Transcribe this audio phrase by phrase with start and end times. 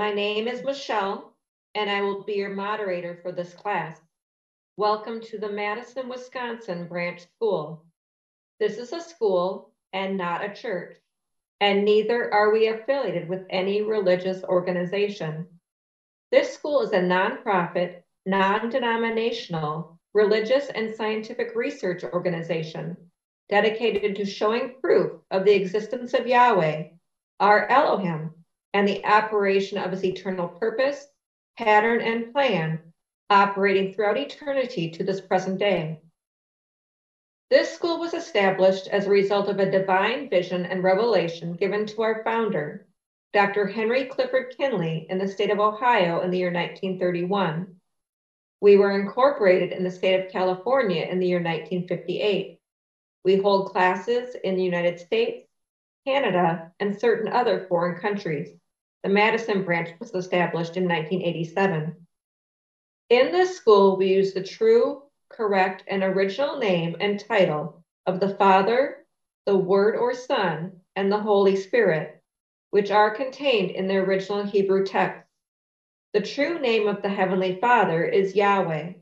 [0.00, 1.34] My name is Michelle,
[1.74, 4.00] and I will be your moderator for this class.
[4.78, 7.84] Welcome to the Madison, Wisconsin Branch School.
[8.58, 10.96] This is a school and not a church,
[11.60, 15.46] and neither are we affiliated with any religious organization.
[16.32, 22.96] This school is a nonprofit, non-denominational, religious and scientific research organization
[23.50, 26.84] dedicated to showing proof of the existence of Yahweh,
[27.38, 28.30] our Elohim,
[28.72, 31.06] and the operation of his eternal purpose,
[31.58, 32.80] pattern, and plan
[33.28, 35.98] operating throughout eternity to this present day.
[37.50, 42.02] This school was established as a result of a divine vision and revelation given to
[42.02, 42.86] our founder,
[43.32, 43.66] Dr.
[43.66, 47.74] Henry Clifford Kinley, in the state of Ohio in the year 1931.
[48.60, 52.60] We were incorporated in the state of California in the year 1958.
[53.24, 55.48] We hold classes in the United States,
[56.06, 58.59] Canada, and certain other foreign countries.
[59.02, 62.06] The Madison branch was established in 1987.
[63.08, 68.34] In this school, we use the true, correct, and original name and title of the
[68.34, 69.06] Father,
[69.46, 72.22] the Word or Son, and the Holy Spirit,
[72.70, 75.26] which are contained in the original Hebrew text.
[76.12, 78.92] The true name of the Heavenly Father is Yahweh.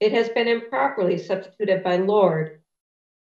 [0.00, 2.60] It has been improperly substituted by Lord.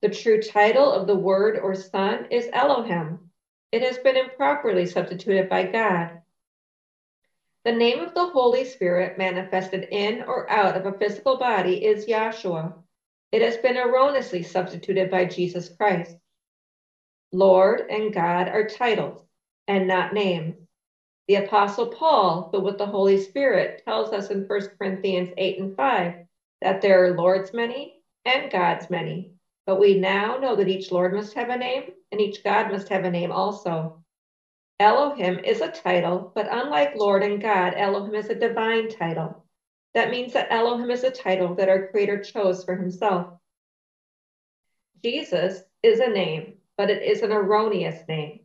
[0.03, 3.30] The true title of the Word or Son is Elohim.
[3.71, 6.21] It has been improperly substituted by God.
[7.63, 12.05] The name of the Holy Spirit manifested in or out of a physical body is
[12.05, 12.73] Yahshua.
[13.31, 16.17] It has been erroneously substituted by Jesus Christ.
[17.31, 19.23] Lord and God are titles
[19.67, 20.55] and not names.
[21.29, 25.77] The Apostle Paul, filled with the Holy Spirit, tells us in 1 Corinthians 8 and
[25.77, 26.13] 5
[26.61, 29.30] that there are Lord's many and God's many,
[29.65, 32.89] but we now know that each Lord must have a name and each God must
[32.89, 34.03] have a name also.
[34.79, 39.45] Elohim is a title, but unlike Lord and God, Elohim is a divine title.
[39.93, 43.27] That means that Elohim is a title that our Creator chose for Himself.
[45.03, 48.39] Jesus is a name, but it is an erroneous name.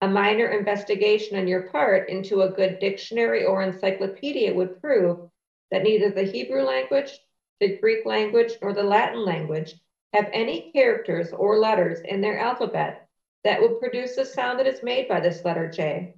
[0.00, 5.30] A minor investigation on your part into a good dictionary or encyclopedia would prove
[5.70, 7.12] that neither the Hebrew language,
[7.60, 9.74] the Greek language, nor the Latin language
[10.12, 13.08] have any characters or letters in their alphabet
[13.44, 16.14] that would produce the sound that is made by this letter J.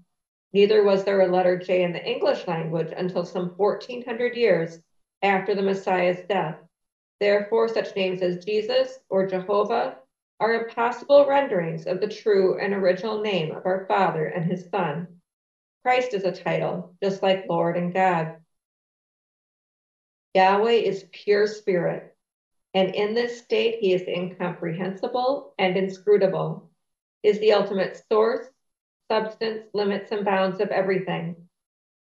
[0.52, 4.80] Neither was there a letter J in the English language until some 1400 years
[5.22, 6.56] after the Messiah's death.
[7.20, 9.96] Therefore, such names as Jesus or Jehovah
[10.40, 15.08] are impossible renderings of the true and original name of our Father and his Son.
[15.82, 18.36] Christ is a title, just like Lord and God.
[20.34, 22.13] Yahweh is pure spirit,
[22.74, 26.70] and in this state, he is incomprehensible and inscrutable,
[27.22, 28.48] is the ultimate source,
[29.08, 31.36] substance, limits, and bounds of everything.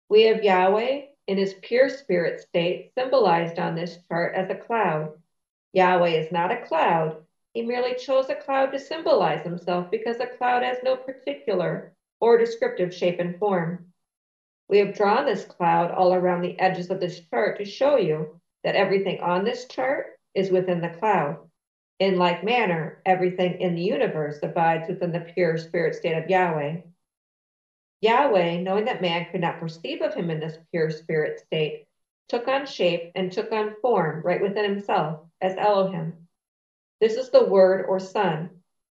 [0.09, 5.13] We have Yahweh in his pure spirit state symbolized on this chart as a cloud.
[5.75, 7.23] Yahweh is not a cloud.
[7.53, 12.39] He merely chose a cloud to symbolize himself because a cloud has no particular or
[12.39, 13.93] descriptive shape and form.
[14.69, 18.41] We have drawn this cloud all around the edges of this chart to show you
[18.65, 21.39] that everything on this chart is within the cloud.
[21.99, 26.83] In like manner, everything in the universe abides within the pure spirit state of Yahweh.
[28.03, 31.87] Yahweh, knowing that man could not perceive of him in this pure spirit state,
[32.29, 36.13] took on shape and took on form right within himself as Elohim.
[37.01, 38.51] This is the Word or Son,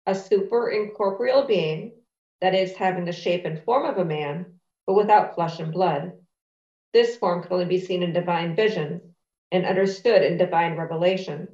[0.07, 1.93] a super incorporeal being,
[2.41, 6.13] that is, having the shape and form of a man, but without flesh and blood.
[6.93, 9.03] This form can only be seen in divine visions,
[9.53, 11.49] and understood in divine revelation.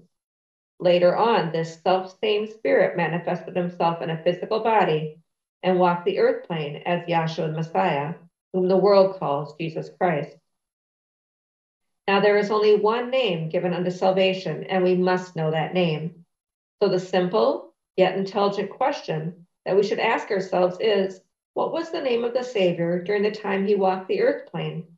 [0.78, 5.18] Later on, this self same spirit manifested himself in a physical body
[5.62, 8.14] and walked the earth plane as Yahshua the Messiah,
[8.52, 10.36] whom the world calls Jesus Christ.
[12.06, 16.24] Now there is only one name given unto salvation, and we must know that name.
[16.80, 21.20] So the simple yet intelligent question that we should ask ourselves is
[21.54, 24.95] what was the name of the Savior during the time he walked the earth plane?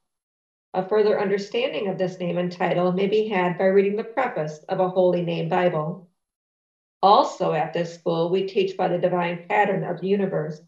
[0.74, 4.62] A further understanding of this name and title may be had by reading the preface
[4.68, 6.08] of a Holy Name Bible.
[7.02, 10.60] Also, at this school, we teach by the divine pattern of the universe.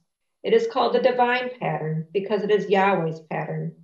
[0.43, 3.75] It is called the divine pattern because it is Yahweh's pattern.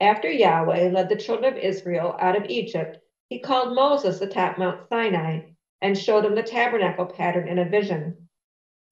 [0.00, 2.98] After Yahweh led the children of Israel out of Egypt,
[3.30, 5.40] he called Moses atop Mount Sinai
[5.80, 8.14] and showed him the tabernacle pattern in a vision.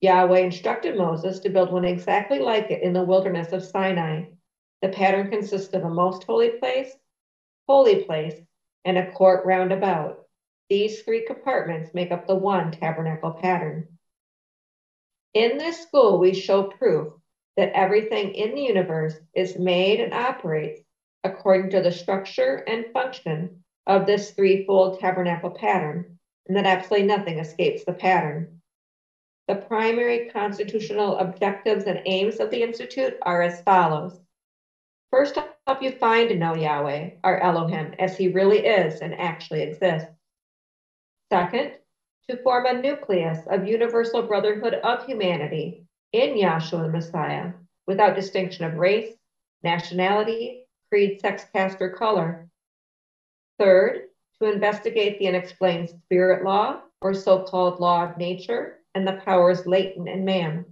[0.01, 4.23] Yahweh instructed Moses to build one exactly like it in the wilderness of Sinai.
[4.83, 6.93] The pattern consists of a most holy place,
[7.69, 8.35] holy place,
[8.83, 10.25] and a court round about.
[10.69, 13.87] These three compartments make up the one tabernacle pattern.
[15.33, 17.13] In this school, we show proof
[17.55, 20.81] that everything in the universe is made and operates
[21.23, 27.39] according to the structure and function of this threefold tabernacle pattern, and that absolutely nothing
[27.39, 28.61] escapes the pattern.
[29.47, 34.19] The primary constitutional objectives and aims of the Institute are as follows.
[35.13, 35.37] First,
[35.67, 40.09] help you find and know Yahweh, our Elohim, as he really is and actually exists.
[41.31, 41.73] Second,
[42.27, 47.51] to form a nucleus of universal brotherhood of humanity in Yahshua the Messiah,
[47.85, 49.13] without distinction of race,
[49.61, 52.49] nationality, creed, sex, caste, or color.
[53.59, 54.05] Third,
[54.41, 59.67] to investigate the unexplained spirit law, or so called law of nature, and the powers
[59.67, 60.65] latent in man.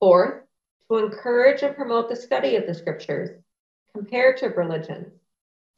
[0.00, 0.47] Fourth,
[0.90, 3.30] to encourage and promote the study of the scriptures,
[3.94, 5.12] comparative religions,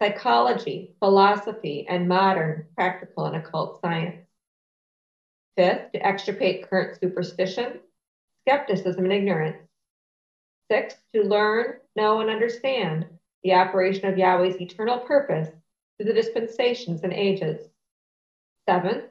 [0.01, 4.25] psychology, philosophy, and modern practical and occult science.
[5.57, 7.81] Fifth, to extirpate current superstition,
[8.43, 9.59] skepticism, and ignorance.
[10.71, 13.07] Sixth, to learn, know, and understand
[13.43, 15.49] the operation of Yahweh's eternal purpose
[15.97, 17.69] through the dispensations and ages.
[18.69, 19.05] Seventh,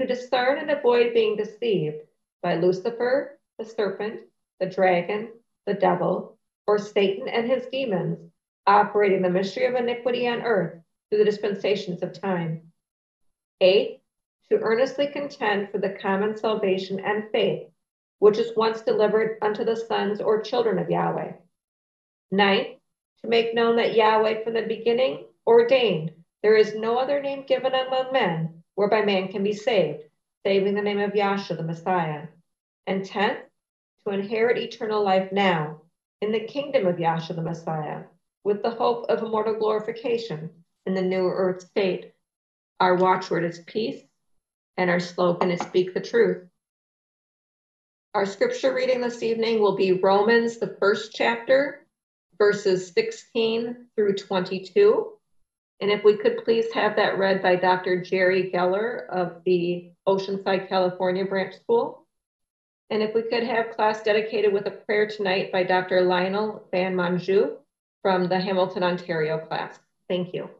[0.00, 2.02] to discern and avoid being deceived
[2.42, 4.20] by Lucifer, the serpent,
[4.58, 5.28] the dragon,
[5.66, 8.18] the devil, or Satan and his demons,
[8.66, 12.72] operating the mystery of iniquity on earth through the dispensations of time.
[13.60, 14.00] Eight,
[14.50, 17.68] to earnestly contend for the common salvation and faith,
[18.18, 21.32] which is once delivered unto the sons or children of Yahweh.
[22.30, 22.78] Ninth,
[23.22, 26.12] to make known that Yahweh from the beginning ordained
[26.42, 30.02] there is no other name given among men whereby man can be saved,
[30.44, 32.26] saving the name of Yahshua the Messiah.
[32.86, 33.38] And tenth,
[34.06, 35.80] to inherit eternal life now
[36.20, 38.02] in the kingdom of Yahshua the Messiah,
[38.44, 40.50] with the hope of immortal glorification
[40.86, 42.12] in the new earth state.
[42.80, 44.02] Our watchword is peace,
[44.76, 46.46] and our slogan is speak the truth.
[48.14, 51.86] Our scripture reading this evening will be Romans, the first chapter,
[52.38, 55.12] verses 16 through 22.
[55.80, 58.02] And if we could please have that read by Dr.
[58.02, 62.01] Jerry Geller of the Oceanside, California branch school.
[62.90, 66.02] And if we could have class dedicated with a prayer tonight by Dr.
[66.02, 67.56] Lionel Van Manju
[68.02, 69.78] from the Hamilton, Ontario class.
[70.08, 70.50] Thank you.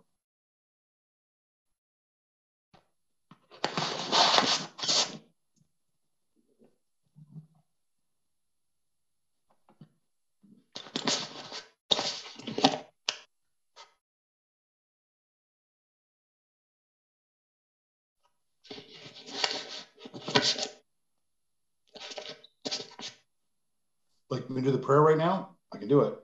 [24.53, 25.57] Me do the prayer right now?
[25.73, 26.15] I can do it.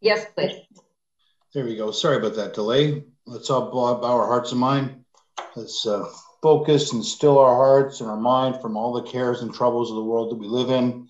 [0.00, 0.60] Yes, please.
[1.54, 1.90] There we go.
[1.90, 3.02] Sorry about that delay.
[3.26, 5.04] Let's all bow our hearts and mind.
[5.56, 6.04] Let's uh,
[6.42, 9.96] focus and still our hearts and our mind from all the cares and troubles of
[9.96, 11.08] the world that we live in,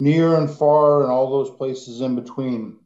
[0.00, 2.78] near and far, and all those places in between.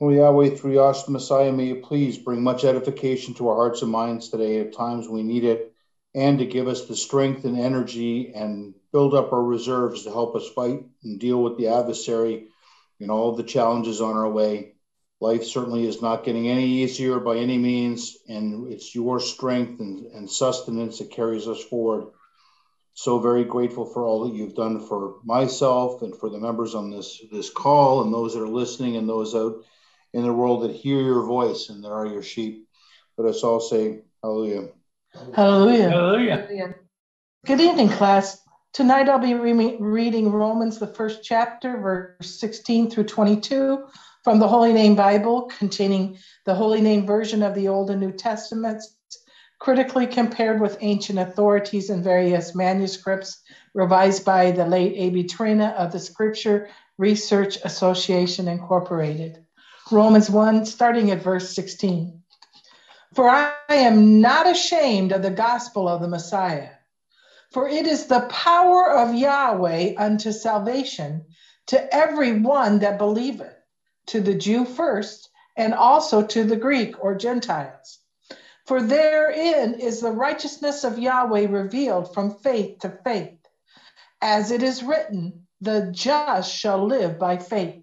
[0.00, 3.90] O Yahweh, through Yahshua Messiah, may you please bring much edification to our hearts and
[3.90, 5.69] minds today at times we need it,
[6.14, 10.34] and to give us the strength and energy and build up our reserves to help
[10.34, 12.48] us fight and deal with the adversary
[13.00, 14.74] and all the challenges on our way.
[15.20, 20.06] Life certainly is not getting any easier by any means, and it's your strength and,
[20.06, 22.06] and sustenance that carries us forward.
[22.94, 26.90] So very grateful for all that you've done for myself and for the members on
[26.90, 29.62] this this call and those that are listening and those out
[30.12, 32.66] in the world that hear your voice and that are your sheep.
[33.16, 34.70] Let us all say hallelujah.
[35.34, 35.90] Hallelujah.
[35.90, 36.74] Hallelujah.
[37.46, 38.40] Good evening, class.
[38.72, 43.86] Tonight I'll be re- reading Romans, the first chapter, verse 16 through 22
[44.22, 48.12] from the Holy Name Bible, containing the Holy Name version of the Old and New
[48.12, 48.96] Testaments,
[49.58, 53.42] critically compared with ancient authorities and various manuscripts
[53.74, 55.24] revised by the late A.B.
[55.24, 59.44] Traina of the Scripture Research Association Incorporated.
[59.90, 62.19] Romans 1, starting at verse 16.
[63.14, 66.70] For I am not ashamed of the gospel of the Messiah
[67.50, 71.24] for it is the power of Yahweh unto salvation
[71.66, 73.54] to every one that believeth,
[74.06, 77.98] to the Jew first, and also to the Greek or Gentiles.
[78.66, 83.38] For therein is the righteousness of Yahweh revealed from faith to faith.
[84.22, 87.82] As it is written, the just shall live by faith.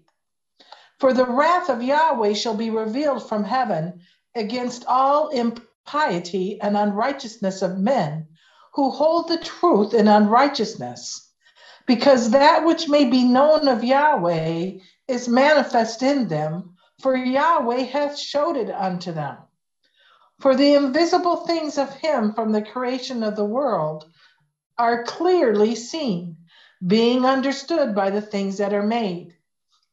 [0.98, 4.00] For the wrath of Yahweh shall be revealed from heaven
[4.38, 8.26] against all impiety and unrighteousness of men
[8.74, 11.30] who hold the truth in unrighteousness,
[11.86, 14.72] because that which may be known of Yahweh
[15.08, 19.36] is manifest in them, for Yahweh hath showed it unto them.
[20.40, 24.08] For the invisible things of him from the creation of the world
[24.78, 26.36] are clearly seen,
[26.86, 29.34] being understood by the things that are made,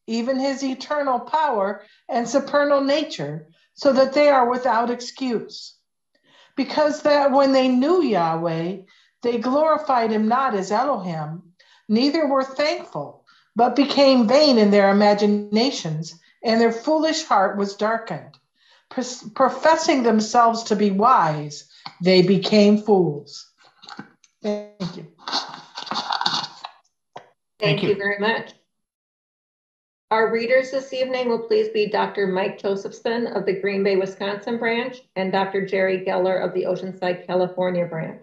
[0.05, 5.75] even his eternal power and supernal nature, so that they are without excuse.
[6.55, 8.77] Because that when they knew Yahweh,
[9.21, 11.43] they glorified him not as Elohim,
[11.87, 18.37] neither were thankful, but became vain in their imaginations, and their foolish heart was darkened.
[19.33, 21.69] Professing themselves to be wise,
[22.01, 23.51] they became fools.
[24.41, 25.07] Thank you.
[27.59, 28.53] Thank you very much.
[30.11, 32.27] Our readers this evening will please be Dr.
[32.27, 35.65] Mike Josephson of the Green Bay, Wisconsin branch and Dr.
[35.65, 38.21] Jerry Geller of the Oceanside, California branch.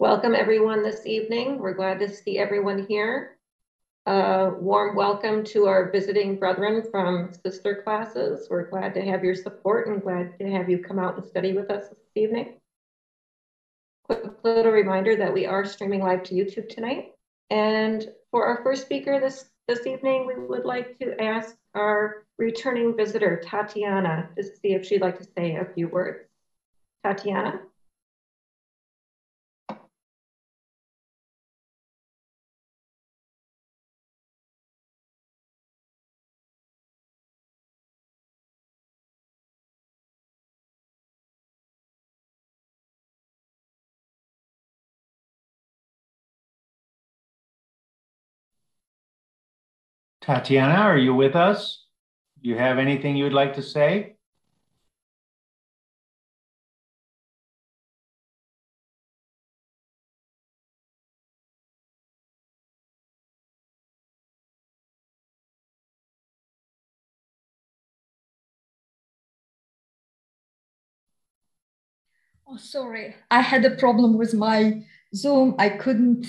[0.00, 1.60] Welcome everyone this evening.
[1.60, 3.38] We're glad to see everyone here.
[4.06, 8.48] A warm welcome to our visiting brethren from sister classes.
[8.50, 11.52] We're glad to have your support and glad to have you come out and study
[11.52, 12.54] with us this evening.
[14.02, 17.12] Quick little reminder that we are streaming live to YouTube tonight.
[17.50, 22.96] And for our first speaker this, this evening, we would like to ask our returning
[22.96, 26.28] visitor, Tatiana, to see if she'd like to say a few words.
[27.02, 27.60] Tatiana?
[50.24, 51.84] Tatiana, are you with us?
[52.42, 54.16] Do you have anything you would like to say?
[72.48, 73.14] Oh, sorry.
[73.30, 75.54] I had a problem with my Zoom.
[75.58, 76.26] I couldn't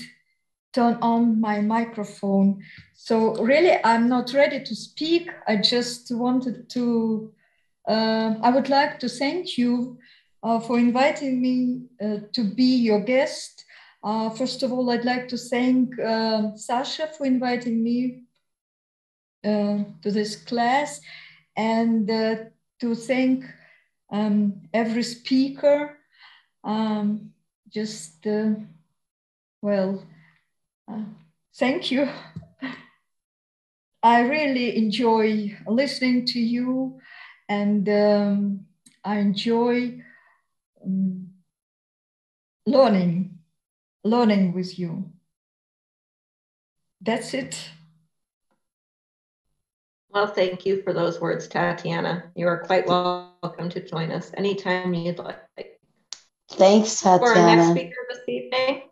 [0.75, 2.61] turn on my microphone.
[2.93, 5.31] So really, I'm not ready to speak.
[5.47, 7.31] I just wanted to,
[7.87, 9.97] uh, I would like to thank you
[10.43, 13.63] uh, for inviting me uh, to be your guest.
[14.03, 18.23] Uh, first of all, I'd like to thank uh, Sasha for inviting me
[19.43, 20.99] uh, to this class
[21.55, 23.45] and to thank
[24.11, 25.97] um, every speaker.
[26.63, 27.31] Um,
[27.69, 28.27] just,
[29.61, 30.14] well, uh,
[31.55, 32.09] thank you.
[34.03, 36.99] I really enjoy listening to you
[37.49, 38.65] and um,
[39.03, 40.01] I enjoy
[40.83, 41.29] um,
[42.65, 43.39] learning,
[44.03, 45.11] learning with you.
[47.01, 47.69] That's it.
[50.11, 52.31] Well, thank you for those words, Tatiana.
[52.35, 55.39] You are quite welcome to join us anytime you'd like.
[56.51, 57.19] Thanks, Tatiana.
[57.19, 58.83] For our next speaker this evening,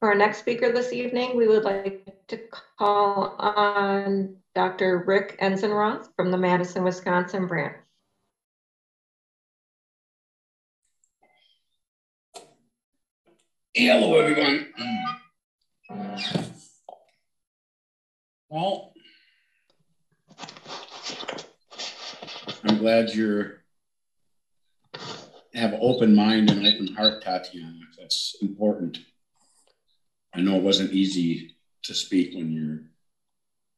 [0.00, 2.40] for our next speaker this evening, we would like to
[2.78, 5.04] call on Dr.
[5.06, 7.76] Rick Enzenroth from the Madison, Wisconsin branch.
[13.74, 14.72] Hello, everyone.
[18.48, 18.94] Well,
[22.64, 23.58] I'm glad you're
[25.54, 27.78] have open mind and open heart, Tatiana.
[27.98, 28.98] That's important.
[30.40, 32.78] I know it wasn't easy to speak when you're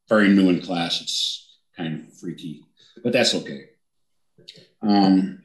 [0.09, 1.01] very new in class.
[1.01, 2.63] It's kind of freaky,
[3.03, 3.71] but that's okay.
[4.81, 5.43] Um,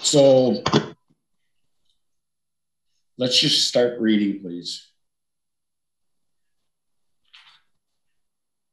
[0.00, 0.62] so
[3.18, 4.88] let's just start reading, please.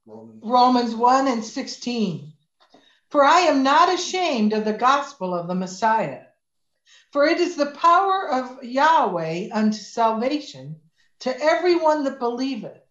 [0.06, 2.32] Romans 1 and 16.
[3.10, 6.22] For I am not ashamed of the gospel of the Messiah
[7.12, 10.80] for it is the power of Yahweh unto salvation
[11.20, 12.82] to everyone that believeth,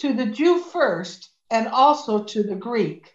[0.00, 3.14] to the Jew first, and also to the Greek.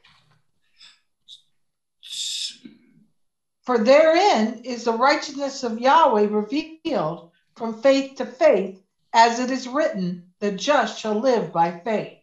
[3.63, 8.81] For therein is the righteousness of Yahweh revealed from faith to faith,
[9.13, 12.17] as it is written, the just shall live by faith.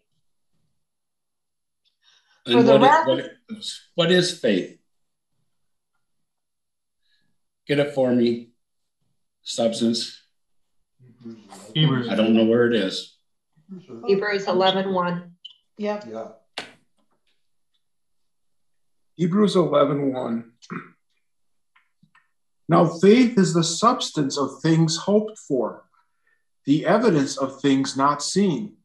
[2.47, 3.25] And what, wrath- what,
[3.95, 4.80] what is faith?
[7.71, 8.49] Get it for me.
[9.45, 10.21] Substance.
[11.73, 12.09] Hebrews.
[12.09, 13.17] I don't know where it is.
[14.09, 15.33] Hebrews 11 1.
[15.79, 16.05] Yep.
[16.11, 16.29] Yeah.
[19.15, 20.53] Hebrews 11 1.
[22.69, 25.85] Now, faith is the substance of things hoped for,
[26.65, 28.79] the evidence of things not seen.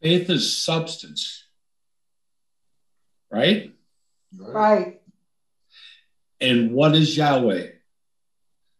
[0.00, 1.48] Faith is substance,
[3.28, 3.72] right?
[4.38, 5.00] Right.
[6.40, 7.68] And what is Yahweh?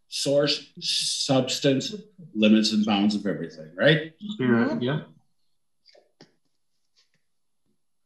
[0.09, 1.95] source, substance,
[2.35, 4.13] limits and bounds of everything, right?
[4.31, 5.03] Spirit, yeah.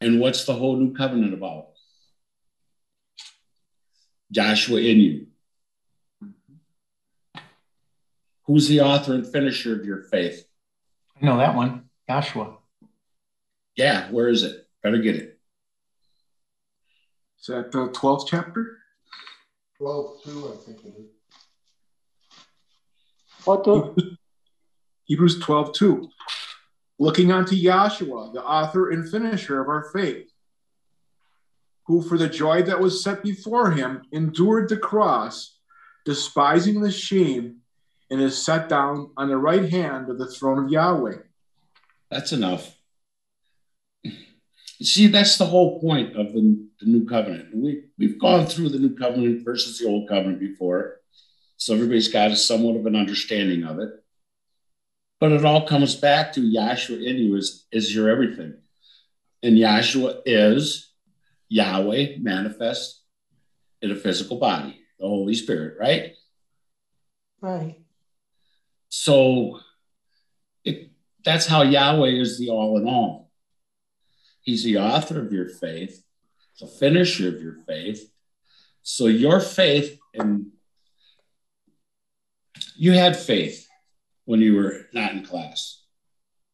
[0.01, 1.69] And what's the whole new covenant about?
[4.35, 5.27] Yahshua in you.
[8.47, 10.45] Who's the author and finisher of your faith?
[11.21, 11.91] I know that one.
[12.09, 12.57] Yahshua.
[13.77, 14.67] Yeah, where is it?
[14.83, 15.39] Better get it.
[17.41, 18.80] Is that the 12th chapter?
[19.81, 21.07] 12, 2, I think it is.
[23.47, 24.17] What the?
[25.05, 26.09] Hebrews 12, 2.
[26.99, 30.31] Looking unto Yahshua, the author and finisher of our faith,
[31.87, 35.57] who for the joy that was set before him endured the cross,
[36.05, 37.61] despising the shame,
[38.11, 41.17] and is set down on the right hand of the throne of Yahweh.
[42.11, 42.77] That's enough.
[44.83, 47.55] See, that's the whole point of the, the new covenant.
[47.55, 51.01] We, we've gone through the new covenant versus the old covenant before.
[51.59, 53.91] So everybody's got a somewhat of an understanding of it.
[55.19, 58.55] But it all comes back to Yahshua in you is, is your everything.
[59.43, 60.93] And Yahshua is
[61.51, 63.03] Yahweh manifest
[63.83, 66.15] in a physical body, the Holy Spirit, right?
[67.43, 67.81] Right.
[68.89, 69.61] So
[70.65, 70.91] it,
[71.23, 73.30] that's how Yahweh is the all in all.
[74.43, 76.03] He's the author of your faith,
[76.61, 78.11] the finisher of your faith.
[78.83, 80.47] So your faith and
[82.77, 83.67] you had faith
[84.25, 85.83] when you were not in class.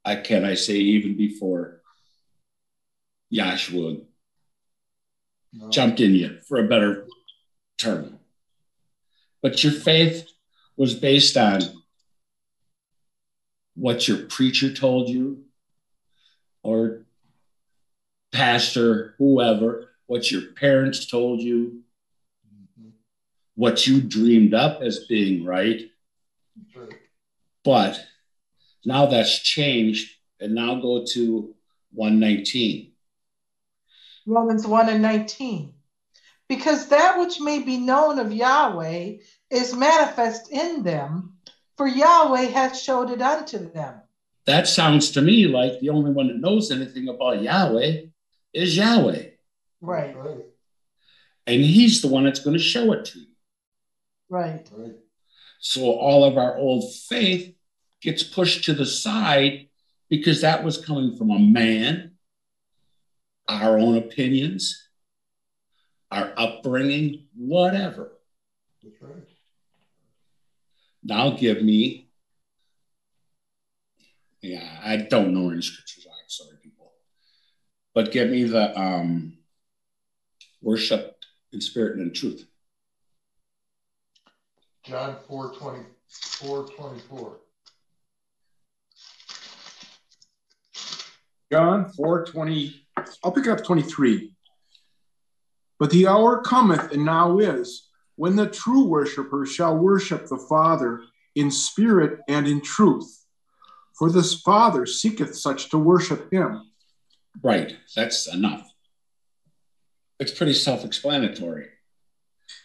[0.05, 1.83] I can I say even before
[3.33, 4.05] Yahshua
[5.53, 5.71] No.
[5.71, 7.07] jumped in you for a better
[7.79, 8.19] term.
[9.43, 10.29] But your faith
[10.77, 11.61] was based on
[13.75, 15.45] what your preacher told you
[16.63, 17.06] or
[18.37, 21.81] pastor, whoever, what your parents told you,
[23.55, 25.91] what you dreamed up as being right.
[27.65, 28.05] But
[28.85, 30.13] now that's changed.
[30.39, 31.55] And now go to
[31.95, 32.93] 119.
[34.27, 35.73] Romans 1 and 19.
[36.47, 39.15] Because that which may be known of Yahweh
[39.51, 41.39] is manifest in them,
[41.79, 43.95] for Yahweh hath showed it unto them.
[44.45, 48.03] That sounds to me like the only one that knows anything about Yahweh
[48.57, 49.25] is Yahweh.
[49.81, 50.39] Right, right.
[51.47, 53.27] And he's the one that's going to show it to you.
[54.29, 54.69] right.
[54.73, 54.95] Right.
[55.61, 57.55] So all of our old faith
[58.01, 59.69] gets pushed to the side
[60.09, 62.13] because that was coming from a man,
[63.49, 64.89] our own opinions,
[66.11, 68.13] our upbringing, whatever.
[69.01, 69.25] Right.
[71.03, 72.09] Now give me,
[74.41, 76.07] yeah, I don't know any scriptures.
[77.97, 79.39] I'm sorry, people, but get me the um,
[80.63, 81.17] worship
[81.53, 82.47] in spirit and in truth.
[84.85, 87.37] John 4, 24, 24.
[91.53, 92.87] John 4 20,
[93.25, 94.33] I'll pick up 23.
[95.79, 101.03] But the hour cometh, and now is, when the true worshiper shall worship the Father
[101.35, 103.27] in spirit and in truth.
[103.99, 106.63] For this Father seeketh such to worship him.
[107.43, 108.73] Right, that's enough.
[110.19, 111.69] It's pretty self explanatory.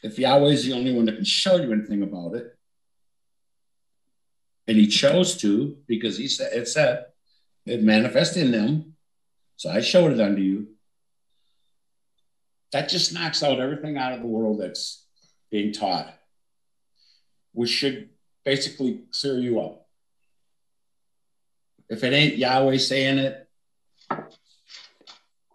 [0.03, 2.57] If Yahweh is the only one that can show you anything about it,
[4.67, 7.05] and he chose to because he said it said
[7.65, 8.95] it manifested in them,
[9.57, 10.67] so I showed it unto you.
[12.71, 15.05] That just knocks out everything out of the world that's
[15.51, 16.13] being taught.
[17.53, 18.09] which should
[18.45, 19.87] basically clear you up.
[21.89, 23.49] If it ain't Yahweh saying it,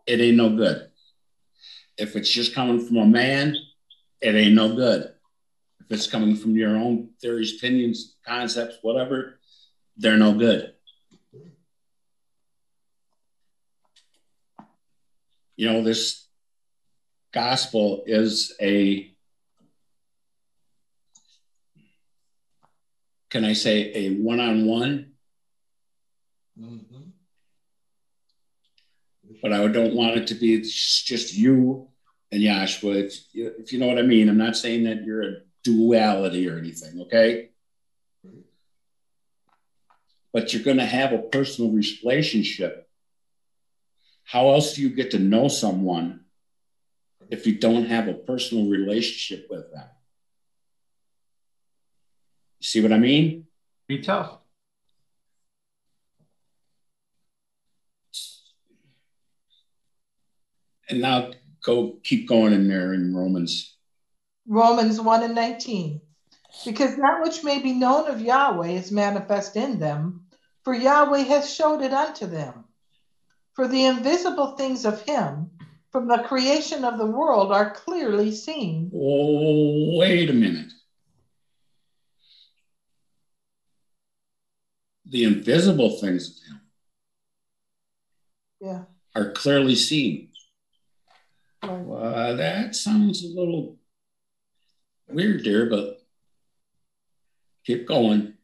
[0.07, 0.89] it ain't no good.
[1.99, 3.57] If it's just coming from a man,
[4.21, 5.13] it ain't no good.
[5.81, 9.39] If it's coming from your own theories, opinions, concepts, whatever,
[9.97, 10.73] they're no good.
[15.57, 16.27] You know, this
[17.33, 19.15] gospel is a,
[23.31, 25.13] can I say, a one on one.
[29.43, 31.89] But I don't want it to be just you
[32.33, 33.05] and Yahshua.
[33.05, 36.59] If if you know what I mean, I'm not saying that you're a duality or
[36.59, 37.51] anything, okay?
[40.33, 42.89] But you're going to have a personal relationship.
[44.25, 46.25] How else do you get to know someone
[47.31, 49.89] if you don't have a personal relationship with them?
[52.59, 53.47] You see what I mean?
[53.87, 54.39] Be tough.
[60.89, 61.31] And now
[61.65, 63.77] go keep going in there in Romans.
[64.47, 66.01] Romans 1 and 19.
[66.65, 70.27] because that which may be known of Yahweh is manifest in them,
[70.65, 72.65] for Yahweh has showed it unto them.
[73.55, 75.51] For the invisible things of him
[75.91, 78.91] from the creation of the world are clearly seen.
[78.95, 80.73] Oh, wait a minute.
[85.07, 86.61] The invisible things of him
[88.61, 88.85] Yeah.
[89.15, 90.31] are clearly seen.
[91.69, 93.77] Well, that sounds a little
[95.09, 95.99] weird there, but
[97.65, 98.35] keep going.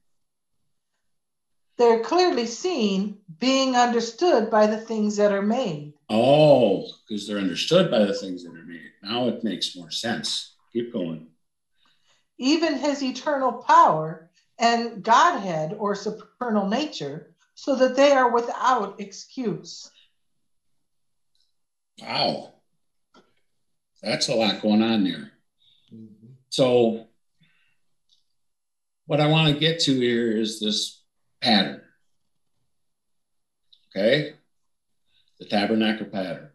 [1.79, 5.95] They're clearly seen, being understood by the things that are made.
[6.09, 8.91] Oh, because they're understood by the things that are made.
[9.03, 10.55] Now it makes more sense.
[10.73, 11.29] Keep going.
[12.39, 19.91] even his eternal power and Godhead or supernal nature, so that they are without excuse.
[22.01, 22.55] Wow.
[24.03, 25.33] That's a lot going on there.
[25.95, 26.33] Mm-hmm.
[26.49, 27.07] So,
[29.07, 31.03] what I want to get to here is this
[31.41, 31.83] pattern.
[33.91, 34.35] Okay?
[35.39, 36.51] The tabernacle pattern.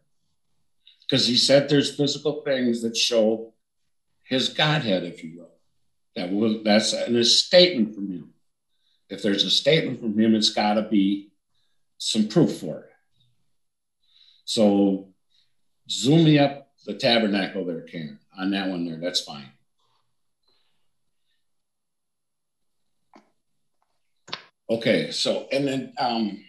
[1.08, 3.54] Because he said there's physical things that show
[4.24, 5.52] his Godhead, if you will.
[6.16, 8.34] That will that's a statement from him.
[9.10, 11.32] If there's a statement from him, it's got to be
[11.98, 12.92] some proof for it.
[14.44, 15.10] So
[15.90, 18.98] zoom me up the tabernacle there, Karen, on that one there.
[18.98, 19.52] That's fine.
[24.70, 26.44] Okay, so and then um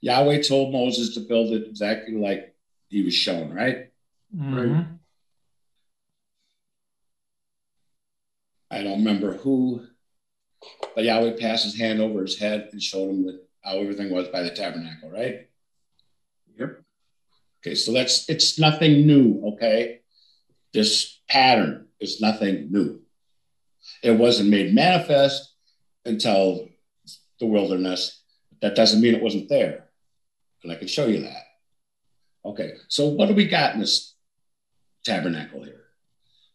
[0.00, 2.54] Yahweh told Moses to build it exactly like
[2.88, 3.90] he was shown, right?
[4.34, 4.98] Mhm.
[8.70, 9.86] I don't remember who,
[10.94, 14.28] but Yahweh passed his hand over his head and showed him that how everything was
[14.28, 15.48] by the tabernacle, right?
[16.58, 16.82] Yep.
[17.60, 20.00] Okay, so that's it's nothing new, okay?
[20.72, 23.00] This pattern is nothing new.
[24.02, 25.54] It wasn't made manifest
[26.04, 26.68] until
[27.38, 28.22] the wilderness.
[28.62, 29.88] That doesn't mean it wasn't there.
[30.62, 31.44] And I can show you that.
[32.44, 34.14] Okay, so what do we got in this
[35.04, 35.84] tabernacle here?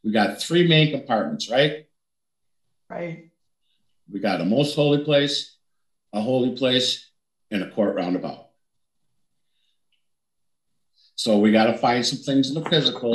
[0.03, 1.87] We got three main compartments, right?
[2.89, 3.31] Right.
[4.11, 5.54] We got a most holy place,
[6.15, 7.11] a holy place,
[7.51, 8.47] and a court roundabout.
[11.15, 13.13] So we got to find some things in the physical,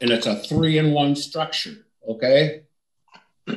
[0.00, 2.64] and it's a three in one structure, okay?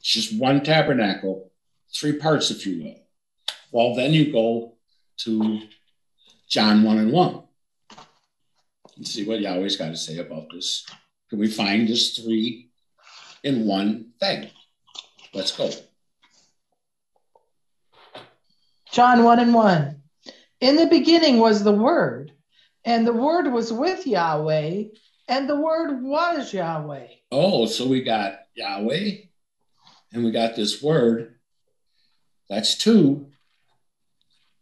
[0.00, 1.52] It's just one tabernacle,
[1.94, 3.02] three parts, if you will.
[3.70, 4.76] Well, then you go
[5.18, 5.60] to
[6.48, 7.42] John 1 and 1
[8.96, 10.86] and see what Yahweh's got to say about this.
[11.28, 12.70] Can we find this three
[13.44, 14.48] in one thing?
[15.34, 15.70] Let's go.
[18.92, 20.02] John 1 and 1.
[20.60, 22.32] In the beginning was the Word,
[22.84, 24.84] and the Word was with Yahweh,
[25.28, 27.06] and the Word was Yahweh.
[27.30, 29.12] Oh, so we got Yahweh
[30.12, 31.36] and we got this word.
[32.48, 33.28] That's two,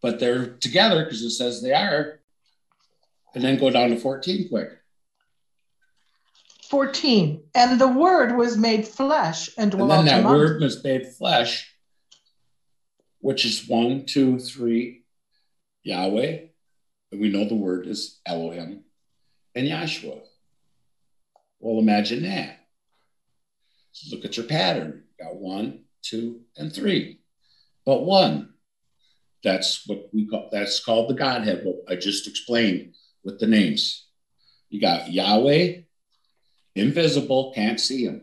[0.03, 2.21] but they're together because it says they are.
[3.35, 4.71] And then go down to 14 quick.
[6.71, 7.43] 14.
[7.55, 11.75] And the Word was made flesh and And then that among word was made flesh,
[13.20, 15.04] which is one, two, three,
[15.83, 16.38] Yahweh.
[17.11, 18.85] And we know the word is Elohim
[19.54, 20.20] and Yahshua.
[21.61, 22.61] Well, imagine that.
[23.92, 25.04] So look at your pattern.
[25.18, 27.20] You Got one, two, and three.
[27.85, 28.54] But one,
[29.42, 34.07] that's what we call that's called the Godhead, what I just explained with the names.
[34.68, 35.83] You got Yahweh,
[36.74, 38.22] invisible, can't see him.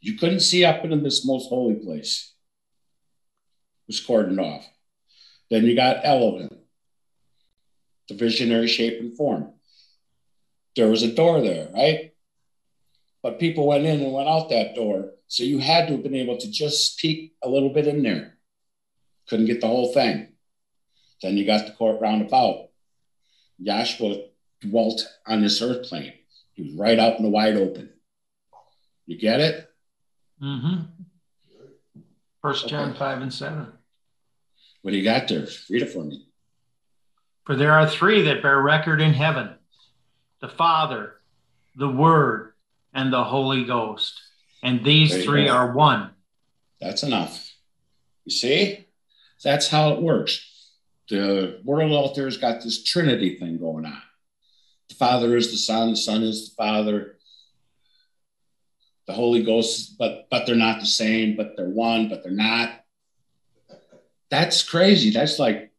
[0.00, 2.33] You couldn't see up into this most holy place.
[3.86, 4.66] Was cordoned off.
[5.50, 6.48] Then you got Elohim,
[8.08, 9.52] the visionary shape and form.
[10.74, 12.14] There was a door there, right?
[13.22, 15.12] But people went in and went out that door.
[15.28, 18.38] So you had to have been able to just peek a little bit in there.
[19.28, 20.28] Couldn't get the whole thing.
[21.22, 22.68] Then you got the court roundabout.
[23.62, 24.28] Yahshua
[24.60, 26.12] dwelt on this earth plane.
[26.54, 27.90] He was right out in the wide open.
[29.06, 29.68] You get it?
[30.42, 30.88] Mhm.
[32.44, 32.98] First John Okay.
[32.98, 33.72] 5 and 7.
[34.82, 35.46] What do you got there?
[35.70, 36.26] Read it for me.
[37.46, 39.54] For there are three that bear record in heaven
[40.42, 41.14] the Father,
[41.74, 42.52] the Word,
[42.92, 44.20] and the Holy Ghost.
[44.62, 45.52] And these three go.
[45.52, 46.10] are one.
[46.82, 47.50] That's enough.
[48.26, 48.88] You see?
[49.42, 50.70] That's how it works.
[51.08, 54.02] The world out there's got this Trinity thing going on.
[54.90, 57.13] The Father is the Son, the Son is the Father,
[59.06, 62.70] the Holy Ghost, but but they're not the same, but they're one, but they're not.
[64.30, 65.10] That's crazy.
[65.10, 65.72] That's like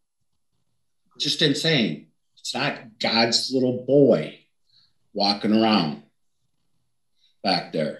[1.19, 2.07] just insane.
[2.39, 4.39] It's not God's little boy.
[5.13, 6.03] walking around
[7.43, 7.99] back there.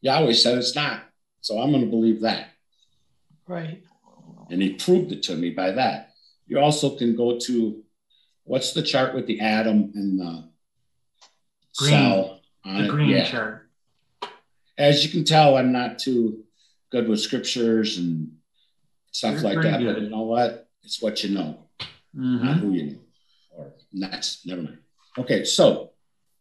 [0.00, 1.02] Yahweh said it's not.
[1.40, 2.48] So I'm going to believe that.
[3.46, 3.82] Right.
[4.50, 6.12] And he proved it to me by that.
[6.46, 7.82] You also can go to
[8.44, 10.48] what's the chart with the atom and the
[11.76, 11.90] Green.
[11.90, 12.90] cell on The it?
[12.90, 13.24] green Yeah.
[13.24, 13.67] chart.
[14.78, 16.44] As you can tell, I'm not too
[16.90, 18.32] good with scriptures and
[19.10, 19.94] stuff You're like pretty that.
[19.94, 20.70] But you know what?
[20.84, 21.68] It's what you know,
[22.16, 22.42] Mhm.
[22.44, 22.98] not who you know.
[23.50, 24.78] Or that's never mind.
[25.18, 25.92] Okay, so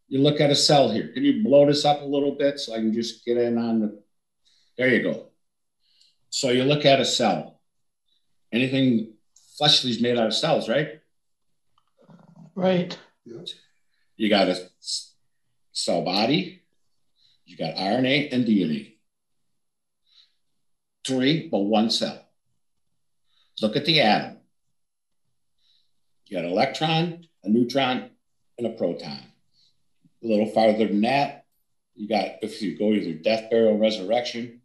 [0.07, 1.07] you look at a cell here.
[1.09, 3.79] Can you blow this up a little bit so I can just get in on
[3.79, 4.03] the?
[4.77, 5.31] There you go.
[6.29, 7.59] So you look at a cell.
[8.53, 9.15] Anything
[9.57, 11.01] fleshly is made out of cells, right?
[12.53, 12.97] Right.
[14.15, 14.69] You got a
[15.71, 16.63] cell body,
[17.47, 18.95] you got RNA and DNA.
[21.07, 22.21] Three, but one cell.
[23.61, 24.37] Look at the atom.
[26.25, 28.09] You got an electron, a neutron,
[28.57, 29.19] and a proton.
[30.23, 31.45] A little farther than that,
[31.95, 34.61] you got, if you go either death, burial, resurrection,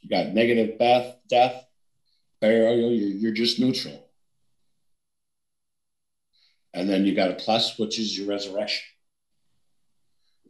[0.00, 1.64] you got negative death, death,
[2.40, 4.06] burial, you're, you're just neutral.
[6.72, 8.84] And then you got a plus, which is your resurrection.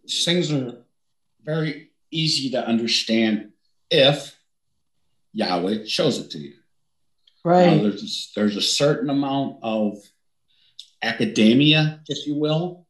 [0.08, 0.85] Things are
[1.46, 3.52] very easy to understand
[3.90, 4.36] if
[5.32, 6.54] Yahweh shows it to you.
[7.44, 7.82] Now, Right.
[7.82, 9.98] there's, there's a certain amount of
[11.00, 12.86] academia, if you will.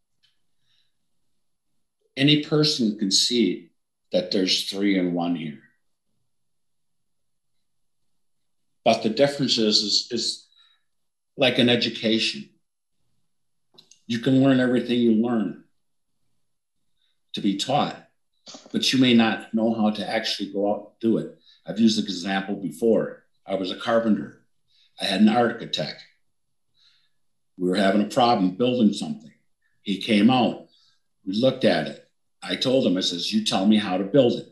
[2.16, 3.68] Any person can see
[4.12, 5.60] that there's three in one here.
[8.84, 10.46] But the difference is, is, is
[11.36, 12.48] like an education.
[14.06, 15.64] You can learn everything you learn
[17.34, 18.05] to be taught,
[18.72, 21.38] but you may not know how to actually go out and do it.
[21.66, 23.24] I've used the example before.
[23.46, 24.42] I was a carpenter.
[25.00, 26.02] I had an architect.
[27.58, 29.32] We were having a problem building something.
[29.82, 30.68] He came out.
[31.24, 32.08] We looked at it.
[32.42, 34.48] I told him, I says, you tell me how to build it.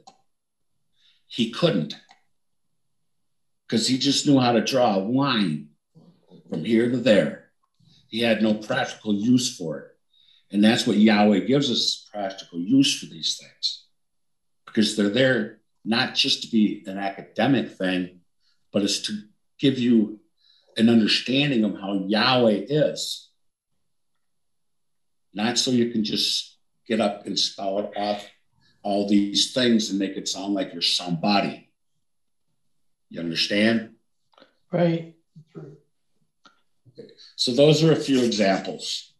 [1.26, 1.94] He couldn't
[3.66, 5.68] because he just knew how to draw a line
[6.48, 7.50] from here to there.
[8.08, 9.86] He had no practical use for it.
[10.52, 13.83] And that's what Yahweh gives us practical use for these things
[14.74, 18.20] because they're there not just to be an academic thing,
[18.72, 19.16] but it's to
[19.58, 20.18] give you
[20.76, 23.30] an understanding of how Yahweh is.
[25.32, 26.58] Not so you can just
[26.88, 28.28] get up and spout off
[28.82, 31.70] all these things and make it sound like you're somebody.
[33.10, 33.90] You understand?
[34.72, 35.14] Right.
[35.56, 37.10] Okay.
[37.36, 39.12] So those are a few examples.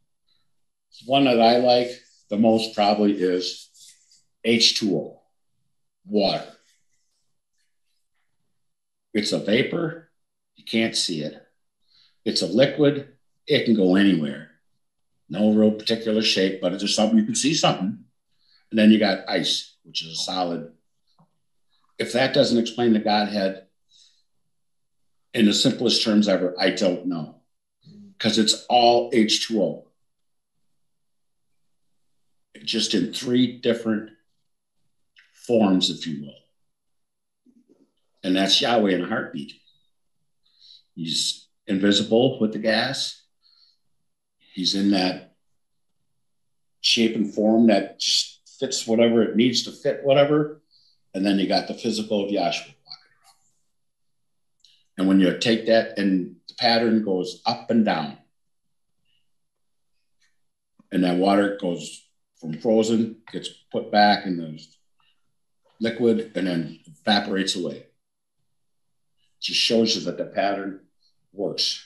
[1.06, 1.90] One that I like
[2.30, 3.68] the most probably is
[4.46, 5.18] H2O,
[6.06, 6.46] water.
[9.12, 10.10] It's a vapor,
[10.56, 11.40] you can't see it.
[12.24, 13.08] It's a liquid,
[13.46, 14.50] it can go anywhere.
[15.28, 17.98] No real particular shape, but it's just something you can see something.
[18.70, 20.72] And then you got ice, which is a solid.
[21.98, 23.66] If that doesn't explain the Godhead
[25.32, 27.36] in the simplest terms ever, I don't know
[28.24, 29.84] because it's all H2O.
[32.64, 34.10] Just in three different
[35.46, 36.34] forms, if you will.
[38.22, 39.52] And that's Yahweh in a heartbeat.
[40.94, 43.22] He's invisible with the gas.
[44.38, 45.34] He's in that
[46.80, 50.62] shape and form that just fits whatever it needs to fit, whatever.
[51.12, 53.36] And then you got the physical of Yahshua walking around.
[54.98, 58.18] And when you take that and the pattern goes up and down,
[60.92, 62.06] and that water goes
[62.40, 64.58] from frozen, gets put back in the
[65.80, 67.86] liquid, and then evaporates away.
[69.40, 70.80] Just shows you that the pattern
[71.32, 71.84] works.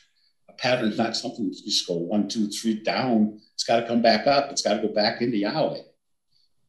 [0.49, 3.41] A pattern is not something you just go one, two, three down.
[3.55, 4.51] It's got to come back up.
[4.51, 5.81] It's got to go back into Yahweh.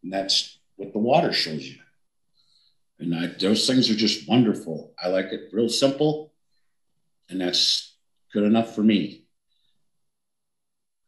[0.04, 1.78] And that's what the water shows you.
[3.00, 4.94] And I, those things are just wonderful.
[5.02, 6.34] I like it real simple,
[7.30, 7.96] and that's
[8.34, 9.26] good enough for me.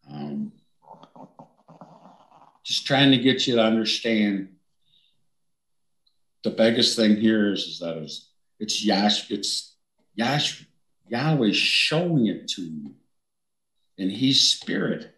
[0.09, 0.53] Um,
[2.63, 4.49] just trying to get you to understand
[6.43, 9.75] the biggest thing here is, is that it's, it's Yash, it's
[10.15, 10.65] Yash,
[11.07, 12.95] Yahweh showing it to you.
[13.97, 15.13] And he's spirit.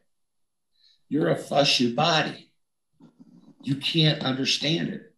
[1.08, 2.50] You're a fleshy body.
[3.62, 5.14] You can't understand it.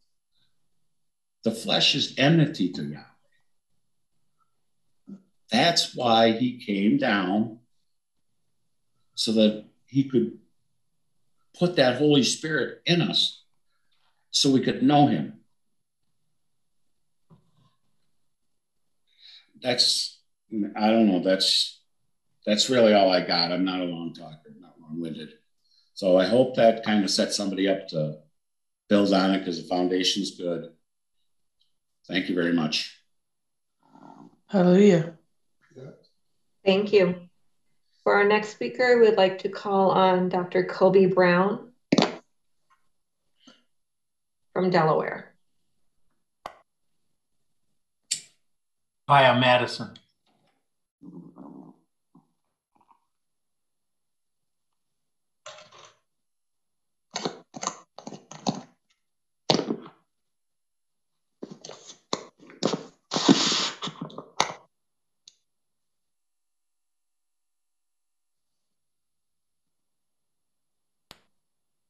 [1.43, 3.03] The flesh is enmity to Yahweh.
[5.51, 7.59] That's why he came down
[9.15, 10.37] so that he could
[11.57, 13.43] put that Holy Spirit in us
[14.31, 15.39] so we could know him.
[19.65, 20.19] That's,
[20.75, 21.81] I don't know, that's,
[22.45, 23.51] that's really all I got.
[23.51, 25.29] I'm not a long talker, not long winded.
[25.95, 28.19] So I hope that kind of sets somebody up to
[28.89, 30.69] build on it because the foundation's good.
[32.07, 32.95] Thank you very much.
[34.47, 35.17] Hallelujah.
[36.63, 37.15] Thank you.
[38.03, 40.63] For our next speaker, we'd like to call on Dr.
[40.63, 41.71] Kobe Brown
[44.53, 45.24] from Delaware.
[49.07, 49.97] Hi, I'm Madison.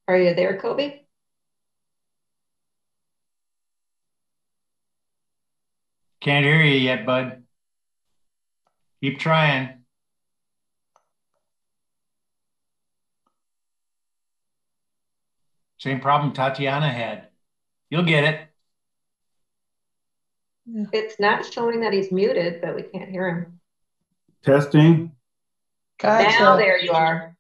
[0.08, 1.05] Are you there, Kobe?
[6.26, 7.44] Can't hear you yet, bud.
[9.00, 9.84] Keep trying.
[15.78, 17.28] Same problem Tatiana had.
[17.92, 18.48] You'll get it.
[20.92, 23.60] It's not showing that he's muted, but we can't hear him.
[24.42, 25.12] Testing.
[26.00, 26.40] Gotcha.
[26.40, 27.38] Now there you are.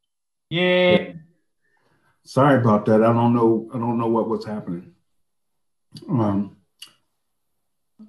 [0.51, 1.15] Yay.
[2.23, 3.01] Sorry about that.
[3.01, 3.67] I don't know.
[3.73, 4.93] I don't know what was happening.
[6.07, 6.55] Um,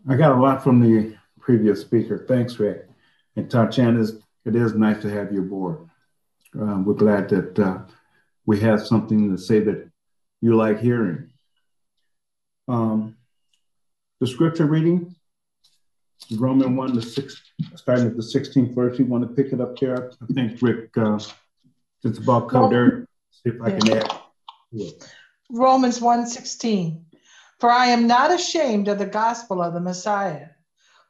[0.09, 2.25] I got a lot from the previous speaker.
[2.29, 2.89] Thanks, Rick.
[3.37, 4.05] And Tatiana,
[4.45, 5.89] it is nice to have you aboard.
[6.59, 7.79] Um, we're glad that uh,
[8.47, 9.91] we have something to say that
[10.41, 11.31] you like hearing.
[12.69, 13.17] Um,
[14.21, 15.15] the scripture reading,
[16.37, 17.43] Roman 1 to 6,
[17.75, 18.99] starting at the 16th verse.
[18.99, 20.11] You want to pick it up there?
[20.23, 21.19] I think Rick, uh,
[22.03, 23.07] it's about covered.
[23.31, 24.13] See if I can add.
[24.73, 25.13] it.
[25.51, 27.05] Romans 1:16.
[27.59, 30.49] For I am not ashamed of the gospel of the Messiah,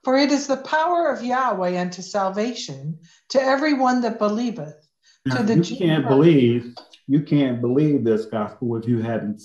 [0.04, 4.76] for it is the power of Yahweh unto salvation to everyone that believeth.
[5.24, 6.76] Now, To the you Jew can't believe
[7.08, 9.42] you can't believe this gospel if you hadn't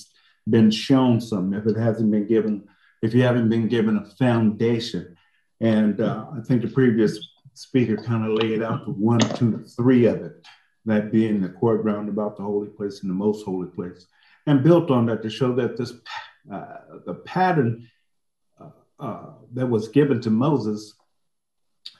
[0.49, 2.67] been shown something, if it hasn't been given,
[3.01, 5.15] if you haven't been given a foundation.
[5.59, 7.19] And uh, I think the previous
[7.53, 10.47] speaker kind of laid out the one, two, three of it,
[10.85, 14.07] that being the court round about the holy place and the most holy place,
[14.47, 15.93] and built on that to show that this
[16.45, 17.89] the pattern
[18.59, 20.93] uh, uh, that was given to Moses,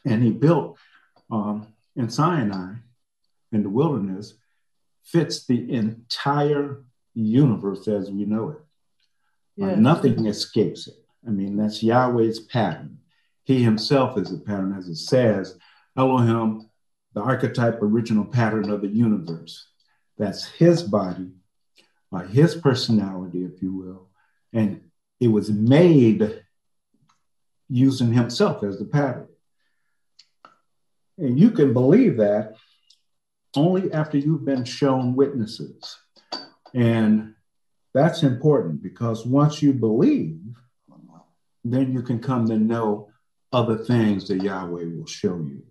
[0.06, 0.78] and he built
[1.30, 2.74] um, in Sinai
[3.52, 4.36] in the wilderness
[5.04, 9.64] fits the entire universe as we know it.
[9.64, 10.96] Uh, nothing escapes it.
[11.28, 13.00] I mean, that's Yahweh's pattern.
[13.44, 15.58] He himself is the pattern, as it says,
[15.98, 16.70] Elohim,
[17.14, 19.68] the archetype original pattern of the universe.
[20.18, 21.32] That's his body,
[22.14, 24.08] uh, his personality, if you will.
[24.54, 24.82] And
[25.20, 26.42] it was made
[27.70, 29.28] using himself as the pattern.
[31.18, 32.56] And you can believe that
[33.56, 35.98] only after you've been shown witnesses.
[36.74, 37.36] And
[37.94, 40.40] that's important because once you believe,
[41.64, 43.10] then you can come to know
[43.54, 45.64] other things that Yahweh will show you.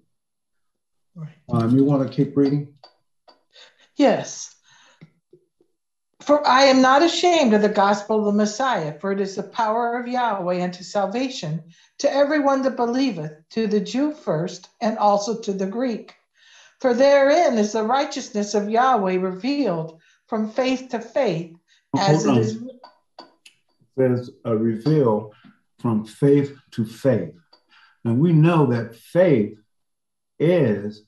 [1.15, 1.29] Right.
[1.51, 2.75] Um, you want to keep reading?
[3.97, 4.55] Yes.
[6.31, 9.43] For I am not ashamed of the gospel of the Messiah, for it is the
[9.43, 11.61] power of Yahweh unto salvation
[11.99, 16.15] to everyone that believeth, to the Jew first, and also to the Greek.
[16.79, 21.57] For therein is the righteousness of Yahweh revealed from faith to faith,
[21.99, 22.63] as Hold it is.
[23.97, 25.33] There's a reveal
[25.81, 27.35] from faith to faith.
[28.05, 29.59] And we know that faith
[30.39, 31.03] is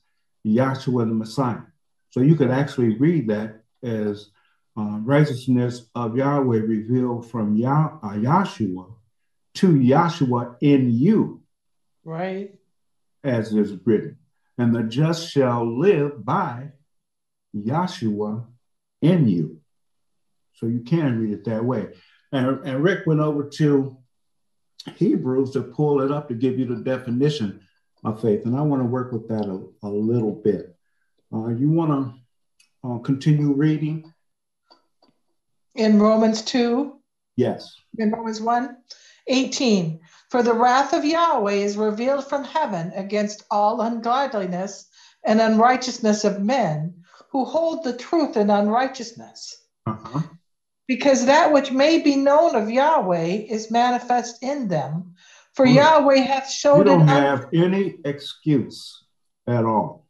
[0.45, 1.61] Yahshua the Messiah.
[2.09, 4.31] So you could actually read that as
[4.77, 8.93] uh, righteousness of Yahweh revealed from Yah- uh, Yahshua
[9.55, 11.41] to Yahshua in you,
[12.03, 12.55] Right.
[13.23, 14.17] as is written.
[14.57, 16.71] And the just shall live by
[17.55, 18.45] Yahshua
[19.01, 19.59] in you.
[20.53, 21.89] So you can read it that way.
[22.31, 23.97] And, and Rick went over to
[24.95, 27.61] Hebrews to pull it up to give you the definition
[28.03, 28.45] of faith.
[28.45, 30.75] And I want to work with that a, a little bit.
[31.33, 31.91] Uh, you want
[32.83, 34.12] to uh, continue reading?
[35.75, 36.93] In Romans 2,
[37.35, 37.75] Yes.
[37.97, 38.77] in Romans 1
[39.27, 39.99] 18.
[40.29, 44.87] For the wrath of Yahweh is revealed from heaven against all ungodliness
[45.25, 49.63] and unrighteousness of men who hold the truth in unrighteousness.
[49.85, 50.21] Uh-huh.
[50.87, 55.15] Because that which may be known of Yahweh is manifest in them.
[55.53, 55.73] For Hmm.
[55.75, 59.03] Yahweh hath You showed it don't un- have any excuse
[59.47, 60.05] at all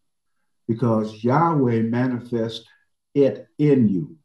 [0.67, 2.65] because Yahweh manifests
[3.13, 4.17] it in you.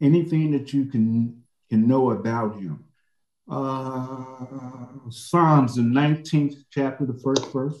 [0.00, 2.84] Anything that you can, can know about him.
[3.50, 7.78] Uh, Psalms, the 19th chapter, the first verse.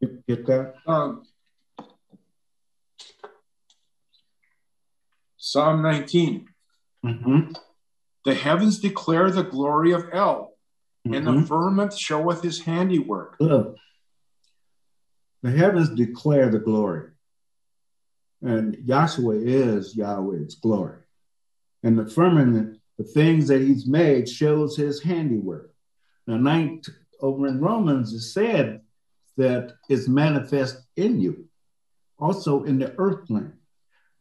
[0.00, 0.74] Get, get that?
[0.86, 1.24] Um,
[5.36, 6.46] Psalm 19.
[7.04, 7.52] Mm-hmm.
[8.24, 10.52] The heavens declare the glory of El,
[11.04, 11.48] and the Mhm.
[11.48, 13.36] firmament showeth his handiwork.
[13.40, 13.76] Look,
[15.42, 17.12] the heavens declare the glory,
[18.42, 20.98] and Yahshua is Yahweh's glory.
[21.82, 25.72] And the firmament, the things that he's made, shows his handiwork.
[26.26, 26.88] Now, ninth,
[27.20, 28.80] over in Romans, it said
[29.36, 31.46] that it's manifest in you,
[32.18, 33.54] also in the earth plane.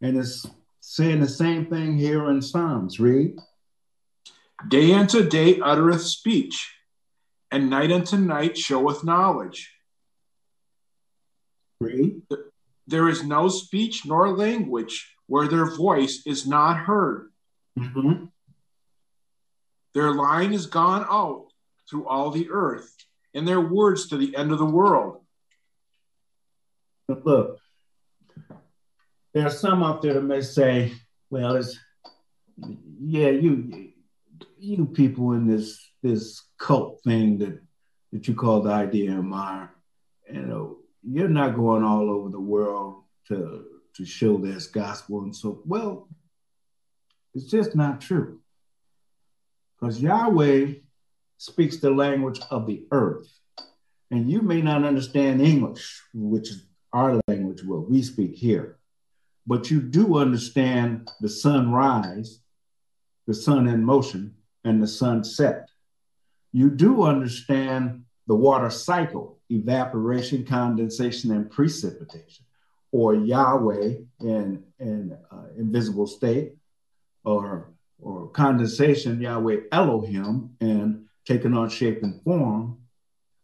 [0.01, 0.45] And it's
[0.79, 2.99] saying the same thing here in Psalms.
[2.99, 3.35] Read.
[4.67, 6.73] Day unto day uttereth speech,
[7.51, 9.71] and night unto night showeth knowledge.
[11.79, 12.21] Read.
[12.87, 17.31] There is no speech nor language where their voice is not heard.
[17.77, 18.31] Mhm.
[19.93, 21.47] Their line is gone out
[21.89, 22.95] through all the earth,
[23.33, 25.25] and their words to the end of the world.
[27.07, 27.59] But look,
[29.33, 30.93] there are some out there that may say,
[31.29, 31.77] well, it's
[32.99, 33.91] yeah, you
[34.57, 37.61] you people in this this cult thing that
[38.11, 39.69] that you call the IDMR,
[40.31, 45.35] you know, you're not going all over the world to to show this gospel and
[45.35, 46.07] so well,
[47.33, 48.39] it's just not true.
[49.79, 50.73] Because Yahweh
[51.37, 53.27] speaks the language of the earth.
[54.09, 58.77] And you may not understand English, which is our language, what we speak here,
[59.45, 62.39] but you do understand the sunrise,
[63.27, 65.69] the sun in motion, and the sunset.
[66.53, 72.45] You do understand the water cycle, evaporation, condensation, and precipitation,
[72.91, 76.53] or Yahweh in, in uh, invisible state,
[77.23, 77.69] or,
[78.01, 82.77] or condensation, Yahweh Elohim, and taking on shape and form,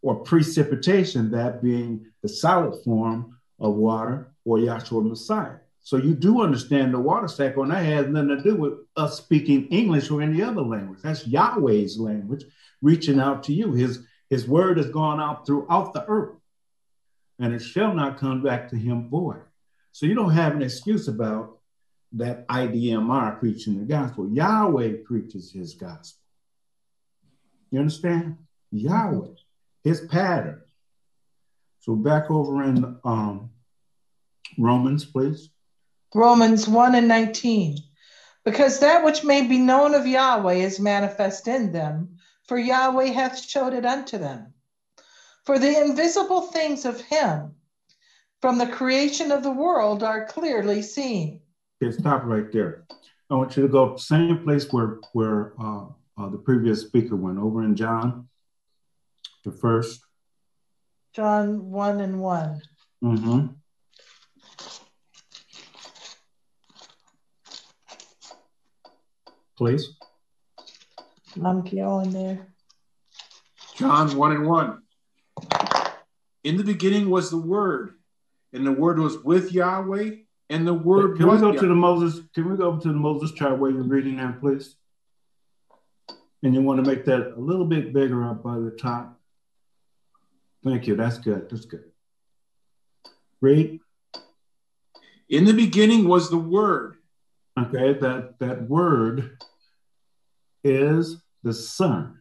[0.02, 5.58] or precipitation, that being the solid form of water or Yahshua Messiah.
[5.86, 9.18] So you do understand the water cycle, and that has nothing to do with us
[9.18, 11.00] speaking English or any other language.
[11.02, 12.46] That's Yahweh's language
[12.82, 13.74] reaching out to you.
[13.74, 14.00] His,
[14.30, 16.38] his word has gone out throughout the earth,
[17.40, 19.42] and it shall not come back to him void.
[19.92, 21.60] So you don't have an excuse about
[22.14, 24.30] that IDMR preaching the gospel.
[24.30, 26.20] Yahweh preaches his gospel.
[27.72, 28.38] You understand?
[28.72, 29.34] Yahweh,
[29.84, 30.62] his pattern.
[31.80, 33.50] So back over in um,
[34.58, 35.50] Romans, please.
[36.14, 37.78] Romans 1 and 19.
[38.46, 42.18] Because that which may be known of Yahweh is manifest in them,
[42.48, 44.54] for Yahweh hath showed it unto them.
[45.46, 47.56] For the invisible things of him
[48.42, 51.42] from the creation of the world are clearly seen.
[51.82, 52.86] Okay, stop right there.
[53.30, 55.86] I want you to go same place where where uh,
[56.18, 58.28] uh, the previous speaker went over in John,
[59.44, 60.02] the first.
[61.14, 62.62] John 1 and 1.
[63.04, 63.48] Mm-hmm.
[69.56, 69.96] Please.
[71.36, 72.48] I'm going there.
[73.76, 74.82] John 1 and 1.
[76.44, 77.96] In the beginning was the Word,
[78.52, 80.12] and the Word was with Yahweh,
[80.50, 82.24] and the Word Can we was go to the Moses?
[82.36, 84.76] Can we go to the Moses chart where you're reading that, please?
[86.44, 89.20] And you want to make that a little bit bigger up by the top.
[90.64, 90.96] Thank you.
[90.96, 91.50] That's good.
[91.50, 91.86] That's good.
[93.42, 93.80] Read.
[95.30, 96.98] In the beginning was the Word.
[97.58, 99.38] Okay, that that word
[100.64, 102.20] is the sun.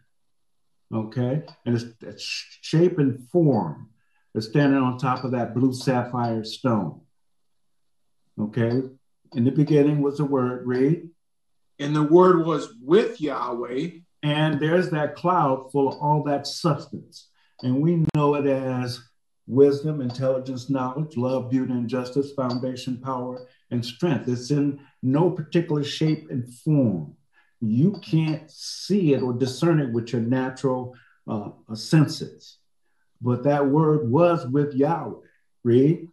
[0.92, 3.88] Okay, and it's, it's shape and form.
[4.34, 7.00] It's standing on top of that blue sapphire stone.
[8.38, 8.82] Okay,
[9.34, 10.66] in the beginning was the word.
[10.66, 11.08] Read.
[11.82, 13.88] And the Word was with Yahweh,
[14.22, 17.28] And there's that cloud full of all that substance.
[17.62, 19.00] And we know it as
[19.48, 24.28] wisdom, intelligence, knowledge, love, beauty, and justice, foundation, power, and strength.
[24.28, 27.16] It's in no particular shape and form.
[27.64, 30.94] You can't see it or discern it with your natural
[31.28, 32.58] uh, uh, senses.
[33.20, 35.26] But that word was with Yahweh.
[35.64, 36.08] Read.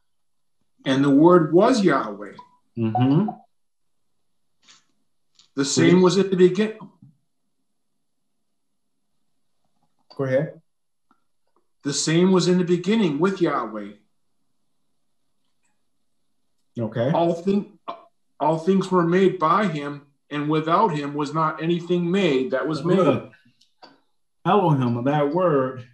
[0.86, 2.34] and the Word was Yahweh.
[2.78, 3.30] Mm-hmm.
[5.56, 6.78] The same was at the beginning.
[10.16, 10.62] Go ahead.
[11.84, 13.94] The same was in the beginning with Yahweh.
[16.80, 17.12] Okay.
[17.12, 17.80] All thing,
[18.40, 22.84] all things were made by him, and without him was not anything made that was
[22.84, 23.30] made.
[24.46, 25.88] Elohim, that word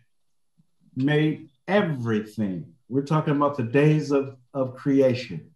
[0.95, 2.73] made everything.
[2.89, 5.51] We're talking about the days of, of creation.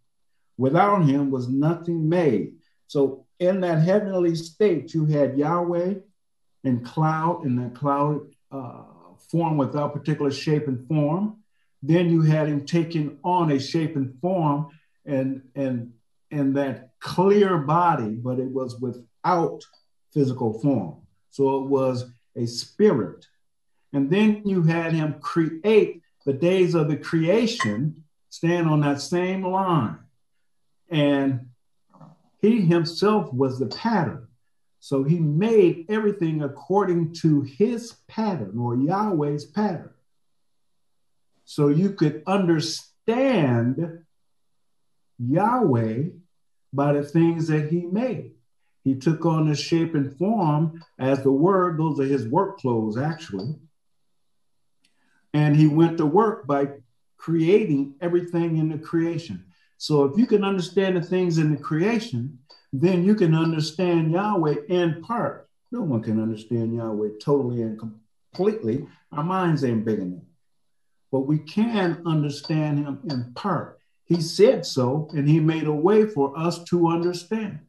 [0.58, 2.54] Without him was nothing made.
[2.86, 5.94] So in that heavenly state, you had Yahweh
[6.64, 8.20] in cloud, in that cloud
[8.50, 8.82] uh,
[9.30, 11.36] form without particular shape and form.
[11.82, 14.68] Then you had him taking on a shape and form
[15.06, 15.92] and, and
[16.30, 19.64] in that clear body, but it was without
[20.12, 20.96] physical form.
[21.30, 23.26] So it was a spirit.
[23.92, 29.44] And then you had him create the days of the creation, stand on that same
[29.44, 29.98] line.
[30.88, 31.46] And
[32.40, 34.28] he himself was the pattern.
[34.80, 39.90] So he made everything according to his pattern or Yahweh's pattern.
[41.44, 44.04] So you could understand
[45.18, 46.04] Yahweh
[46.72, 48.32] by the things that he made.
[48.84, 52.96] He took on the shape and form as the word, those are his work clothes,
[52.96, 53.54] actually.
[55.34, 56.68] And he went to work by
[57.18, 59.44] creating everything in the creation.
[59.76, 62.38] So if you can understand the things in the creation,
[62.72, 65.48] then you can understand Yahweh in part.
[65.72, 68.86] No one can understand Yahweh totally and completely.
[69.12, 70.22] Our minds ain't big enough.
[71.12, 73.79] But we can understand him in part.
[74.10, 77.60] He said so, and he made a way for us to understand.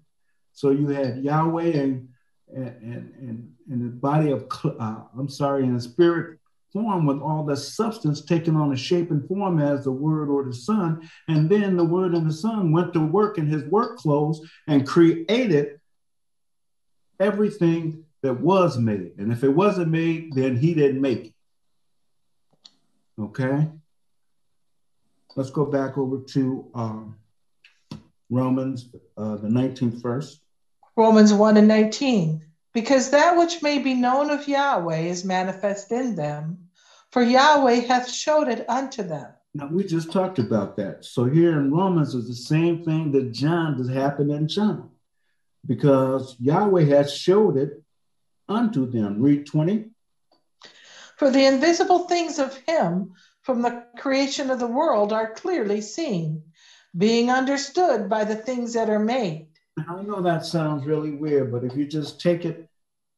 [0.54, 2.10] So you had Yahweh and
[2.52, 6.40] and and, and the body of uh, I'm sorry, in the spirit
[6.74, 10.44] form with all the substance taken on a shape and form as the word or
[10.44, 11.08] the son.
[11.28, 14.88] And then the word and the son went to work in his work clothes and
[14.88, 15.80] created
[17.20, 19.12] everything that was made.
[19.20, 21.34] And if it wasn't made, then he didn't make it.
[23.20, 23.68] Okay.
[25.36, 27.16] Let's go back over to um,
[28.30, 30.42] Romans, uh, the 19th verse.
[30.96, 32.46] Romans 1 and 19.
[32.74, 36.70] Because that which may be known of Yahweh is manifest in them,
[37.12, 39.28] for Yahweh hath showed it unto them.
[39.54, 41.04] Now, we just talked about that.
[41.04, 44.90] So here in Romans is the same thing that John has happened in John,
[45.66, 47.84] because Yahweh has showed it
[48.48, 49.22] unto them.
[49.22, 49.90] Read 20.
[51.18, 56.44] For the invisible things of him from the creation of the world are clearly seen,
[56.98, 59.48] being understood by the things that are made
[59.88, 62.68] I know that sounds really weird, but if you just take it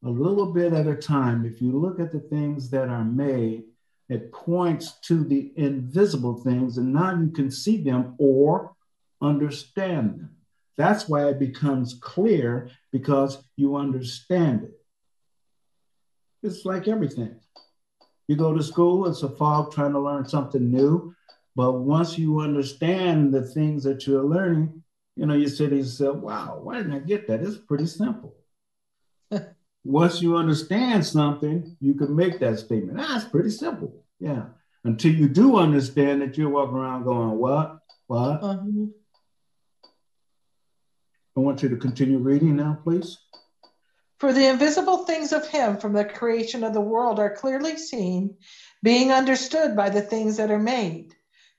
[0.04, 3.64] a little bit at a time, if you look at the things that are made,
[4.10, 8.76] it points to the invisible things, and now you can see them or
[9.22, 10.36] understand them.
[10.78, 14.72] That's why it becomes clear because you understand it.
[16.44, 17.40] It's like everything.
[18.28, 21.14] You go to school, it's a fog trying to learn something new.
[21.56, 24.84] But once you understand the things that you're learning,
[25.16, 27.42] you know, you say to yourself, wow, why didn't I get that?
[27.42, 28.36] It's pretty simple.
[29.84, 32.98] Once you understand something, you can make that statement.
[32.98, 34.04] That's ah, pretty simple.
[34.20, 34.46] Yeah.
[34.86, 37.80] Until you do understand that you're walking around going, what?
[38.08, 38.44] What?
[38.44, 38.86] Uh-huh.
[41.36, 43.18] I want you to continue reading now, please.
[44.24, 48.38] For the invisible things of him from the creation of the world are clearly seen,
[48.82, 51.14] being understood by the things that are made,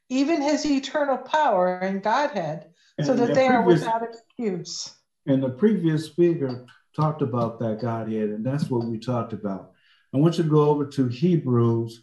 [0.09, 2.71] even his eternal power and Godhead
[3.03, 4.95] so that the they previous, are without excuse.
[5.27, 6.65] And the previous speaker
[6.97, 9.73] talked about that Godhead, and that's what we talked about.
[10.15, 12.03] I want you to go over to Hebrews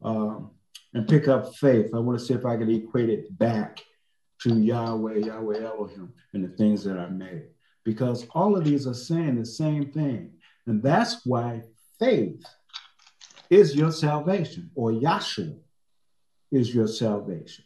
[0.00, 0.52] um,
[0.94, 1.90] and pick up faith.
[1.92, 3.82] I want to see if I can equate it back
[4.42, 7.48] to Yahweh, Yahweh Elohim, and the things that are made.
[7.88, 10.34] Because all of these are saying the same thing.
[10.66, 11.62] And that's why
[11.98, 12.44] faith
[13.48, 15.56] is your salvation, or Yahshua
[16.52, 17.64] is your salvation.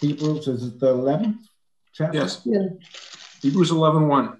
[0.00, 1.38] Hebrews, is it the 11th
[1.92, 2.18] chapter?
[2.18, 2.40] Yes.
[2.44, 2.68] Yeah.
[3.42, 4.38] Hebrews 11 1.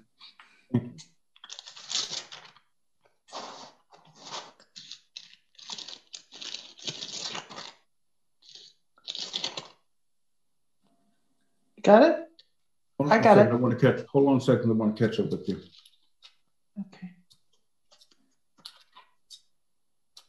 [13.11, 13.51] I got it.
[13.51, 14.69] I want to catch, hold on a second.
[14.69, 15.59] I want to catch up with you.
[16.79, 17.09] Okay.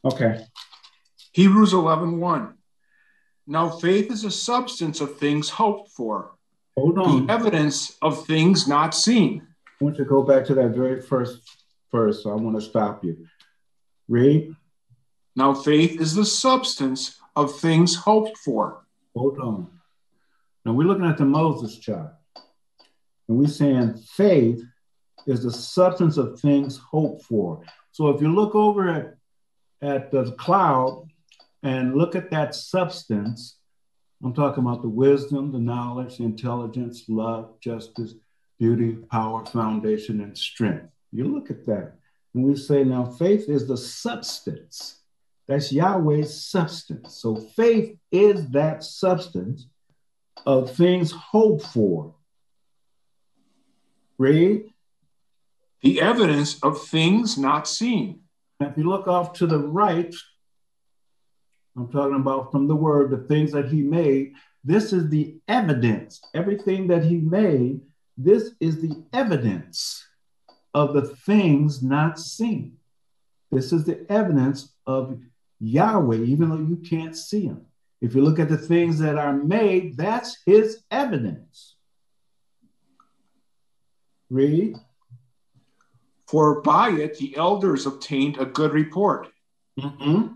[0.05, 0.45] Okay.
[1.33, 2.55] Hebrews 11 1.
[3.47, 6.33] Now, faith is a substance of things hoped for,
[6.77, 7.27] Hold on.
[7.27, 9.47] the evidence of things not seen.
[9.81, 11.43] I want you to go back to that very first
[11.93, 12.23] verse.
[12.23, 13.27] So I want to stop you.
[14.09, 14.55] Read.
[15.37, 18.87] Now, faith is the substance of things hoped for.
[19.15, 19.69] Hold on.
[20.65, 22.15] Now, we're looking at the Moses chart,
[23.29, 24.63] and we're saying faith
[25.27, 27.63] is the substance of things hoped for.
[27.93, 29.15] So if you look over at,
[29.83, 31.09] at the cloud
[31.63, 33.59] and look at that substance.
[34.23, 38.15] I'm talking about the wisdom, the knowledge, the intelligence, love, justice,
[38.59, 40.87] beauty, power, foundation, and strength.
[41.13, 41.95] You look at that
[42.35, 45.01] and we say, now faith is the substance.
[45.49, 47.17] That's Yahweh's substance.
[47.17, 49.67] So faith is that substance
[50.45, 52.15] of things hoped for.
[54.19, 54.73] Read.
[55.83, 58.21] The evidence of things not seen.
[58.61, 60.15] If you look off to the right,
[61.77, 64.33] I'm talking about from the word, the things that he made,
[64.65, 66.21] This is the evidence.
[66.35, 67.81] Everything that he made,
[68.17, 70.05] this is the evidence
[70.75, 72.77] of the things not seen.
[73.53, 75.21] This is the evidence of
[75.61, 77.65] Yahweh, even though you can't see him.
[78.01, 81.76] If you look at the things that are made, that's his evidence.
[84.31, 84.77] Read.
[86.27, 89.29] For by it the elders obtained a good report.
[89.79, 90.35] Mm-hmm.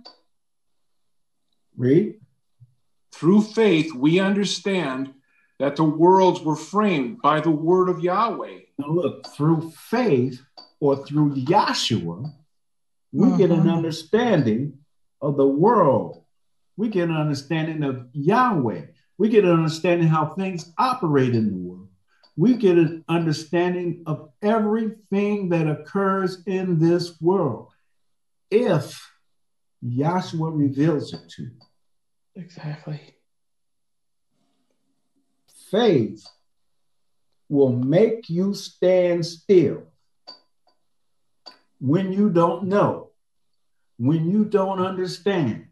[1.76, 2.20] Read.
[3.12, 5.14] Through faith, we understand
[5.58, 8.60] that the worlds were framed by the word of Yahweh.
[8.78, 10.40] Now look, through faith
[10.78, 12.32] or through Yahshua,
[13.12, 13.36] we mm-hmm.
[13.36, 13.68] get an mm-hmm.
[13.68, 14.78] understanding
[15.20, 16.24] of the world.
[16.76, 18.86] We get an understanding of Yahweh.
[19.18, 21.89] We get an understanding how things operate in the world.
[22.36, 27.68] We get an understanding of everything that occurs in this world
[28.50, 29.10] if
[29.84, 31.50] Yahshua reveals it to you.
[32.36, 33.00] Exactly.
[35.70, 36.26] Faith
[37.48, 39.82] will make you stand still
[41.80, 43.10] when you don't know,
[43.98, 45.66] when you don't understand.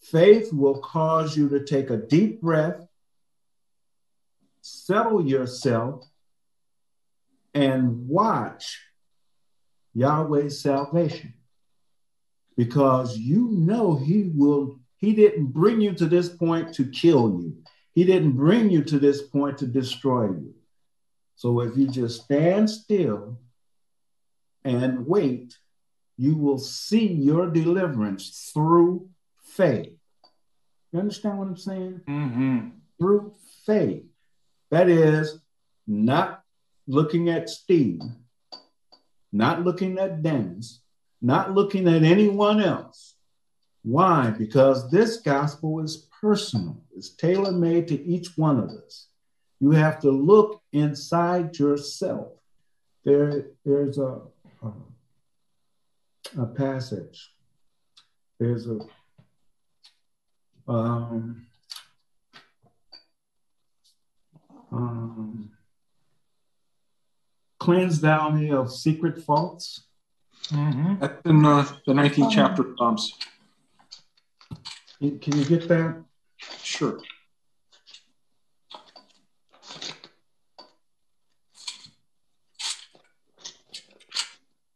[0.00, 2.87] Faith will cause you to take a deep breath,
[4.60, 6.04] settle yourself,
[7.54, 8.80] and watch
[9.94, 11.34] Yahweh's salvation.
[12.56, 17.56] Because you know he will he didn't bring you to this point to kill you.
[17.94, 20.54] He didn't bring you to this point to destroy you.
[21.36, 23.38] So if you just stand still
[24.64, 25.56] and wait
[26.18, 29.08] you will see your deliverance through
[29.40, 29.96] faith.
[30.92, 32.00] You understand what i'm saying?
[32.08, 32.68] Mm-hmm.
[32.98, 33.32] through
[33.64, 34.04] faith
[34.70, 35.40] that is
[35.86, 36.42] not
[36.86, 38.00] looking at steve
[39.32, 40.80] not looking at dennis
[41.20, 43.14] not looking at anyone else.
[43.82, 44.30] Why?
[44.30, 49.08] Because this gospel is personal, it's tailor made to each one of us.
[49.60, 52.28] You have to look inside yourself.
[53.04, 54.20] There, there's a,
[54.62, 54.72] a,
[56.42, 57.32] a passage.
[58.38, 58.78] There's a
[60.68, 61.46] um,
[64.72, 65.50] um,
[67.58, 69.88] cleanse thou me of secret faults
[70.50, 70.94] Mm-hmm.
[71.00, 73.12] That's in uh, the 19th um, chapter of Psalms.
[75.00, 76.02] Can you get that?
[76.62, 76.98] Sure.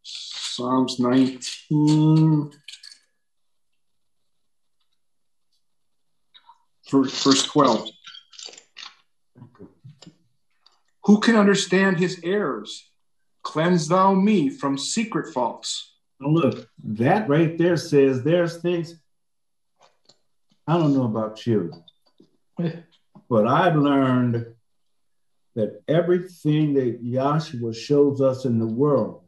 [0.03, 2.51] Psalms 19,
[6.91, 7.89] verse 12.
[11.05, 12.89] Who can understand his errors?
[13.43, 15.95] Cleanse thou me from secret faults.
[16.19, 18.95] Look, that right there says there's things.
[20.65, 21.73] I don't know about you,
[23.29, 24.45] but I've learned
[25.55, 29.23] that everything that Yahshua shows us in the world,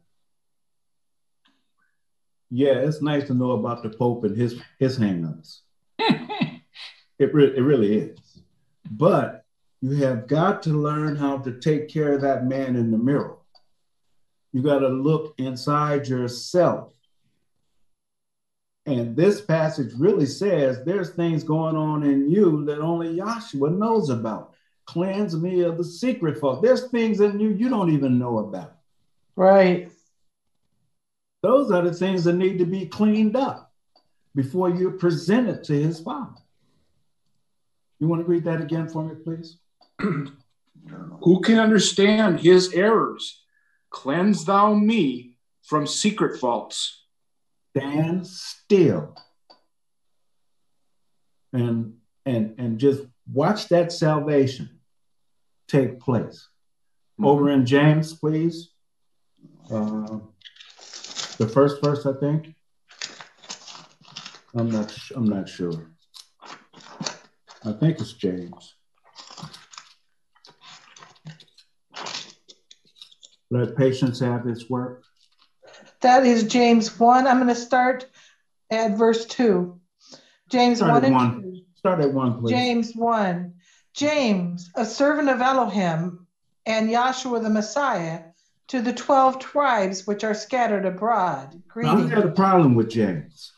[2.50, 5.60] yeah, it's nice to know about the Pope and his his hangups.
[5.98, 8.18] it, re- it really is.
[8.90, 9.44] But
[9.80, 13.36] you have got to learn how to take care of that man in the mirror.
[14.52, 16.92] You got to look inside yourself.
[18.86, 24.10] And this passage really says there's things going on in you that only Yahshua knows
[24.10, 24.54] about.
[24.86, 26.62] Cleanse me of the secret fault.
[26.62, 28.76] There's things in you you don't even know about.
[29.34, 29.90] Right.
[31.42, 33.72] Those are the things that need to be cleaned up
[34.34, 36.40] before you present it to his father.
[37.98, 39.58] You want to read that again for me, please?
[40.00, 43.42] Who can understand his errors?
[43.90, 47.04] Cleanse thou me from secret faults.
[47.76, 49.16] Stand still
[51.56, 51.94] and
[52.24, 54.80] and and just watch that salvation
[55.68, 56.48] take place.
[57.14, 57.26] Mm-hmm.
[57.26, 58.70] Over in James, please.
[59.70, 60.18] Uh,
[61.38, 62.54] the first verse, I think.
[64.54, 64.96] I'm not.
[65.14, 65.90] I'm not sure.
[67.64, 68.75] I think it's James.
[73.50, 75.04] Let patience have its work.
[76.00, 77.26] That is James 1.
[77.26, 78.06] I'm going to start
[78.70, 79.78] at verse 2.
[80.48, 81.42] James start 1 and one.
[81.42, 81.60] 2.
[81.76, 82.50] Start at 1, please.
[82.50, 83.54] James 1.
[83.94, 86.26] James, a servant of Elohim
[86.66, 88.22] and Yahshua the Messiah,
[88.68, 91.62] to the 12 tribes which are scattered abroad.
[91.68, 92.12] Greetings.
[92.12, 93.52] I had a problem with James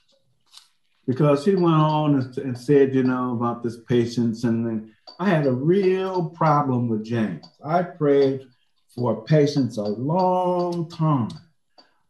[1.07, 4.45] because he went on and, said, you know, about this patience.
[4.45, 7.47] And then I had a real problem with James.
[7.65, 8.47] I prayed
[8.95, 11.31] for patience a long time.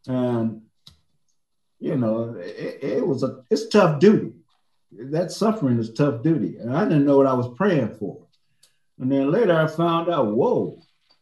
[0.07, 0.61] And,
[1.79, 4.33] you know, it, it was a, it's tough duty.
[4.91, 6.57] that suffering is tough duty.
[6.57, 8.25] And I didn't know what I was praying for.
[8.99, 10.81] And then later I found out, whoa,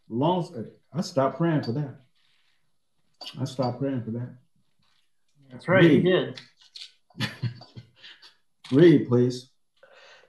[0.09, 1.95] long I stopped praying for that.
[3.39, 4.35] I stopped praying for that.
[5.51, 6.03] That's right, Read.
[6.03, 6.41] you did.
[8.71, 9.49] Read, please.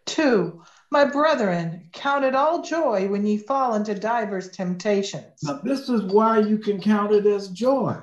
[0.07, 5.43] Two, my brethren, count it all joy when ye fall into divers temptations.
[5.43, 7.97] Now, this is why you can count it as joy.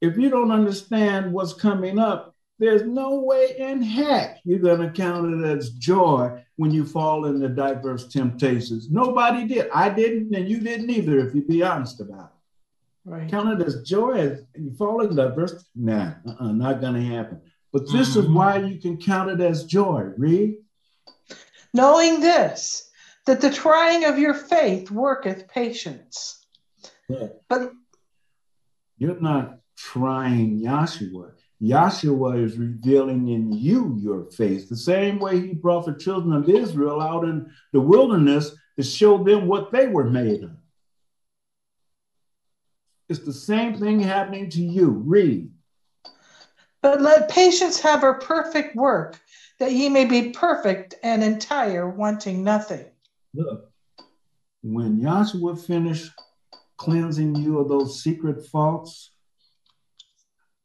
[0.00, 4.92] If you don't understand what's coming up, there's no way in heck you're going to
[4.92, 8.90] count it as joy when you fall into diverse temptations.
[8.90, 9.70] Nobody did.
[9.72, 13.10] I didn't, and you didn't either, if you be honest about it.
[13.10, 13.30] Right.
[13.30, 15.64] Count it as joy as you fall into diverse.
[15.74, 17.40] Nah, uh-uh, not going to happen.
[17.72, 18.20] But this mm-hmm.
[18.20, 20.10] is why you can count it as joy.
[20.18, 20.56] Read
[21.72, 22.90] knowing this,
[23.26, 26.44] that the trying of your faith worketh patience.
[27.08, 27.28] Yeah.
[27.48, 27.72] But
[28.98, 31.32] you're not trying Yahshua.
[31.62, 36.48] Yahshua is revealing in you your faith, the same way he brought the children of
[36.48, 40.52] Israel out in the wilderness to show them what they were made of.
[43.10, 44.90] It's the same thing happening to you.
[44.90, 45.50] Read.
[46.80, 49.20] But let patience have her perfect work,
[49.60, 52.86] that ye may be perfect and entire, wanting nothing.
[53.34, 53.70] Look,
[54.62, 56.10] when Yahshua finished
[56.78, 59.12] cleansing you of those secret faults,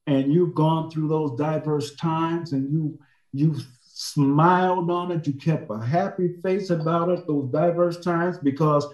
[0.08, 3.00] and you've gone through those diverse times and you
[3.34, 8.88] you smiled on it, you kept a happy face about it, those diverse times, because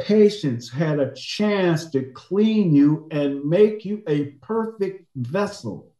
[0.00, 5.92] patience had a chance to clean you and make you a perfect vessel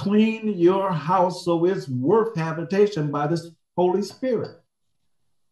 [0.00, 4.56] clean your house so it's worth habitation by this Holy Spirit.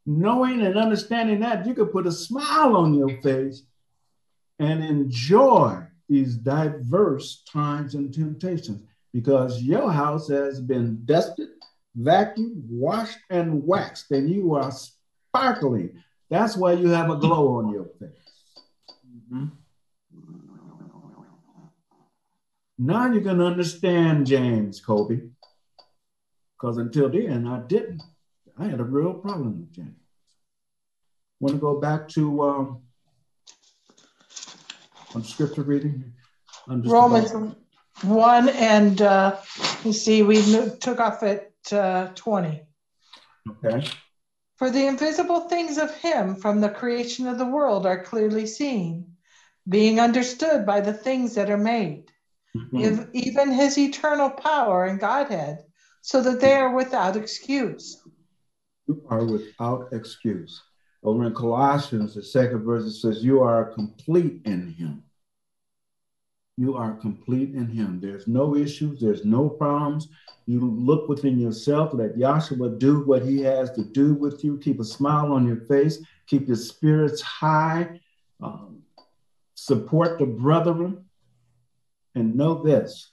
[0.06, 3.64] Knowing and understanding that, you could put a smile on your face
[4.58, 8.82] and enjoy these diverse times and temptations
[9.12, 11.50] because your house has been dusted,
[11.98, 16.02] vacuumed, washed, and waxed, and you are sparkling.
[16.30, 18.08] That's why you have a glow on your face.
[19.30, 19.46] Mm-hmm.
[22.78, 25.20] Now you can understand James, Kobe.
[26.56, 28.02] Because until then, I didn't.
[28.56, 29.96] I had a real problem with James.
[31.40, 32.82] Want to go back to um,
[35.14, 36.12] on scripture reading?
[36.66, 37.56] Romans about...
[38.02, 39.36] 1 and uh,
[39.84, 40.40] you see, we
[40.80, 42.62] took off at uh, 20.
[43.50, 43.88] Okay.
[44.56, 49.16] For the invisible things of him from the creation of the world are clearly seen,
[49.68, 52.07] being understood by the things that are made
[52.56, 53.04] mm-hmm.
[53.12, 55.64] even his eternal power and Godhead,
[56.00, 58.02] so that they are without excuse.
[58.86, 60.62] You are without excuse.
[61.02, 65.02] Over in Colossians, the second verse, it says, You are complete in him.
[66.56, 68.00] You are complete in him.
[68.00, 70.08] There's no issues, there's no problems.
[70.46, 74.58] You look within yourself, let Yahshua do what he has to do with you.
[74.58, 78.00] Keep a smile on your face, keep your spirits high,
[78.42, 78.82] um,
[79.54, 81.04] support the brethren,
[82.18, 83.12] and know this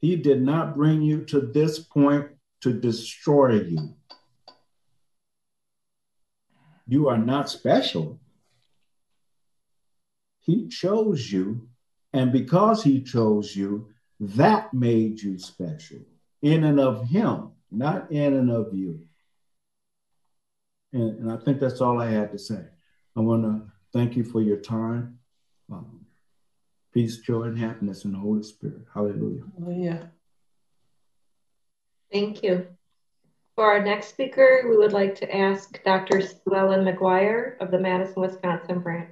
[0.00, 2.28] He did not bring you to this point
[2.60, 3.94] to destroy you.
[6.86, 8.20] You are not special.
[10.40, 11.68] He chose you,
[12.12, 13.88] and because He chose you,
[14.20, 16.00] that made you special
[16.42, 19.00] in and of Him, not in and of you.
[20.92, 22.64] And, and I think that's all I had to say.
[23.16, 25.18] I want to thank you for your time.
[25.70, 26.01] Um,
[26.92, 28.82] peace, joy, and happiness in the Holy Spirit.
[28.92, 29.42] Hallelujah.
[29.58, 30.10] Hallelujah.
[32.12, 32.66] Thank you.
[33.54, 36.20] For our next speaker, we would like to ask Dr.
[36.20, 39.10] Sue Ellen McGuire of the Madison, Wisconsin branch.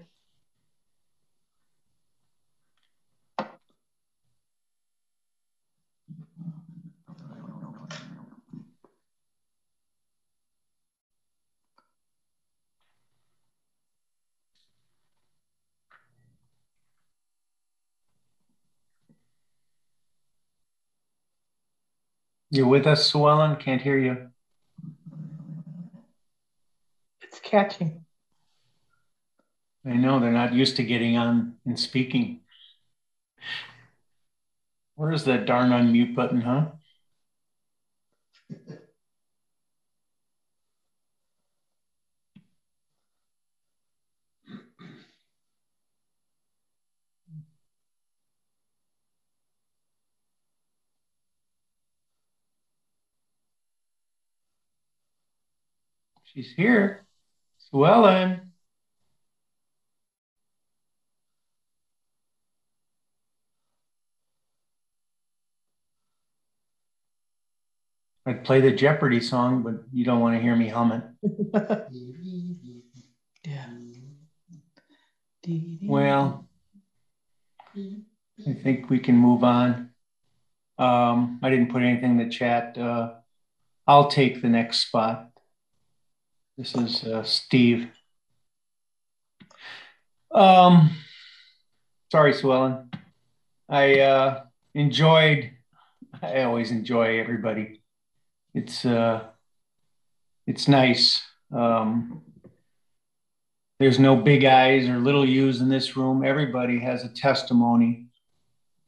[22.50, 23.60] You with us, Suellen?
[23.60, 24.28] Can't hear you.
[27.22, 28.04] It's catching.
[29.86, 32.40] I know they're not used to getting on and speaking.
[34.96, 36.66] Where's that darn unmute button, huh?
[56.32, 57.06] She's here.
[57.72, 58.40] Suellen.
[68.26, 71.02] I'd play the Jeopardy song, but you don't want to hear me hum it.
[73.44, 73.66] yeah.
[75.82, 76.46] Well,
[77.76, 79.90] I think we can move on.
[80.78, 82.78] Um, I didn't put anything in the chat.
[82.78, 83.14] Uh,
[83.88, 85.29] I'll take the next spot.
[86.60, 87.88] This is uh, Steve.
[90.30, 90.90] Um,
[92.12, 92.90] sorry, Sue Ellen.
[93.66, 94.42] I uh,
[94.74, 95.52] enjoyed.
[96.20, 97.80] I always enjoy everybody.
[98.52, 99.22] It's uh,
[100.46, 101.22] it's nice.
[101.50, 102.20] Um,
[103.78, 106.22] there's no big eyes or little U's in this room.
[106.22, 108.08] Everybody has a testimony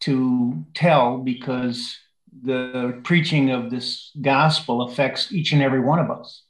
[0.01, 1.99] to tell because
[2.43, 6.43] the preaching of this gospel affects each and every one of us.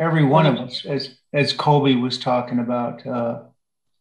[0.00, 3.42] Every one of us, as as Kobe was talking about, uh,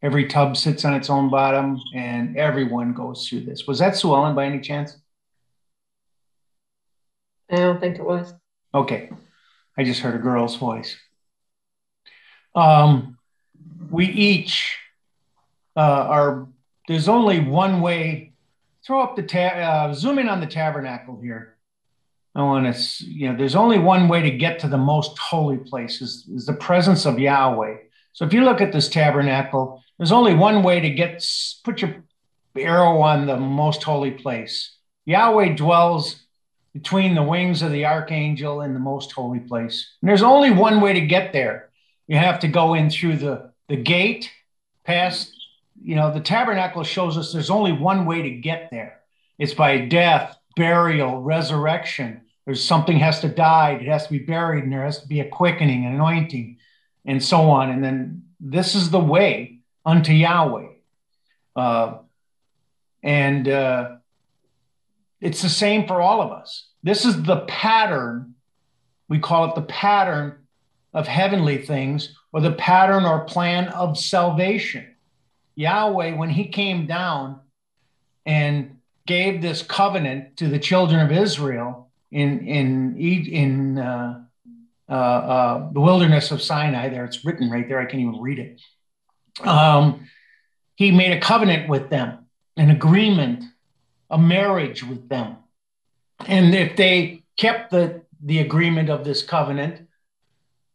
[0.02, 3.68] every tub sits on its own bottom, and everyone goes through this.
[3.68, 4.96] Was that Sue Ellen by any chance?
[7.52, 8.34] I don't think it was.
[8.74, 9.10] Okay,
[9.78, 10.96] I just heard a girl's voice.
[12.56, 13.18] Um,
[13.92, 14.78] we each
[15.76, 16.48] uh, are.
[16.88, 18.34] There's only one way.
[18.86, 19.92] Throw up the tab.
[19.92, 21.58] Uh, zoom in on the tabernacle here.
[22.40, 25.58] I want to, you know, there's only one way to get to the most holy
[25.58, 27.76] place is, is the presence of Yahweh.
[28.14, 31.26] So if you look at this tabernacle, there's only one way to get,
[31.64, 31.96] put your
[32.58, 34.76] arrow on the most holy place.
[35.06, 36.24] Yahweh dwells
[36.74, 39.96] between the wings of the archangel and the most holy place.
[40.02, 41.70] And there's only one way to get there.
[42.08, 44.32] You have to go in through the, the gate,
[44.86, 45.34] past,
[45.82, 49.00] you know, the tabernacle shows us there's only one way to get there.
[49.38, 52.22] It's by death, burial, resurrection.
[52.46, 55.20] There's something has to die, it has to be buried, and there has to be
[55.20, 56.58] a quickening, an anointing,
[57.06, 57.70] and so on.
[57.70, 60.68] And then this is the way unto Yahweh.
[61.56, 61.98] Uh,
[63.04, 63.96] and uh,
[65.22, 66.70] it's the same for all of us.
[66.84, 68.36] This is the pattern.
[69.08, 70.38] We call it the pattern
[70.94, 74.96] of heavenly things or the pattern or plan of salvation.
[75.56, 77.42] Yahweh, when he came down
[78.26, 84.24] and gave this covenant to the children of Israel in in in uh,
[84.90, 86.90] uh, uh, the wilderness of Sinai.
[86.90, 87.80] There, it's written right there.
[87.80, 88.62] I can't even read it.
[89.48, 90.08] Um,
[90.76, 92.26] he made a covenant with them,
[92.58, 93.44] an agreement,
[94.10, 95.38] a marriage with them,
[96.28, 99.88] and if they kept the the agreement of this covenant,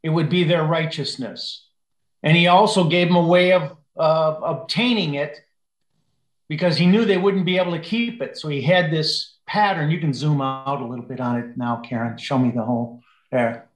[0.02, 1.68] it would be their righteousness.
[2.22, 5.40] And he also gave them a way of obtaining it
[6.48, 8.38] because he knew they wouldn't be able to keep it.
[8.38, 9.90] So he had this pattern.
[9.90, 12.18] You can zoom out a little bit on it now, Karen.
[12.18, 13.68] Show me the whole there.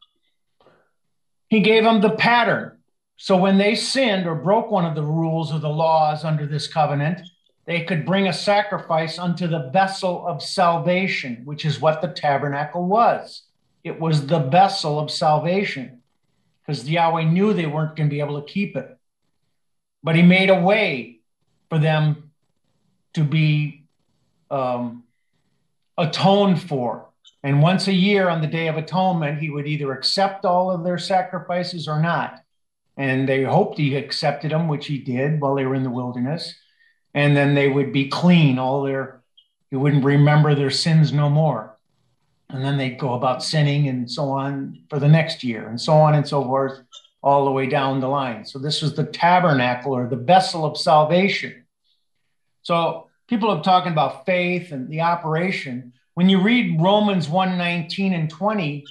[1.49, 2.79] He gave them the pattern.
[3.17, 6.69] So when they sinned or broke one of the rules or the laws under this
[6.69, 7.21] covenant,
[7.67, 12.87] they could bring a sacrifice unto the vessel of salvation, which is what the tabernacle
[12.87, 13.43] was.
[13.85, 16.03] It was the vessel of salvation
[16.61, 18.97] because Yahweh knew they weren't going to be able to keep it.
[20.03, 21.21] But he made a way
[21.69, 22.31] for them
[23.15, 23.85] to be
[24.51, 25.05] um,
[25.99, 27.09] atoned for.
[27.43, 30.85] And once a year on the Day of Atonement, he would either accept all of
[30.85, 32.43] their sacrifices or not.
[32.97, 36.55] And they hoped he accepted them, which he did while they were in the wilderness.
[37.15, 39.23] And then they would be clean, all their,
[39.71, 41.77] he wouldn't remember their sins no more.
[42.51, 45.93] And then they'd go about sinning and so on for the next year, and so
[45.93, 46.81] on and so forth,
[47.23, 48.45] all the way down the line.
[48.45, 51.67] So this was the tabernacle or the vessel of salvation.
[52.63, 55.93] So people are talking about faith and the operation.
[56.15, 58.85] When you read Romans 1 19 and 20,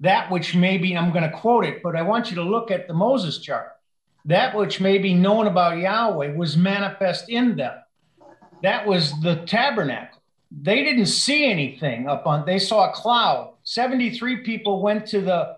[0.00, 2.70] that which may be, I'm going to quote it, but I want you to look
[2.70, 3.70] at the Moses chart.
[4.26, 7.74] That which may be known about Yahweh was manifest in them.
[8.62, 10.20] That was the tabernacle.
[10.50, 13.54] They didn't see anything up on, they saw a cloud.
[13.64, 15.56] 73 people went to the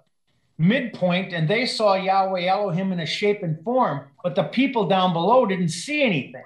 [0.56, 5.12] midpoint and they saw Yahweh Elohim in a shape and form, but the people down
[5.12, 6.44] below didn't see anything.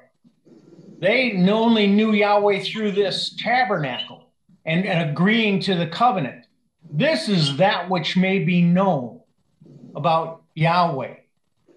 [1.00, 4.30] They only knew Yahweh through this tabernacle
[4.66, 6.46] and, and agreeing to the covenant.
[6.90, 9.20] This is that which may be known
[9.94, 11.14] about Yahweh.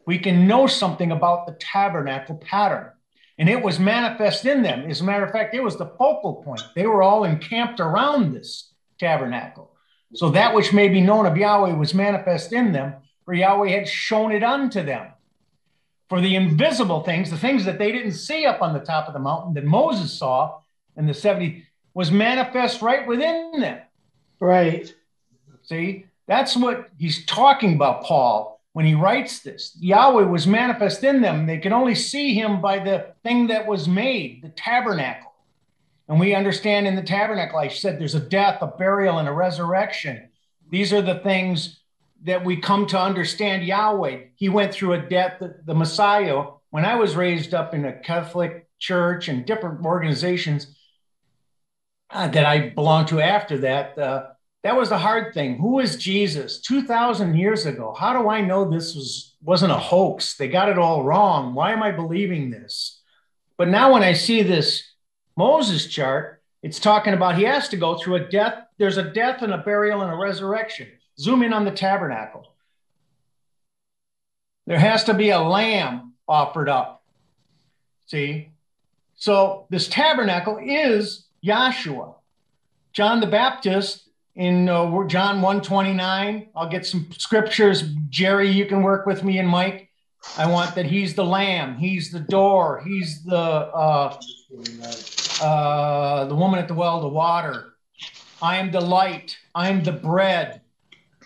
[0.08, 2.90] We can know something about the tabernacle pattern.
[3.38, 4.90] And it was manifest in them.
[4.90, 6.64] As a matter of fact, it was the focal point.
[6.76, 9.72] They were all encamped around this tabernacle.
[10.14, 13.88] So that which may be known of Yahweh was manifest in them, for Yahweh had
[13.88, 15.08] shown it unto them
[16.12, 19.14] for the invisible things, the things that they didn't see up on the top of
[19.14, 20.60] the mountain that Moses saw
[20.98, 23.80] in the 70, was manifest right within them.
[24.42, 24.94] Right.
[25.64, 29.78] See, that's what he's talking about, Paul, when he writes this.
[29.80, 31.46] Yahweh was manifest in them.
[31.46, 35.32] They could only see him by the thing that was made, the tabernacle.
[36.10, 39.34] And we understand in the tabernacle, I said there's a death, a burial, and a
[39.34, 40.28] resurrection.
[40.70, 41.80] These are the things
[42.24, 44.26] that we come to understand Yahweh.
[44.36, 46.46] He went through a death, the, the Messiah.
[46.70, 50.76] When I was raised up in a Catholic church and different organizations
[52.10, 54.28] uh, that I belonged to after that, uh,
[54.64, 55.58] that was the hard thing.
[55.58, 56.62] Who is Jesus?
[56.62, 57.96] 2,000 years ago.
[57.98, 60.38] How do I know this was, wasn't a hoax?
[60.38, 61.56] They got it all wrong.
[61.56, 63.02] Why am I believing this?
[63.58, 64.84] But now when I see this
[65.36, 68.66] Moses chart, it's talking about he has to go through a death.
[68.78, 70.88] There's a death and a burial and a resurrection.
[71.22, 72.54] Zoom in on the tabernacle.
[74.66, 77.04] There has to be a lamb offered up.
[78.08, 78.50] See?
[79.16, 82.16] So this tabernacle is Yahshua.
[82.94, 86.50] John the Baptist in uh, John 129.
[86.56, 87.84] I'll get some scriptures.
[88.10, 89.90] Jerry, you can work with me and Mike.
[90.38, 94.18] I want that he's the lamb, he's the door, he's the uh,
[95.42, 97.74] uh, the woman at the well, the water.
[98.42, 100.61] I am the light, I am the bread.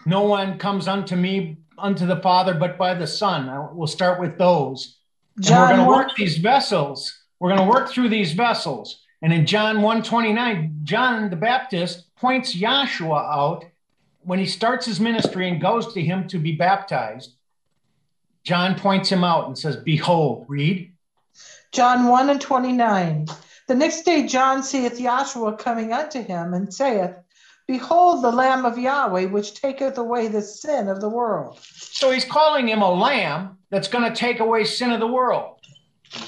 [0.06, 3.50] No one comes unto me, unto the Father, but by the Son.
[3.76, 4.98] We'll start with those.
[5.40, 7.24] John, we're going to work these vessels.
[7.40, 9.02] We're going to work through these vessels.
[9.22, 13.66] And in John 129, John the Baptist points Yahshua out
[14.24, 17.34] when he starts his ministry and goes to him to be baptized.
[18.44, 20.92] John points him out and says, Behold, read.
[21.72, 23.26] John 1 and 29.
[23.68, 27.16] The next day John seeth Yahshua coming unto him and saith,
[27.68, 31.58] Behold the Lamb of Yahweh, which taketh away the sin of the world.
[31.62, 35.56] So he's calling him a lamb that's going to take away sin of the world.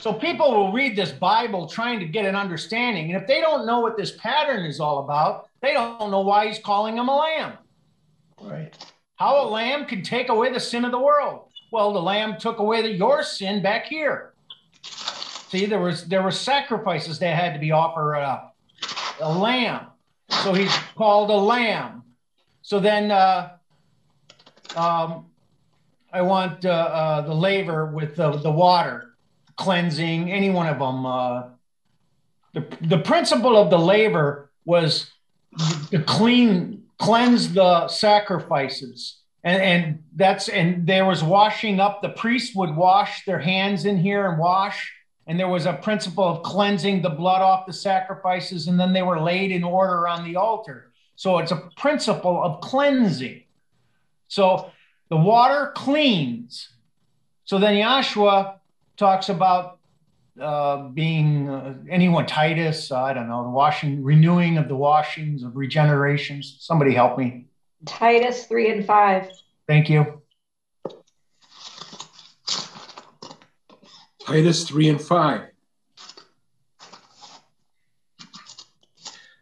[0.02, 3.12] So people will read this Bible trying to get an understanding.
[3.12, 6.48] And if they don't know what this pattern is all about, they don't know why
[6.48, 7.54] he's calling him a lamb.
[8.42, 8.74] Right.
[9.16, 11.50] How a lamb can take away the sin of the world.
[11.72, 14.34] Well, the lamb took away the, your sin back here.
[15.50, 18.56] See, there was there were sacrifices that had to be offered up.
[19.22, 19.88] A lamb.
[20.30, 22.04] So he's called a lamb.
[22.62, 23.52] So then uh,
[24.76, 25.28] um,
[26.12, 29.16] I want uh, uh, the laver with the, the water,
[29.56, 31.06] cleansing, any one of them.
[31.06, 31.44] Uh,
[32.54, 35.12] the, the principle of the laver was
[35.92, 39.22] to clean, cleanse the sacrifices.
[39.44, 42.02] And, and that's, and there was washing up.
[42.02, 44.94] The priest would wash their hands in here and wash
[45.28, 49.02] and there was a principle of cleansing the blood off the sacrifices, and then they
[49.02, 50.92] were laid in order on the altar.
[51.16, 53.44] So it's a principle of cleansing.
[54.30, 54.72] So
[55.10, 56.70] the water cleans.
[57.44, 58.56] So then Yahshua
[58.96, 59.80] talks about
[60.40, 65.44] uh, being uh, anyone, Titus, uh, I don't know, the washing, renewing of the washings
[65.44, 66.60] of regenerations.
[66.60, 67.48] Somebody help me.
[67.86, 69.30] Titus 3 and 5.
[69.68, 70.22] Thank you.
[74.28, 75.42] Titus 3 and 5.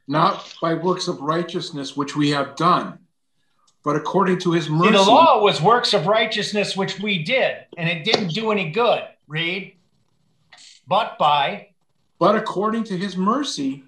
[0.08, 3.00] Not by works of righteousness which we have done,
[3.84, 4.92] but according to his mercy.
[4.92, 8.70] See, the law was works of righteousness which we did, and it didn't do any
[8.70, 9.02] good.
[9.28, 9.76] Read.
[10.88, 11.70] But by.
[12.20, 13.86] But according to his mercy,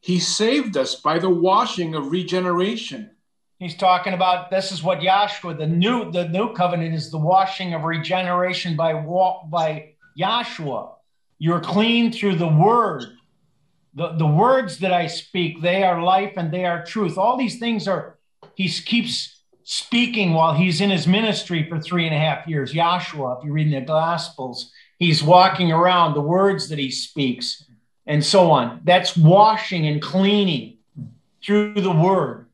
[0.00, 3.10] he saved us by the washing of regeneration
[3.60, 7.74] He's talking about this is what Yahshua, the new the new covenant is the washing
[7.74, 10.94] of regeneration by walk by Yahshua.
[11.38, 13.04] You're clean through the word.
[13.92, 17.18] The, the words that I speak, they are life and they are truth.
[17.18, 18.18] All these things are,
[18.54, 22.72] he keeps speaking while he's in his ministry for three and a half years.
[22.72, 27.64] Yahshua, if you're reading the Gospels, he's walking around the words that he speaks
[28.06, 28.80] and so on.
[28.84, 30.78] That's washing and cleaning
[31.44, 32.46] through the word.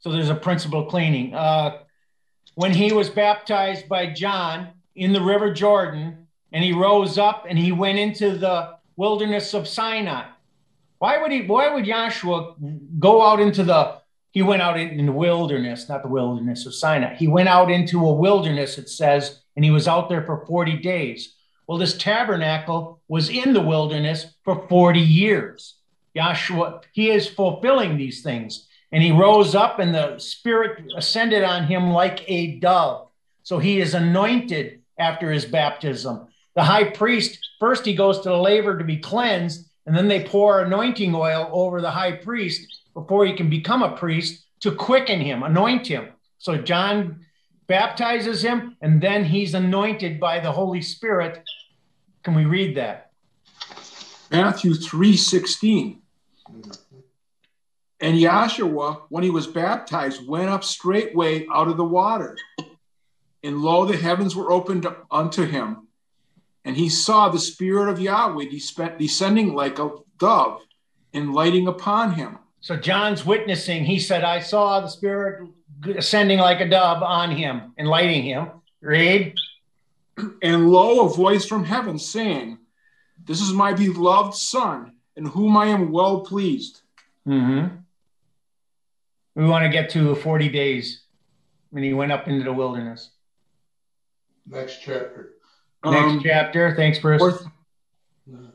[0.00, 1.34] So there's a principle cleaning.
[1.34, 1.78] Uh,
[2.54, 7.58] when he was baptized by John in the River Jordan, and he rose up and
[7.58, 10.26] he went into the wilderness of Sinai.
[10.98, 11.42] Why would he?
[11.42, 14.00] Why would Yahshua go out into the?
[14.32, 17.16] He went out in, the wilderness, not the wilderness of Sinai.
[17.16, 18.78] He went out into a wilderness.
[18.78, 21.34] It says, and he was out there for forty days.
[21.66, 25.76] Well, this tabernacle was in the wilderness for forty years.
[26.16, 28.68] Yahshua, he is fulfilling these things.
[28.92, 33.08] And he rose up, and the Spirit ascended on him like a dove.
[33.42, 36.26] So he is anointed after his baptism.
[36.54, 40.24] The high priest, first he goes to the laver to be cleansed, and then they
[40.24, 45.20] pour anointing oil over the high priest before he can become a priest to quicken
[45.20, 46.08] him, anoint him.
[46.38, 47.24] So John
[47.66, 51.42] baptizes him, and then he's anointed by the Holy Spirit.
[52.22, 53.12] Can we read that?
[54.30, 56.02] Matthew 3 16.
[58.00, 62.36] And Yahshua, when he was baptized, went up straightway out of the water.
[63.42, 65.88] And lo, the heavens were opened unto him.
[66.64, 68.46] And he saw the Spirit of Yahweh
[68.98, 70.60] descending like a dove
[71.12, 72.38] and lighting upon him.
[72.60, 73.84] So John's witnessing.
[73.84, 75.48] He said, I saw the Spirit
[75.96, 78.48] ascending like a dove on him and lighting him.
[78.80, 79.34] Read.
[80.42, 82.58] And lo, a voice from heaven saying,
[83.24, 86.82] This is my beloved Son, in whom I am well pleased.
[87.26, 87.76] Mm-hmm.
[89.40, 91.04] We want to get to 40 days
[91.70, 93.08] when he went up into the wilderness.
[94.46, 95.36] Next chapter.
[95.82, 96.76] Next Um, chapter.
[96.76, 97.20] Thanks, Bruce.
[97.22, 97.46] Fourth,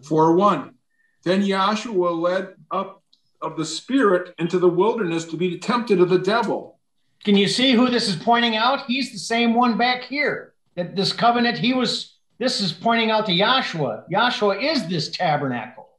[0.04, 0.76] four one.
[1.24, 3.02] Then Yahshua led up
[3.42, 6.78] of the Spirit into the wilderness to be tempted of the devil.
[7.24, 8.86] Can you see who this is pointing out?
[8.86, 10.54] He's the same one back here.
[10.76, 14.04] That this covenant, he was, this is pointing out to Yahshua.
[14.12, 15.90] Yahshua is this tabernacle.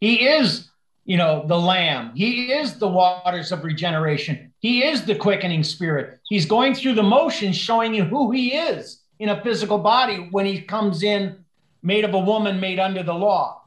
[0.00, 0.70] He is,
[1.04, 2.12] you know, the lamb.
[2.14, 4.52] He is the waters of regeneration.
[4.60, 6.18] He is the quickening spirit.
[6.28, 10.46] He's going through the motions showing you who he is in a physical body when
[10.46, 11.44] he comes in
[11.82, 13.62] made of a woman made under the law.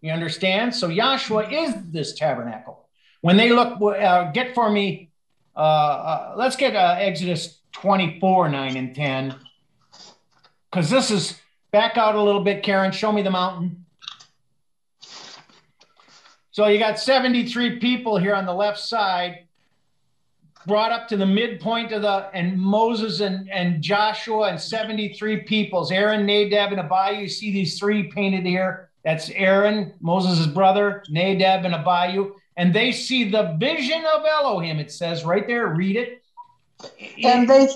[0.00, 0.74] You understand?
[0.74, 2.88] So Yahshua is this tabernacle.
[3.20, 5.10] When they look, uh, get for me,
[5.54, 9.34] uh, uh, let's get uh, Exodus 24, 9 and 10.
[10.70, 11.38] Because this is,
[11.70, 13.79] back out a little bit, Karen, show me the mountain.
[16.60, 19.46] So you got 73 people here on the left side,
[20.66, 25.90] brought up to the midpoint of the, and Moses and, and Joshua and 73 peoples,
[25.90, 27.22] Aaron, Nadab, and Abihu.
[27.22, 28.90] You see these three painted here.
[29.06, 32.34] That's Aaron, Moses' brother, Nadab, and Abihu.
[32.58, 34.78] And they see the vision of Elohim.
[34.78, 36.22] It says right there, read it.
[37.24, 37.68] And they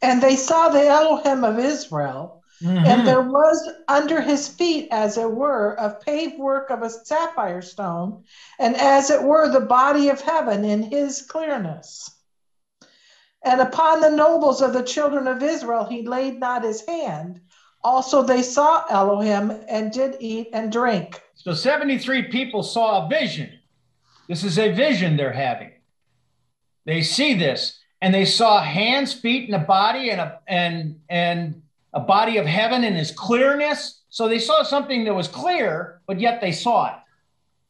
[0.00, 2.86] and they saw the Elohim of Israel, Mhm.
[2.86, 7.62] and there was under his feet, as it were, a paved work of a sapphire
[7.62, 8.24] stone,
[8.58, 12.10] and as it were the body of heaven in his clearness.
[13.44, 17.40] And upon the nobles of the children of Israel he laid not his hand.
[17.82, 21.20] Also they saw Elohim and did eat and drink.
[21.34, 23.50] So 73 people saw a vision.
[24.28, 25.72] This is a vision they're having.
[26.84, 31.62] They see this and they saw hands, feet, and a body and a and and
[31.92, 34.02] a body of heaven in his clearness.
[34.08, 36.98] So they saw something that was clear, but yet they saw it.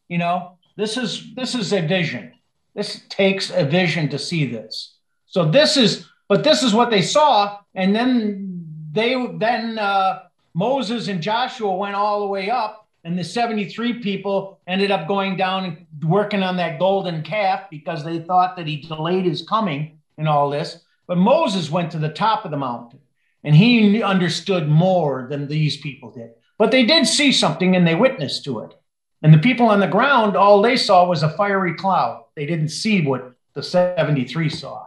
[0.09, 2.33] You know, this is this is a vision.
[2.75, 4.97] This takes a vision to see this.
[5.27, 10.25] So this is, but this is what they saw, and then they then uh,
[10.55, 15.37] Moses and Joshua went all the way up, and the 73 people ended up going
[15.37, 19.99] down and working on that golden calf because they thought that he delayed his coming
[20.19, 20.85] and all this.
[21.07, 23.01] But Moses went to the top of the mountain,
[23.45, 26.31] and he understood more than these people did.
[26.59, 28.75] But they did see something, and they witnessed to it.
[29.23, 32.25] And the people on the ground, all they saw was a fiery cloud.
[32.35, 34.87] They didn't see what the 73 saw.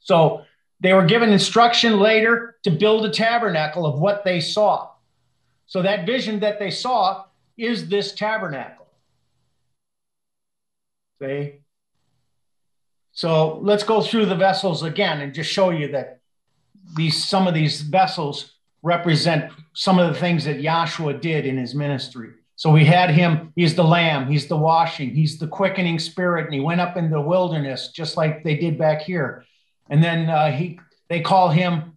[0.00, 0.42] So
[0.80, 4.90] they were given instruction later to build a tabernacle of what they saw.
[5.66, 7.24] So that vision that they saw
[7.56, 8.86] is this tabernacle.
[11.20, 11.60] See?
[13.12, 16.21] So let's go through the vessels again and just show you that
[16.94, 18.52] these some of these vessels
[18.82, 22.30] represent some of the things that Yahshua did in his ministry.
[22.56, 26.54] So we had him, he's the lamb, he's the washing, he's the quickening spirit, and
[26.54, 29.44] he went up in the wilderness just like they did back here.
[29.88, 30.78] And then uh, he
[31.08, 31.96] they call him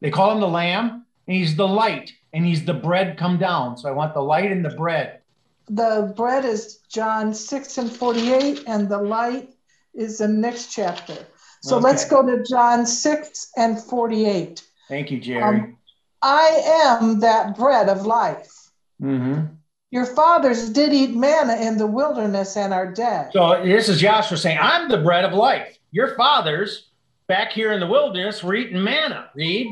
[0.00, 3.76] they call him the lamb, and he's the light, and he's the bread come down.
[3.76, 5.20] So I want the light and the bread.
[5.68, 9.50] The bread is John 6 and 48, and the light
[9.94, 11.18] is the next chapter.
[11.62, 11.84] So Okay.
[11.84, 14.62] let's go to John 6 and 48.
[14.88, 15.42] Thank you, Jerry.
[15.42, 15.76] Um,
[16.22, 18.70] I am that bread of life.
[19.02, 19.54] mm-hmm.
[19.90, 23.30] Your fathers did eat manna in the wilderness and are dead.
[23.32, 25.78] So this is Yahshua saying, I'm the bread of life.
[25.92, 26.90] Your fathers
[27.26, 29.30] back here in the wilderness were eating manna.
[29.34, 29.66] Read.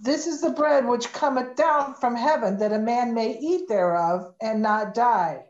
[0.00, 4.32] This is the bread which cometh down from heaven, that a man may eat thereof
[4.40, 5.44] and not die.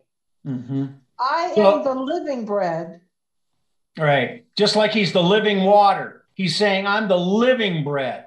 [0.47, 0.87] Mm-hmm.
[1.19, 3.01] I Well- am the living bread.
[3.99, 4.45] Right.
[4.57, 6.25] Just like he's the living water.
[6.35, 8.27] He's saying, I'm the living bread.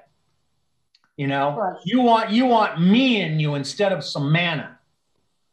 [1.16, 1.76] You know, Right.
[1.84, 4.78] you want you want me in you instead of some manna.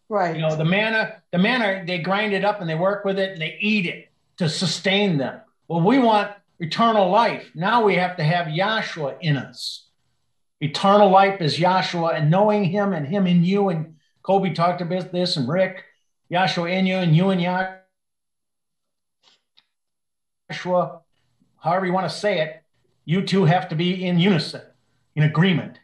[0.10, 0.36] Right.
[0.36, 3.34] You know, the manna, the manna, they grind it up and they work with it
[3.34, 5.42] and they eat it to sustain them.
[5.68, 7.52] Well, we want eternal life.
[7.54, 9.88] Now we have to have Yahshua in us.
[10.62, 13.68] Eternal life is Yahshua and knowing him and him in you.
[13.70, 15.84] And Kobe talked about this and Rick,
[16.32, 17.77] Yahshua in you and you and Yahshua,
[20.50, 22.64] however you want to say it,
[23.06, 24.62] you two have to be in unison,
[25.16, 25.80] in agreement.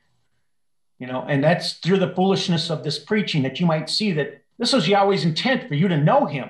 [0.99, 4.41] You know and that's through the foolishness of this preaching that you might see that
[4.57, 6.49] this is yahweh's intent for you to know him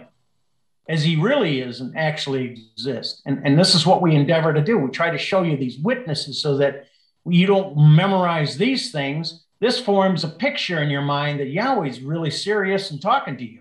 [0.88, 3.22] as he really is and actually exists.
[3.26, 4.78] And, and this is what we endeavor to do.
[4.78, 6.88] We try to show you these witnesses so that
[7.26, 9.44] you don't memorize these things.
[9.60, 13.60] This forms a picture in your mind that yahweh's really serious and talking to you.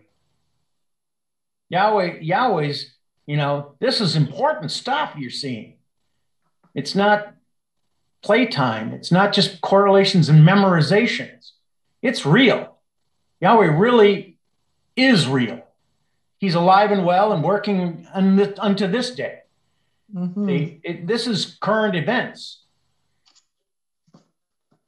[1.68, 2.90] Yahweh, Yahweh's,
[3.26, 5.74] you know, this is important stuff you're seeing.
[6.74, 7.34] It's not
[8.22, 8.92] playtime.
[8.92, 11.52] It's not just correlations and memorizations.
[12.00, 12.78] It's real.
[13.40, 14.38] Yahweh really
[14.96, 15.64] is real.
[16.38, 19.38] He's alive and well and working unto this day.
[20.14, 20.48] Mm-hmm.
[20.84, 22.64] it, this is current events.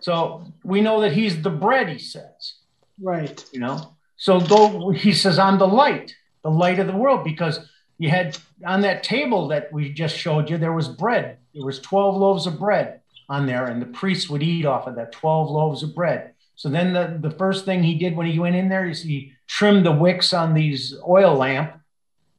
[0.00, 2.54] So we know that he's the bread, he says.
[3.00, 3.42] Right.
[3.52, 7.58] You know, so though he says, I'm the light, the light of the world, because
[7.98, 11.38] you had on that table that we just showed you, there was bread.
[11.54, 14.96] There was 12 loaves of bread on there, and the priests would eat off of
[14.96, 16.34] that 12 loaves of bread.
[16.56, 19.32] So then the, the first thing he did when he went in there is he
[19.46, 21.80] trimmed the wicks on these oil lamp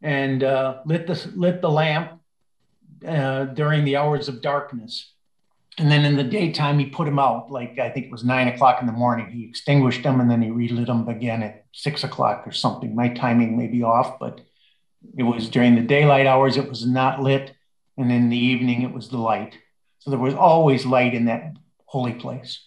[0.02, 2.22] and uh, lit the lit the lamp
[3.06, 5.12] uh, during the hours of darkness.
[5.78, 7.52] And then in the daytime, he put them out.
[7.52, 9.30] Like I think it was nine o'clock in the morning.
[9.30, 12.96] He extinguished them and then he relit them again at six o'clock or something.
[12.96, 14.40] My timing may be off, but
[15.18, 16.58] it was during the daylight hours.
[16.58, 17.54] It was not lit,
[17.98, 19.58] and in the evening, it was the light.
[20.00, 21.54] So there was always light in that
[21.86, 22.60] holy place.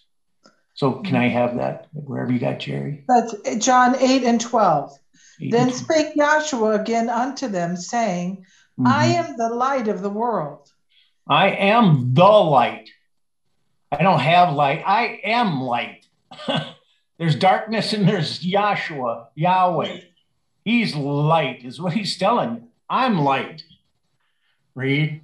[0.73, 3.03] So can I have that wherever you got Jerry?
[3.07, 4.91] That's John 8 and 12.
[5.41, 5.83] Eight then and 12.
[5.83, 8.45] spake Yahshua again unto them, saying,
[8.79, 8.87] mm-hmm.
[8.87, 10.71] I am the light of the world.
[11.27, 12.89] I am the light.
[13.91, 14.83] I don't have light.
[14.85, 16.05] I am light.
[17.17, 19.99] there's darkness and there's Yahshua, Yahweh.
[20.63, 22.63] He's light, is what he's telling you.
[22.89, 23.63] I'm light.
[24.75, 25.21] Read.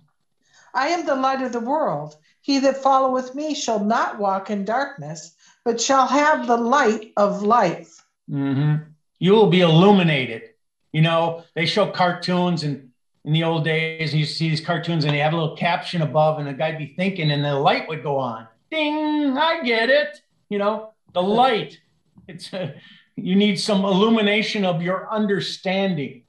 [0.73, 2.15] I am the light of the world.
[2.41, 7.41] He that followeth me shall not walk in darkness, but shall have the light of
[7.41, 8.03] life.
[8.29, 8.83] Mm-hmm.
[9.19, 10.49] You will be illuminated.
[10.91, 12.91] You know, they show cartoons and
[13.25, 16.37] in the old days, you see these cartoons and they have a little caption above,
[16.37, 18.47] and the guy'd be thinking, and the light would go on.
[18.69, 19.35] Ding!
[19.35, 20.21] I get it.
[20.49, 21.79] You know, the light.
[22.27, 22.73] It's a,
[23.15, 26.23] you need some illumination of your understanding.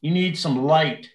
[0.00, 1.08] You need some light.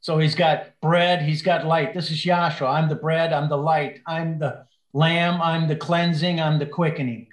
[0.00, 1.92] So he's got bread, he's got light.
[1.92, 2.68] This is Yahshua.
[2.68, 7.28] I'm the bread, I'm the light, I'm the Lamb, I'm the cleansing, I'm the quickening.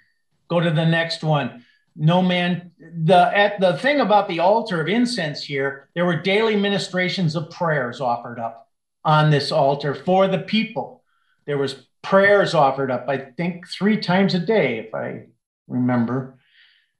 [0.48, 1.66] Go to the next one.
[1.96, 6.56] No man, the at the thing about the altar of incense here, there were daily
[6.56, 8.70] ministrations of prayers offered up
[9.04, 11.04] on this altar for the people.
[11.46, 15.28] There was prayers offered up, I think three times a day, if I
[15.68, 16.37] remember.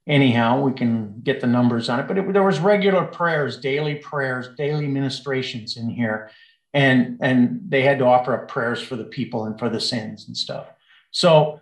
[0.08, 3.96] Anyhow, we can get the numbers on it, but it, there was regular prayers, daily
[3.96, 6.30] prayers, daily ministrations in here.
[6.74, 10.26] And and they had to offer up prayers for the people and for the sins
[10.26, 10.66] and stuff.
[11.10, 11.60] So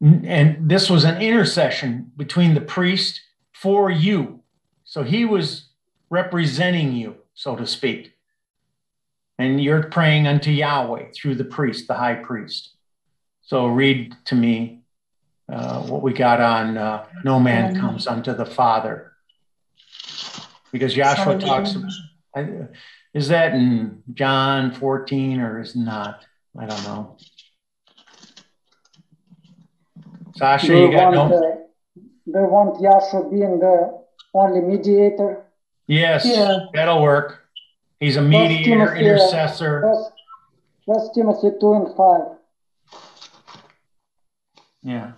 [0.00, 3.20] and this was an intercession between the priest
[3.52, 4.40] for you.
[4.84, 5.68] So he was
[6.10, 8.12] representing you so to speak.
[9.38, 12.70] And you're praying unto yahweh through the priest the high priest.
[13.42, 14.83] So read to me
[15.52, 19.12] uh, what we got on uh, no man comes unto the father
[20.74, 22.68] because Joshua talks about,
[23.14, 26.24] is that in John 14 or is not?
[26.58, 27.16] I don't know.
[30.34, 31.68] Sasha, they you got want, no?
[32.26, 34.02] They want Yahshua being the
[34.34, 35.44] only mediator.
[35.86, 36.66] Yes, yeah.
[36.72, 37.46] that'll work.
[38.00, 39.80] He's a mediator, Timothy, uh, intercessor.
[39.82, 40.10] First,
[40.86, 42.20] First Timothy 2 and 5.
[44.82, 45.12] Yeah.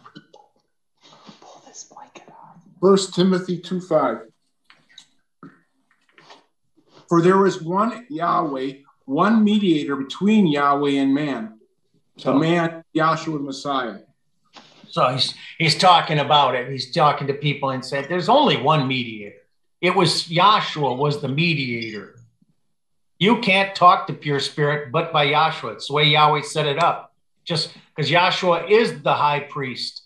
[2.80, 4.18] First Timothy 2 5.
[7.08, 8.72] For there is one Yahweh,
[9.04, 11.60] one mediator between Yahweh and man,
[12.22, 13.98] the man, Yahshua Messiah.
[14.88, 16.70] So he's he's talking about it.
[16.70, 19.36] He's talking to people and said, "There's only one mediator.
[19.80, 22.18] It was Yahshua was the mediator.
[23.18, 25.74] You can't talk to pure spirit but by Yahshua.
[25.74, 27.14] It's the way Yahweh set it up.
[27.44, 30.05] Just because Yahshua is the high priest.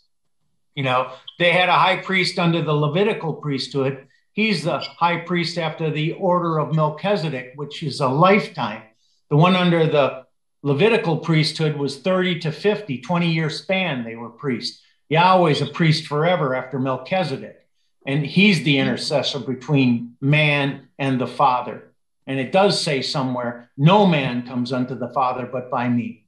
[0.75, 5.59] You know, they had a high priest under the Levitical priesthood, He's the high priest
[5.59, 8.83] after the order of Melchizedek, which is a lifetime.
[9.29, 10.25] The one under the
[10.63, 14.83] Levitical priesthood was 30 to 50, 20 year span, they were priests.
[15.09, 17.67] Yahweh's a priest forever after Melchizedek.
[18.07, 21.93] And he's the intercessor between man and the Father.
[22.27, 26.25] And it does say somewhere, no man comes unto the Father but by me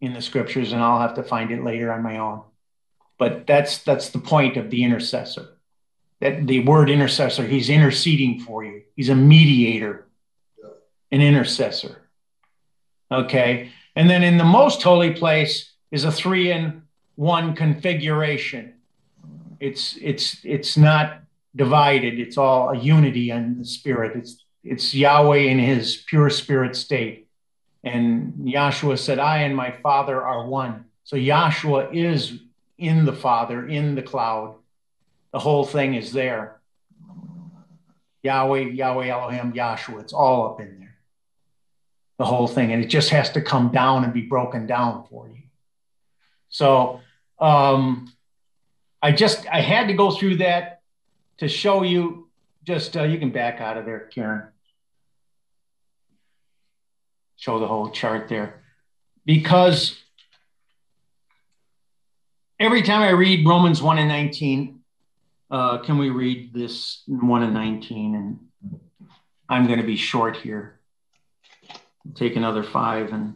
[0.00, 2.42] in the scriptures, and I'll have to find it later on my own.
[3.18, 5.54] But that's that's the point of the intercessor
[6.24, 8.80] that the word intercessor, he's interceding for you.
[8.96, 10.06] He's a mediator,
[11.12, 12.08] an intercessor.
[13.12, 13.70] Okay.
[13.94, 16.82] And then in the most holy place is a three in
[17.16, 18.72] one configuration.
[19.60, 21.20] It's it's it's not
[21.54, 22.18] divided.
[22.18, 24.16] It's all a unity in the spirit.
[24.16, 27.28] It's it's Yahweh in his pure spirit state.
[27.84, 30.86] And Yahshua said, I and my Father are one.
[31.04, 32.40] So Yahshua is
[32.78, 34.56] in the Father, in the cloud
[35.34, 36.60] the whole thing is there.
[38.22, 40.00] Yahweh, Yahweh Elohim, Yahshua.
[40.02, 40.96] It's all up in there.
[42.18, 42.70] The whole thing.
[42.70, 45.42] And it just has to come down and be broken down for you.
[46.50, 47.00] So
[47.40, 48.12] um,
[49.02, 50.82] I just, I had to go through that
[51.38, 52.28] to show you
[52.62, 54.46] just, uh, you can back out of there, Karen.
[57.34, 58.62] Show the whole chart there.
[59.26, 60.00] Because
[62.58, 64.80] every time I read Romans 1 and 19,
[65.50, 68.14] uh, can we read this 1 and 19?
[68.14, 68.38] And
[69.48, 70.80] I'm going to be short here.
[72.14, 73.34] Take another five and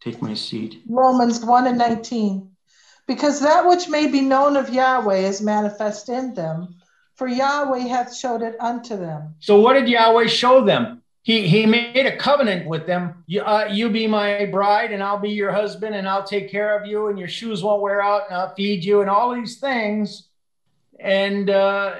[0.00, 0.82] take my seat.
[0.88, 2.50] Romans 1 and 19.
[3.06, 6.76] Because that which may be known of Yahweh is manifest in them,
[7.16, 9.34] for Yahweh hath showed it unto them.
[9.40, 10.99] So, what did Yahweh show them?
[11.22, 13.24] He, he made a covenant with them.
[13.26, 16.78] You, uh, you be my bride, and I'll be your husband, and I'll take care
[16.78, 19.58] of you, and your shoes won't wear out, and I'll feed you, and all these
[19.58, 20.28] things.
[20.98, 21.96] And uh,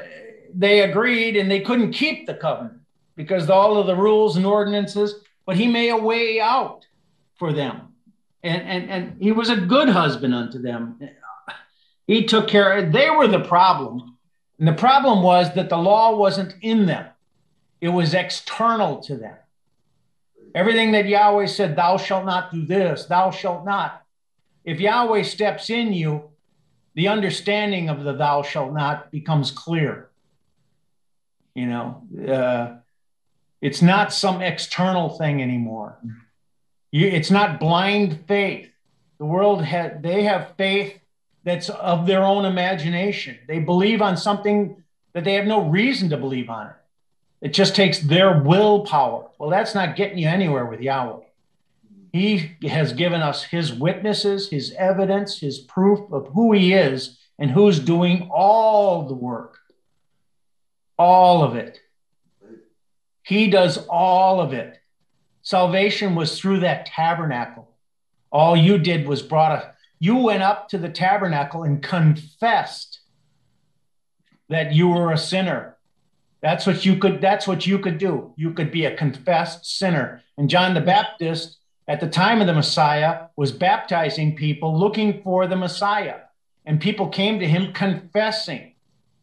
[0.55, 2.81] they agreed, and they couldn't keep the covenant
[3.15, 6.87] because all of the rules and ordinances, but he made a way out
[7.39, 7.89] for them.
[8.43, 10.99] And, and, and he was a good husband unto them.
[12.07, 14.17] He took care, Of, they were the problem.
[14.59, 17.07] And the problem was that the law wasn't in them
[17.81, 19.37] it was external to them.
[20.55, 24.05] Everything that Yahweh said, thou shalt not do this, thou shalt not.
[24.65, 26.31] If Yahweh steps in you,
[26.95, 30.11] the understanding of the thou shalt not becomes clear.
[31.55, 32.77] You know, uh,
[33.61, 35.99] it's not some external thing anymore.
[36.91, 38.71] You, it's not blind faith.
[39.19, 40.99] The world had they have faith
[41.45, 43.39] that's of their own imagination.
[43.47, 44.83] They believe on something
[45.13, 46.73] that they have no reason to believe on it.
[47.41, 49.29] It just takes their willpower.
[49.39, 51.25] Well, that's not getting you anywhere with Yahweh.
[52.13, 57.51] He has given us his witnesses, his evidence, his proof of who he is and
[57.51, 59.59] who's doing all the work.
[60.99, 61.79] All of it.
[63.23, 64.79] He does all of it.
[65.43, 67.69] Salvation was through that tabernacle.
[68.31, 73.01] All you did was brought a, you went up to the tabernacle and confessed
[74.49, 75.77] that you were a sinner
[76.43, 78.33] that's what you could that's what you could do.
[78.37, 80.23] You could be a confessed sinner.
[80.39, 85.47] And John the Baptist at the time of the Messiah was baptizing people looking for
[85.47, 86.21] the Messiah.
[86.65, 88.75] And people came to him confessing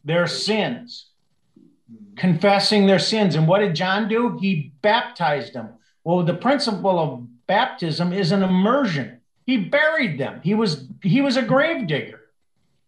[0.03, 1.10] their sins.
[2.18, 3.35] Confessing their sins.
[3.35, 4.38] And what did John do?
[4.39, 5.69] He baptized them.
[6.03, 9.22] Well, the principle of baptism is an immersion.
[9.45, 10.41] He buried them.
[10.44, 12.22] He was he was a grave digger.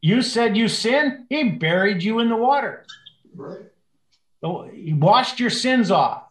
[0.02, 2.86] You said you sin, he buried you in the water.
[3.36, 3.60] Right.
[4.42, 6.24] He washed your sins off.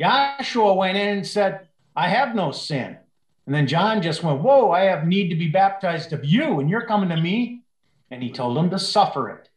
[0.00, 2.98] Yahshua went in and said, I have no sin.
[3.46, 6.70] And then John just went, Whoa, I have need to be baptized of you, and
[6.70, 7.62] you're coming to me.
[8.10, 9.48] And he told him to suffer it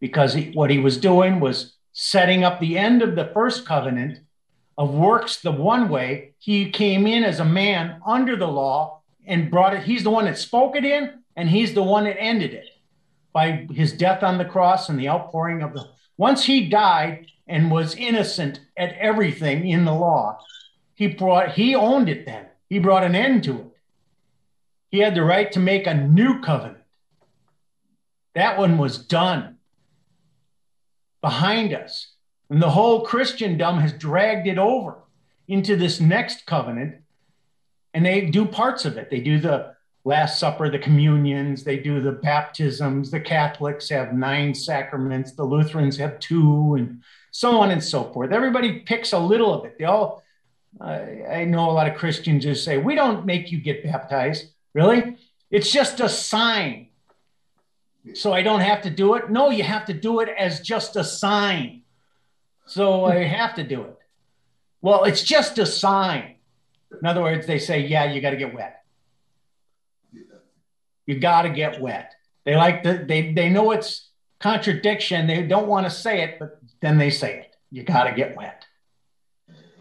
[0.00, 4.20] because he, what he was doing was setting up the end of the first covenant
[4.78, 6.34] of works the one way.
[6.38, 9.82] He came in as a man under the law and brought it.
[9.82, 12.66] He's the one that spoke it in, and he's the one that ended it
[13.32, 15.86] by his death on the cross and the outpouring of the
[16.20, 20.38] once he died and was innocent at everything in the law,
[20.92, 22.44] he brought he owned it then.
[22.68, 23.76] He brought an end to it.
[24.90, 26.84] He had the right to make a new covenant.
[28.34, 29.56] That one was done
[31.22, 32.12] behind us.
[32.50, 34.98] And the whole Christendom has dragged it over
[35.48, 36.96] into this next covenant.
[37.94, 39.08] And they do parts of it.
[39.08, 39.74] They do the
[40.04, 43.10] Last Supper, the communions, they do the baptisms.
[43.10, 47.02] The Catholics have nine sacraments, the Lutherans have two, and
[47.32, 48.32] so on and so forth.
[48.32, 49.76] Everybody picks a little of it.
[49.78, 50.22] They all,
[50.80, 51.00] uh,
[51.30, 54.46] I know a lot of Christians just say, We don't make you get baptized.
[54.72, 55.18] Really?
[55.50, 56.88] It's just a sign.
[58.14, 59.30] So I don't have to do it?
[59.30, 61.82] No, you have to do it as just a sign.
[62.64, 63.98] So I have to do it.
[64.80, 66.36] Well, it's just a sign.
[66.98, 68.79] In other words, they say, Yeah, you got to get wet.
[71.10, 72.14] You got to get wet.
[72.44, 75.26] They like the they they know it's contradiction.
[75.26, 77.56] They don't want to say it, but then they say it.
[77.72, 78.64] You got to get wet.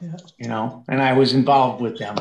[0.01, 0.15] Yeah.
[0.39, 2.15] You know, and I was involved with them.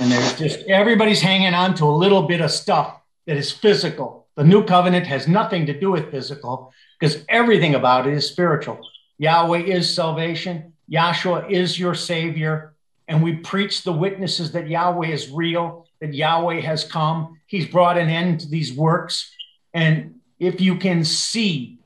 [0.00, 4.26] And there's just everybody's hanging on to a little bit of stuff that is physical.
[4.34, 8.80] The new covenant has nothing to do with physical because everything about it is spiritual.
[9.18, 10.72] Yahweh is salvation.
[10.90, 12.74] Yahshua is your savior.
[13.06, 17.38] And we preach the witnesses that Yahweh is real that Yahweh has come.
[17.46, 19.30] He's brought an end to these works.
[19.74, 21.78] And if you can see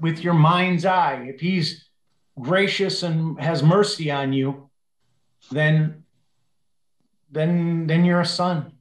[0.00, 1.88] with your mind's eye, if he's
[2.38, 4.68] gracious and has mercy on you,
[5.50, 6.04] then
[7.30, 8.72] then then you're a son.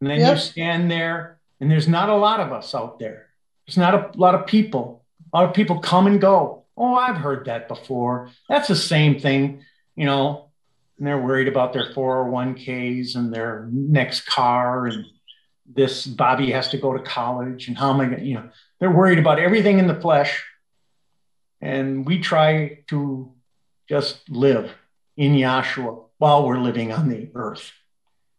[0.00, 0.34] And then yep.
[0.34, 3.26] you stand there, and there's not a lot of us out there.
[3.66, 5.04] There's not a lot of people.
[5.32, 6.64] A lot of people come and go.
[6.76, 8.30] Oh, I've heard that before.
[8.48, 9.64] That's the same thing,
[9.96, 10.47] you know.
[10.98, 15.04] And they're worried about their 401ks and their next car and
[15.74, 18.48] this Bobby has to go to college and how am I going to, you know,
[18.80, 20.44] they're worried about everything in the flesh.
[21.60, 23.32] And we try to
[23.88, 24.72] just live
[25.16, 27.72] in Yahshua while we're living on the earth.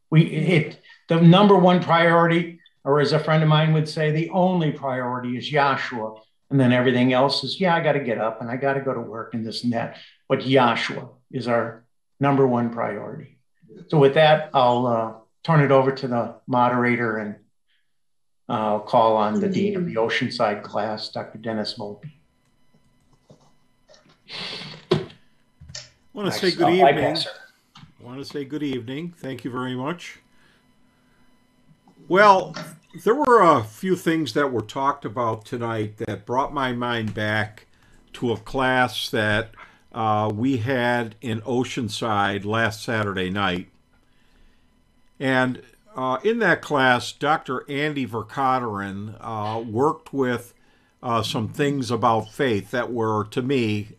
[0.09, 4.29] We it the number one priority, or as a friend of mine would say, the
[4.29, 6.19] only priority is Yahshua.
[6.49, 8.81] And then everything else is, yeah, I got to get up and I got to
[8.81, 9.97] go to work and this and that.
[10.27, 11.83] But Yahshua is our
[12.19, 13.37] number one priority.
[13.87, 15.13] So with that, I'll uh,
[15.43, 17.35] turn it over to the moderator and
[18.47, 21.37] I'll call on the dean of the Oceanside class, Dr.
[21.37, 22.19] Dennis Mulvey.
[24.91, 25.07] I
[26.13, 27.17] want to say good evening.
[27.77, 29.13] I want to say good evening.
[29.17, 30.19] Thank you very much.
[32.07, 32.55] Well,
[33.03, 37.67] there were a few things that were talked about tonight that brought my mind back
[38.13, 39.51] to a class that
[39.91, 43.69] uh, we had in Oceanside last Saturday night.
[45.19, 45.61] And
[45.95, 47.69] uh, in that class, Dr.
[47.69, 50.53] Andy Verkaderen uh, worked with
[51.01, 53.89] uh, some things about faith that were, to me,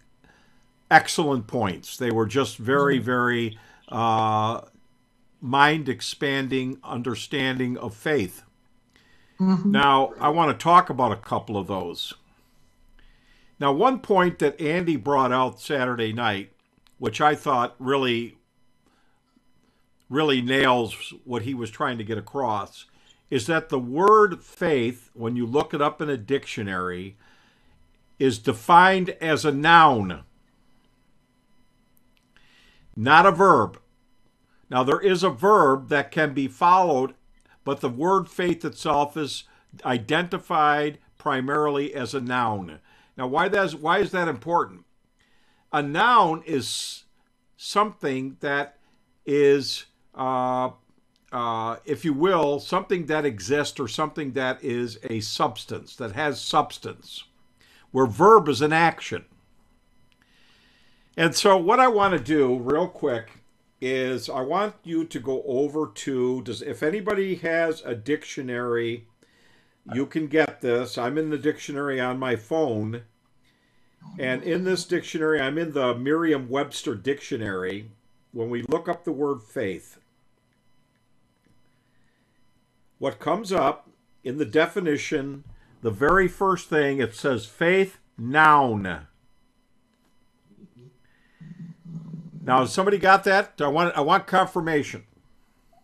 [0.90, 1.96] excellent points.
[1.96, 3.58] They were just very, very
[3.88, 4.62] uh,
[5.40, 8.42] mind expanding understanding of faith.
[9.40, 9.70] Mm-hmm.
[9.70, 12.14] Now, I want to talk about a couple of those.
[13.60, 16.52] Now, one point that Andy brought out Saturday night,
[16.98, 18.38] which I thought really,
[20.08, 22.86] really nails what he was trying to get across,
[23.28, 27.16] is that the word faith, when you look it up in a dictionary,
[28.18, 30.24] is defined as a noun,
[32.96, 33.78] not a verb.
[34.70, 37.14] Now, there is a verb that can be followed,
[37.64, 39.44] but the word faith itself is
[39.84, 42.80] identified primarily as a noun.
[43.20, 44.86] Now, why, that's, why is that important?
[45.74, 47.04] A noun is
[47.58, 48.78] something that
[49.26, 49.84] is,
[50.14, 50.70] uh,
[51.30, 56.40] uh, if you will, something that exists or something that is a substance, that has
[56.40, 57.24] substance,
[57.90, 59.26] where verb is an action.
[61.14, 63.42] And so, what I want to do real quick
[63.82, 69.08] is I want you to go over to does if anybody has a dictionary,
[69.92, 70.96] you can get this.
[70.96, 73.02] I'm in the dictionary on my phone.
[74.18, 77.90] And in this dictionary, I'm in the Merriam-Webster dictionary.
[78.32, 79.98] When we look up the word faith,
[82.98, 83.88] what comes up
[84.22, 85.44] in the definition,
[85.82, 89.06] the very first thing, it says faith, noun.
[92.42, 93.54] Now, somebody got that?
[93.60, 95.04] I want I want confirmation.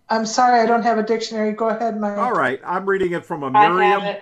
[0.09, 1.52] I'm sorry, I don't have a dictionary.
[1.52, 2.16] Go ahead, Mike.
[2.16, 4.16] All right, I'm reading it from a Merriam.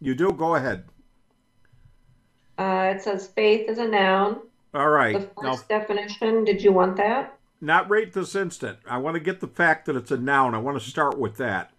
[0.00, 0.32] You do?
[0.32, 0.84] Go ahead.
[2.62, 4.40] Uh, it says faith is a noun.
[4.74, 5.14] All right.
[5.14, 6.44] The first now, definition.
[6.44, 7.38] Did you want that?
[7.60, 8.78] Not right this instant.
[8.88, 10.54] I want to get the fact that it's a noun.
[10.54, 11.70] I want to start with that.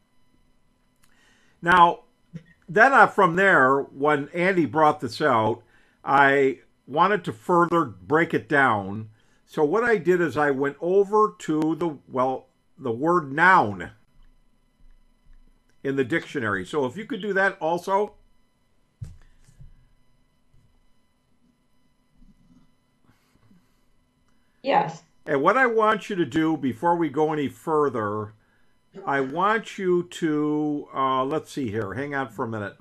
[1.61, 2.01] Now,
[2.67, 5.63] then uh, from there, when Andy brought this out,
[6.03, 9.09] I wanted to further break it down
[9.53, 13.91] so what I did is I went over to the, well, the word noun
[15.83, 16.65] in the dictionary.
[16.65, 18.15] So if you could do that also.
[24.63, 25.03] Yes.
[25.25, 28.33] And what I want you to do before we go any further,
[29.05, 32.77] I want you to, uh, let's see here, hang on for a minute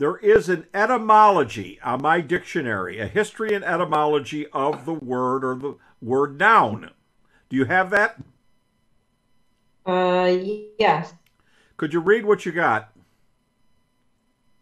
[0.00, 5.54] there is an etymology on my dictionary, a history and etymology of the word or
[5.54, 6.90] the word noun.
[7.50, 8.16] Do you have that?
[9.84, 10.38] Uh,
[10.78, 11.12] yes.
[11.76, 12.92] Could you read what you got?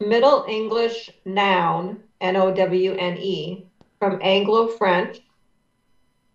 [0.01, 3.68] Middle English noun, N O W N E,
[3.99, 5.21] from Anglo French,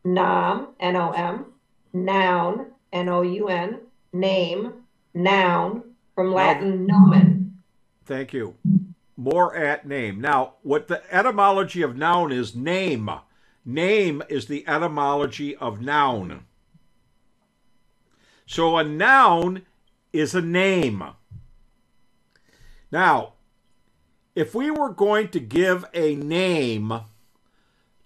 [0.03, 1.45] nom, N O M,
[1.93, 3.79] noun, N O U N,
[4.11, 4.73] name,
[5.13, 5.83] noun,
[6.15, 7.61] from Latin nomen.
[8.05, 8.55] Thank you
[9.17, 10.19] more at name.
[10.19, 13.09] Now, what the etymology of noun is name.
[13.65, 16.45] Name is the etymology of noun.
[18.45, 19.63] So a noun
[20.11, 21.03] is a name.
[22.91, 23.33] Now,
[24.35, 26.93] if we were going to give a name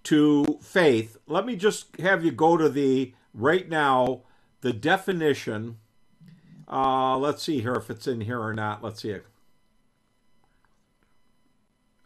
[0.08, 4.22] to faith, let me just have you go to the right now
[4.60, 5.78] the definition.
[6.66, 8.82] Uh, let's see here if it's in here or not.
[8.82, 9.16] Let's see.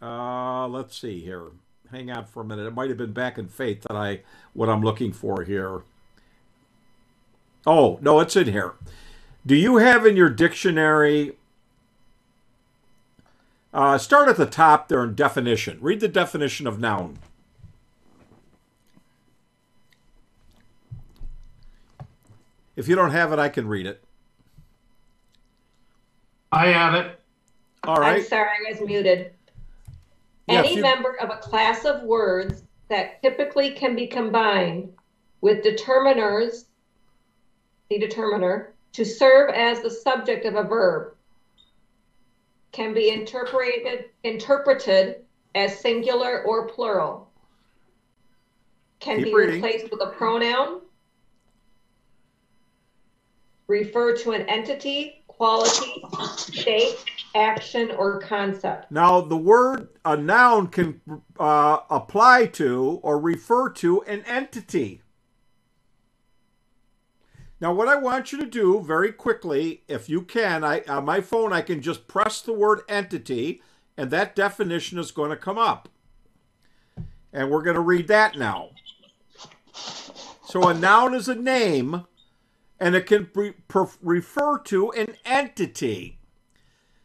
[0.00, 1.46] Uh, let's see here.
[1.90, 2.66] Hang on for a minute.
[2.66, 4.20] It might have been back in faith that I
[4.52, 5.82] what I'm looking for here.
[7.66, 8.74] Oh, no, it's in here.
[9.46, 11.36] Do you have in your dictionary
[13.74, 15.78] Uh, start at the top there in definition.
[15.80, 17.18] Read the definition of noun.
[22.76, 24.02] If you don't have it, I can read it.
[26.50, 27.18] I have it.
[27.84, 28.16] All right.
[28.18, 29.32] I'm sorry, I was muted.
[30.48, 34.92] Yeah, Any you- member of a class of words that typically can be combined
[35.40, 36.66] with determiners,
[37.90, 41.14] the determiner, to serve as the subject of a verb
[42.72, 45.24] can be interpreted, interpreted
[45.54, 47.30] as singular or plural.
[49.00, 49.54] Can Keep be reading.
[49.62, 50.82] replaced with a pronoun.
[53.68, 56.04] Refer to an entity, quality,
[56.36, 56.96] state,
[57.34, 58.90] action, or concept.
[58.90, 61.00] Now, the word a noun can
[61.38, 65.02] uh, apply to or refer to an entity.
[67.60, 71.20] Now, what I want you to do very quickly, if you can, I on my
[71.20, 73.62] phone I can just press the word entity,
[73.96, 75.88] and that definition is going to come up,
[77.32, 78.70] and we're going to read that now.
[80.44, 82.04] So, a noun is a name,
[82.82, 86.18] and it can re- per- refer to an entity.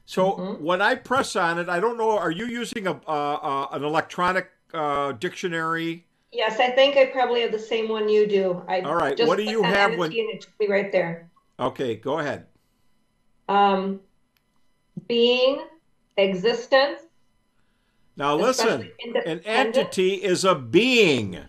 [0.06, 0.62] So Mhm.
[0.62, 2.18] when I press on it, I don't know.
[2.18, 3.12] Are you using a uh,
[3.52, 6.08] uh, an electronic uh, dictionary?
[6.32, 8.64] Yes, I think I probably have the same one you do.
[8.68, 10.92] I All right, just what do you have entity when- and it took me right
[10.92, 11.30] there.
[11.60, 12.48] Okay, go ahead.
[13.48, 14.02] Um,
[15.08, 15.62] being,
[16.18, 17.02] existence.
[18.16, 19.48] Now listen, especially an independent.
[19.48, 21.40] entity is a being.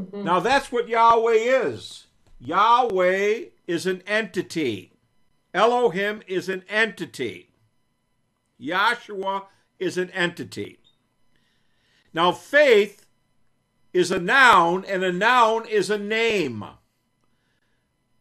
[0.00, 0.24] Mhm.
[0.24, 2.06] Now that's what Yahweh is.
[2.40, 4.92] Yahweh is an entity.
[5.52, 7.50] Elohim is an entity.
[8.60, 9.46] Yahshua
[9.78, 10.78] is an entity.
[12.12, 13.06] Now faith
[13.92, 16.64] is a noun, and a noun is a name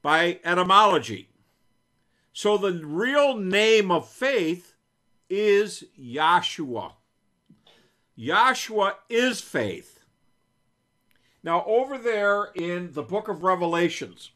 [0.02, 1.30] by etymology.
[2.34, 4.74] So the real name of faith
[5.30, 6.94] is Yahshua.
[8.18, 9.99] Yahshua is faith.
[11.44, 14.32] Now, over there in the book of Revelations,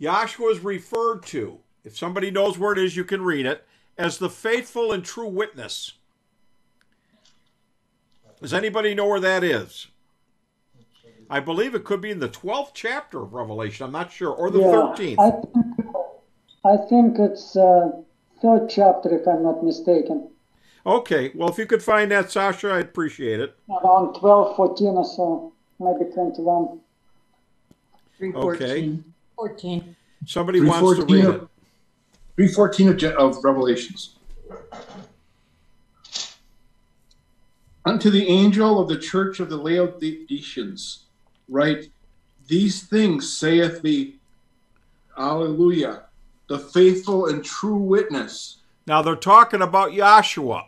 [0.00, 3.64] Yahshua is referred to, if somebody knows where it is, you can read it,
[3.96, 5.92] as the faithful and true witness.
[8.40, 9.86] Does anybody know where that is?
[11.30, 13.86] I believe it could be in the 12th chapter of Revelation.
[13.86, 14.30] I'm not sure.
[14.30, 15.18] Or the Yeah, 13th.
[15.18, 15.96] I think,
[16.64, 17.90] I think it's uh,
[18.42, 20.28] third chapter, if I'm not mistaken,
[20.86, 21.32] Okay.
[21.34, 23.56] Well, if you could find that, Sasha, I'd appreciate it.
[23.68, 26.80] around 12, 14 or so, maybe 21.
[28.34, 28.98] Okay.
[29.34, 29.96] 14.
[30.24, 31.48] Somebody wants to read 314 it.
[32.36, 32.88] 314
[33.18, 34.16] of, of Revelations.
[37.84, 41.04] Unto the angel of the church of the Laodiceans,
[41.48, 41.90] write,
[42.48, 44.14] These things saith the
[45.18, 46.02] Alleluia,
[46.48, 48.58] the faithful and true witness.
[48.86, 50.64] Now they're talking about Yahshua,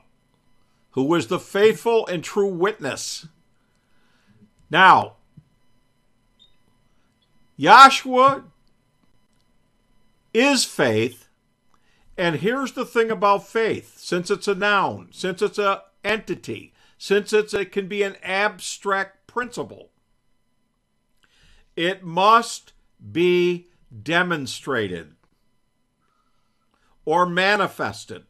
[0.92, 3.26] who was the faithful and true witness.
[4.70, 5.16] Now,
[7.58, 8.44] Yahshua
[10.32, 11.28] is faith,
[12.16, 17.32] and here's the thing about faith: since it's a noun, since it's an entity, since
[17.32, 19.90] it's it can be an abstract principle,
[21.76, 22.72] it must
[23.12, 23.68] be
[24.02, 25.14] demonstrated
[27.04, 28.24] or manifested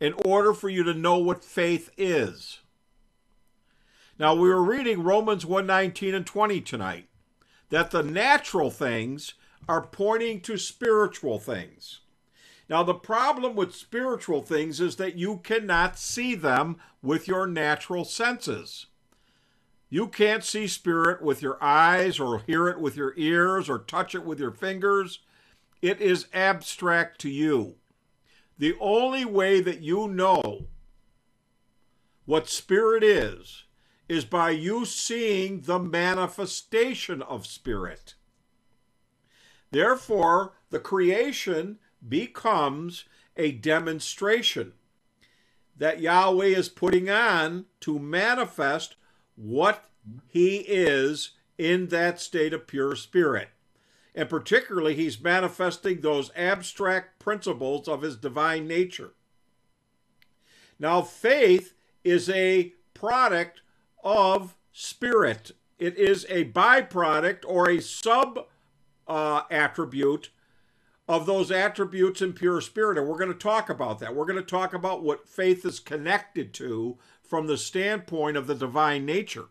[0.00, 2.60] in order for you to know what faith is.
[4.18, 7.08] Now we were reading Romans 1:19 and 20 tonight
[7.70, 9.34] that the natural things
[9.68, 12.00] are pointing to spiritual things.
[12.68, 18.04] Now the problem with spiritual things is that you cannot see them with your natural
[18.04, 18.86] senses.
[19.90, 24.14] You can't see spirit with your eyes or hear it with your ears or touch
[24.14, 25.20] it with your fingers.
[25.82, 27.76] It is abstract to you.
[28.58, 30.66] The only way that you know
[32.24, 33.64] what spirit is,
[34.08, 38.14] is by you seeing the manifestation of spirit.
[39.70, 43.04] Therefore, the creation becomes
[43.36, 44.74] a demonstration
[45.76, 48.96] that Yahweh is putting on to manifest
[49.36, 49.90] what
[50.28, 53.48] he is in that state of pure spirit.
[54.14, 59.14] And particularly, he's manifesting those abstract principles of his divine nature.
[60.78, 61.74] Now, faith
[62.04, 63.60] is a product
[64.02, 68.46] of spirit, it is a byproduct or a sub
[69.08, 70.30] uh, attribute
[71.06, 72.96] of those attributes in pure spirit.
[72.96, 74.14] And we're going to talk about that.
[74.14, 78.54] We're going to talk about what faith is connected to from the standpoint of the
[78.54, 79.46] divine nature.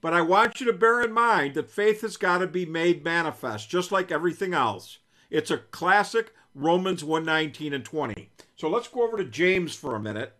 [0.00, 3.04] But I want you to bear in mind that faith has got to be made
[3.04, 4.98] manifest, just like everything else.
[5.28, 8.30] It's a classic Romans 119 and 20.
[8.56, 10.34] So let's go over to James for a minute.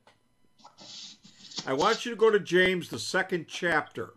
[1.66, 4.14] I want you to go to James, the second chapter.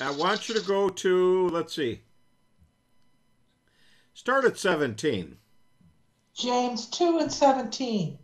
[0.00, 2.02] I want you to go to, let's see,
[4.14, 5.36] start at 17.
[6.34, 8.18] James 2 and 17.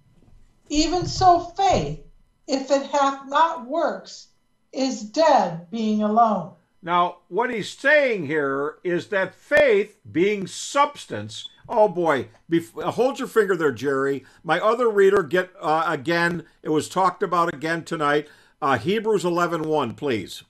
[0.69, 2.01] Even so, faith,
[2.47, 4.29] if it hath not works,
[4.73, 6.53] is dead being alone.
[6.83, 13.29] Now, what he's saying here is that faith, being substance, oh boy, bef- hold your
[13.29, 14.25] finger there, Jerry.
[14.43, 18.29] My other reader, get uh, again, it was talked about again tonight.
[18.61, 20.43] Uh, Hebrews 11 1, please.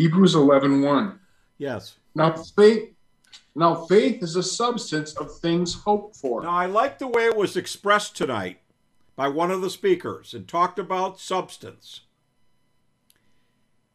[0.00, 1.20] Hebrews 11 1.
[1.58, 1.96] Yes.
[2.14, 2.94] Now faith
[3.54, 6.42] now faith is a substance of things hoped for.
[6.42, 8.60] Now, I like the way it was expressed tonight
[9.14, 12.00] by one of the speakers and talked about substance.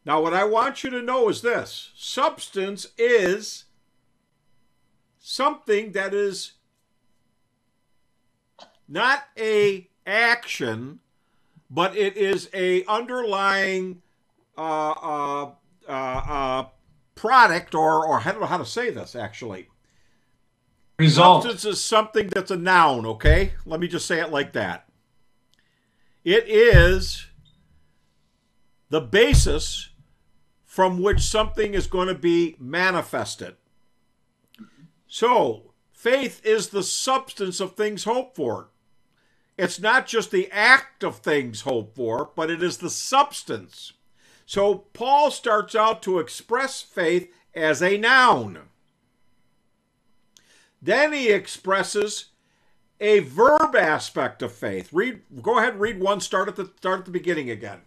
[0.06, 3.66] Now, what I want you to know is this substance is
[5.18, 6.52] something that is
[8.88, 11.00] not a action,
[11.72, 14.04] but it is a underlying
[14.56, 15.52] uh, uh,
[15.88, 16.66] uh, uh,
[17.16, 19.70] product, or or I don't know how to say this actually.
[20.98, 21.44] Result.
[21.44, 23.06] Substance is something that's a noun.
[23.06, 24.88] Okay, let me just say it like that.
[26.24, 27.28] It is
[28.90, 29.90] the basis
[30.64, 33.56] from which something is going to be manifested.
[35.08, 38.72] So, faith is the substance of things hoped for.
[39.58, 43.94] It's not just the act of things hoped for, but it is the substance.
[44.46, 48.60] So, Paul starts out to express faith as a noun.
[50.82, 52.26] Then he expresses
[53.00, 54.90] a verb aspect of faith.
[54.94, 57.82] Read go ahead and read one start at the start at the beginning again.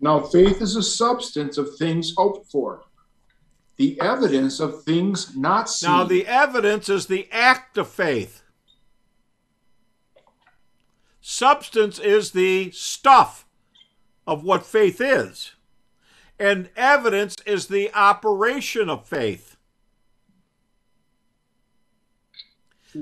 [0.00, 2.84] Now faith is a substance of things hoped for,
[3.76, 5.90] the evidence of things not seen.
[5.90, 8.42] Now the evidence is the act of faith.
[11.20, 13.44] Substance is the stuff
[14.30, 15.56] of what faith is.
[16.38, 19.56] And evidence is the operation of faith.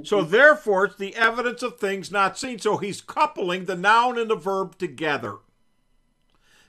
[0.04, 0.30] So mm-hmm.
[0.30, 2.58] therefore, it's the evidence of things not seen.
[2.58, 5.36] So he's coupling the noun and the verb together.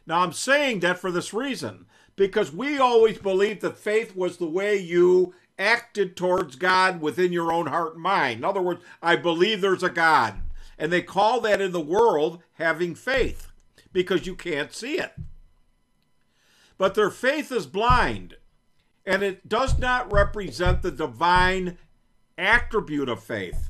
[0.06, 1.86] Now I'm saying that for this reason,
[2.18, 7.54] because we always believed that faith was the way you acted towards God within your
[7.54, 8.40] own heart and mind.
[8.40, 10.36] In other words, I believe there's a God.
[10.78, 13.49] And they call that in the world having faith
[13.92, 15.14] because you can't see it.
[16.78, 18.38] But their faith is blind,
[19.06, 21.78] and it does not represent the divine
[22.38, 23.70] attribute of faith.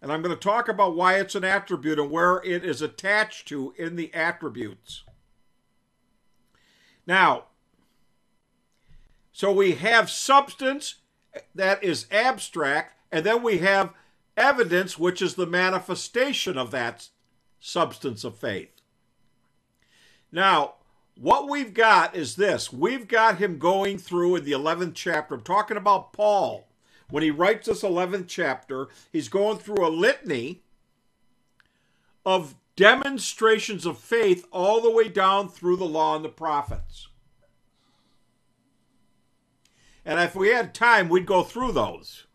[0.00, 3.48] And I'm going to talk about why it's an attribute and where it is attached
[3.48, 5.04] to in the attributes.
[7.06, 7.44] Now,
[9.32, 10.96] so we have substance
[11.54, 13.92] that is abstract, and then we have
[14.36, 17.08] evidence, which is the manifestation of that
[17.60, 18.70] substance of faith.
[20.30, 20.74] Now,
[21.16, 25.34] what we've got is this we've got him going through in the 11th chapter.
[25.34, 26.68] I'm talking about Paul.
[27.10, 30.62] When he writes this 11th chapter, he's going through a litany
[32.24, 37.08] of demonstrations of faith all the way down through the law and the prophets.
[40.04, 42.26] And if we had time, we'd go through those.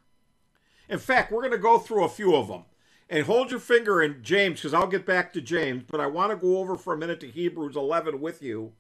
[0.89, 2.65] In fact, we're going to go through a few of them.
[3.09, 6.31] And hold your finger in James, because I'll get back to James, but I want
[6.31, 8.73] to go over for a minute to Hebrews 11 with you.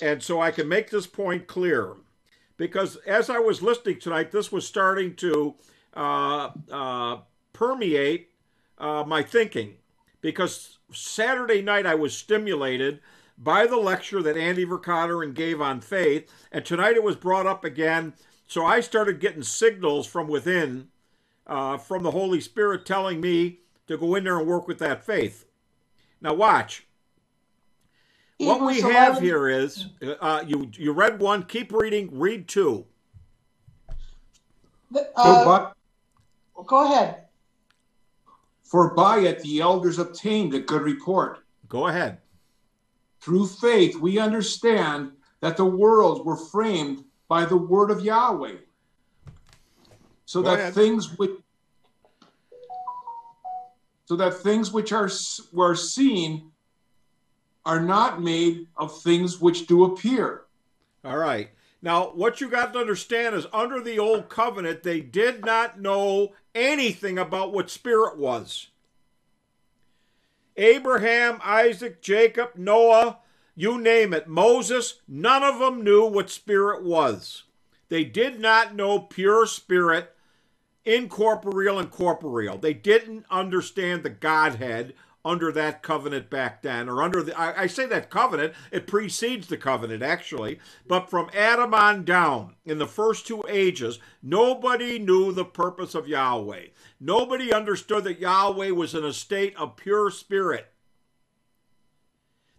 [0.00, 1.94] And so I can make this point clear.
[2.56, 5.54] Because as I was listening tonight, this was starting to
[5.94, 7.18] uh, uh,
[7.52, 8.30] permeate
[8.78, 9.76] uh, my thinking.
[10.20, 13.00] Because Saturday night I was stimulated
[13.38, 16.30] by the lecture that Andy Vercotteren gave on faith.
[16.52, 18.12] And tonight it was brought up again.
[18.46, 20.88] So I started getting signals from within
[21.50, 23.58] uh, from the Holy Spirit telling me
[23.88, 25.44] to go in there and work with that faith.
[26.22, 26.86] Now, watch.
[28.38, 29.88] What we have here is
[30.20, 32.86] uh, you you read one, keep reading, read two.
[35.14, 35.72] Uh,
[36.66, 37.24] go ahead.
[38.62, 41.40] For by it the elders obtained a good report.
[41.68, 42.18] Go ahead.
[43.20, 48.56] Through faith we understand that the worlds were framed by the word of Yahweh
[50.30, 50.74] so Go that ahead.
[50.74, 51.32] things which
[54.04, 55.10] so that things which are
[55.52, 56.52] were seen
[57.66, 60.42] are not made of things which do appear.
[61.04, 61.50] All right.
[61.82, 66.28] Now, what you got to understand is under the old covenant, they did not know
[66.54, 68.68] anything about what spirit was.
[70.56, 73.18] Abraham, Isaac, Jacob, Noah,
[73.56, 77.42] you name it, Moses, none of them knew what spirit was.
[77.88, 80.14] They did not know pure spirit,
[80.84, 82.58] incorporeal and corporeal.
[82.58, 84.94] They didn't understand the Godhead
[85.24, 89.48] under that covenant back then, or under the, I, I, say that covenant, it precedes
[89.48, 95.30] the covenant actually, but from Adam on down, in the first two ages, nobody knew
[95.30, 96.68] the purpose of Yahweh.
[96.98, 100.72] Nobody understood that Yahweh was in a state of pure spirit.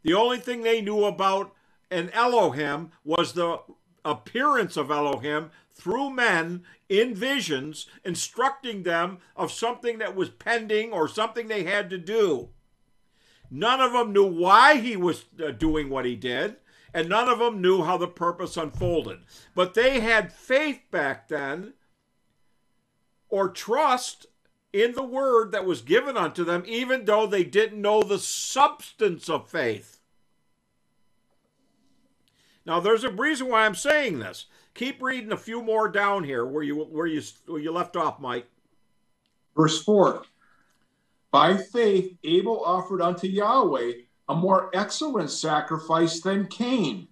[0.04, 1.54] The only thing they knew about
[1.90, 3.60] an Elohim was the
[4.06, 11.08] appearance of Elohim through men in visions, instructing them of something that was pending or
[11.08, 12.50] something they had to do.
[13.50, 16.58] None of them knew why he was uh, doing what he did,
[16.94, 19.20] and none of them knew how the purpose unfolded.
[19.56, 21.76] But they had faith back then,
[23.30, 24.26] or trust
[24.74, 29.30] in the word that was given unto them, even though they didn't know the substance
[29.30, 30.00] of faith.
[32.66, 34.48] Now, there's a reason why I'm saying this.
[34.74, 38.20] Keep reading a few more down here where you where you where you left off,
[38.20, 38.48] Mike.
[39.56, 40.24] Verse four.
[41.32, 43.94] By faith, Abel offered unto Yahweh
[44.28, 47.08] a more excellent sacrifice than Cain,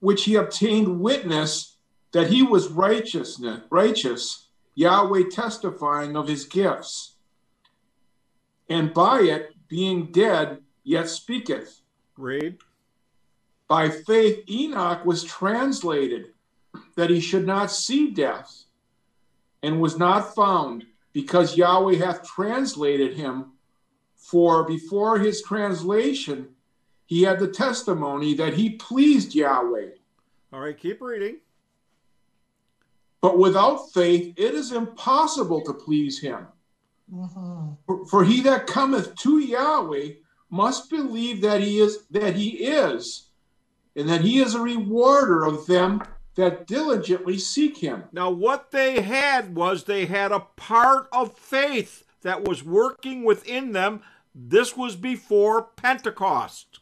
[0.00, 1.76] which he obtained witness
[2.12, 7.16] that he was righteousness righteous, Yahweh testifying of his gifts.
[8.68, 11.80] And by it, being dead, yet speaketh.
[12.16, 12.58] Read.
[13.68, 16.32] By faith, Enoch was translated
[16.94, 18.64] that he should not see death,
[19.62, 23.52] and was not found, because Yahweh hath translated him.
[24.14, 26.48] For before his translation,
[27.06, 29.90] he had the testimony that he pleased Yahweh.
[30.52, 31.38] All right, keep reading.
[33.20, 36.46] But without faith, it is impossible to please him.
[37.12, 37.72] Mm-hmm.
[37.86, 40.10] For, for he that cometh to Yahweh
[40.50, 43.25] must believe that he is that he is
[43.96, 46.02] and that he is a rewarder of them
[46.36, 48.04] that diligently seek him.
[48.12, 53.72] Now, what they had was they had a part of faith that was working within
[53.72, 54.02] them.
[54.34, 56.80] This was before Pentecost.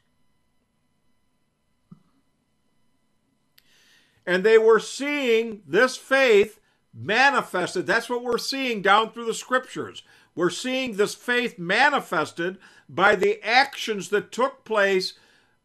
[4.27, 6.59] And they were seeing this faith
[6.93, 7.87] manifested.
[7.87, 10.03] That's what we're seeing down through the scriptures.
[10.35, 12.59] We're seeing this faith manifested
[12.89, 15.15] by the actions that took place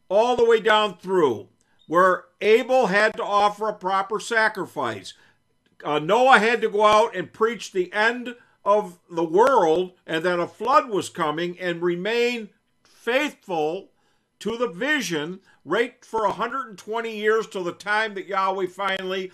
[0.10, 1.48] all the way down through,
[1.88, 5.14] where Abel had to offer a proper sacrifice.
[5.84, 10.40] Uh, Noah had to go out and preach the end of the world and that
[10.40, 12.49] a flood was coming and remain
[12.84, 13.91] faithful
[14.40, 19.31] to the vision right for 120 years till the time that Yahweh finally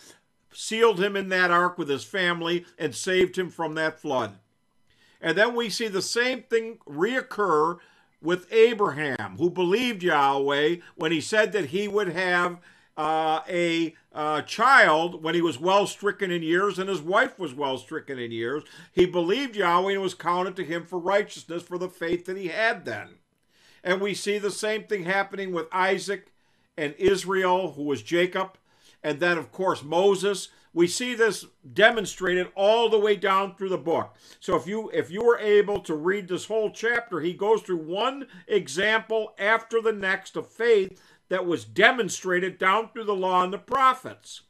[0.51, 4.37] sealed him in that ark with his family and saved him from that flood.
[5.21, 7.77] And then we see the same thing reoccur
[8.25, 12.59] with Abraham, who believed Yahweh when he said that he would have
[12.97, 17.53] uh, a uh, child when he was well stricken in years and his wife was
[17.53, 18.63] well stricken in years.
[18.91, 22.47] He believed Yahweh and was counted to him for righteousness for the faith that he
[22.47, 23.15] had then.
[23.83, 26.31] And we see the same thing happening with Isaac
[26.77, 28.57] and Israel, who was Jacob,
[29.03, 33.77] and then, of course, Moses, we see this demonstrated all the way down through the
[33.77, 34.13] book.
[34.41, 37.77] So if you if you were able to read this whole chapter, he goes through
[37.77, 43.53] one example after the next of faith that was demonstrated down through the law and
[43.53, 44.41] the prophets.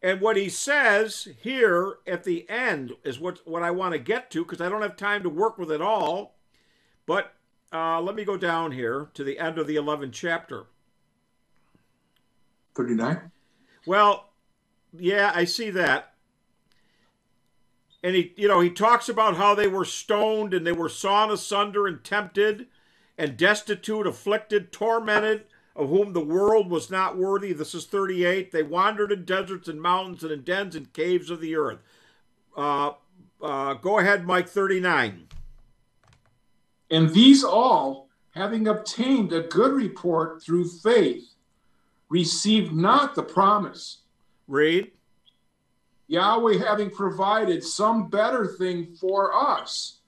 [0.00, 4.30] And what he says here at the end is what, what I want to get
[4.30, 6.36] to because I don't have time to work with it all.
[7.06, 7.34] But
[7.72, 10.66] uh, let me go down here to the end of the 11th chapter.
[12.74, 13.30] 39?
[13.86, 14.31] Well,
[14.96, 16.14] yeah, I see that.
[18.02, 21.30] And he, you know, he talks about how they were stoned and they were sawn
[21.30, 22.66] asunder and tempted
[23.16, 25.44] and destitute, afflicted, tormented,
[25.76, 27.52] of whom the world was not worthy.
[27.52, 28.50] This is 38.
[28.50, 31.78] They wandered in deserts and mountains and in dens and caves of the earth.
[32.56, 32.92] Uh,
[33.40, 35.28] uh, go ahead, Mike, 39.
[36.90, 41.24] And these all, having obtained a good report through faith,
[42.10, 44.01] received not the promise
[44.52, 44.90] Read.
[46.08, 50.00] Yahweh having provided some better thing for us,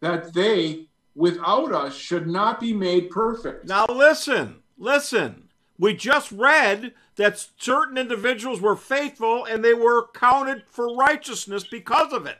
[0.00, 3.66] that they without us should not be made perfect.
[3.66, 5.50] Now listen, listen.
[5.78, 12.14] We just read that certain individuals were faithful and they were counted for righteousness because
[12.14, 12.38] of it.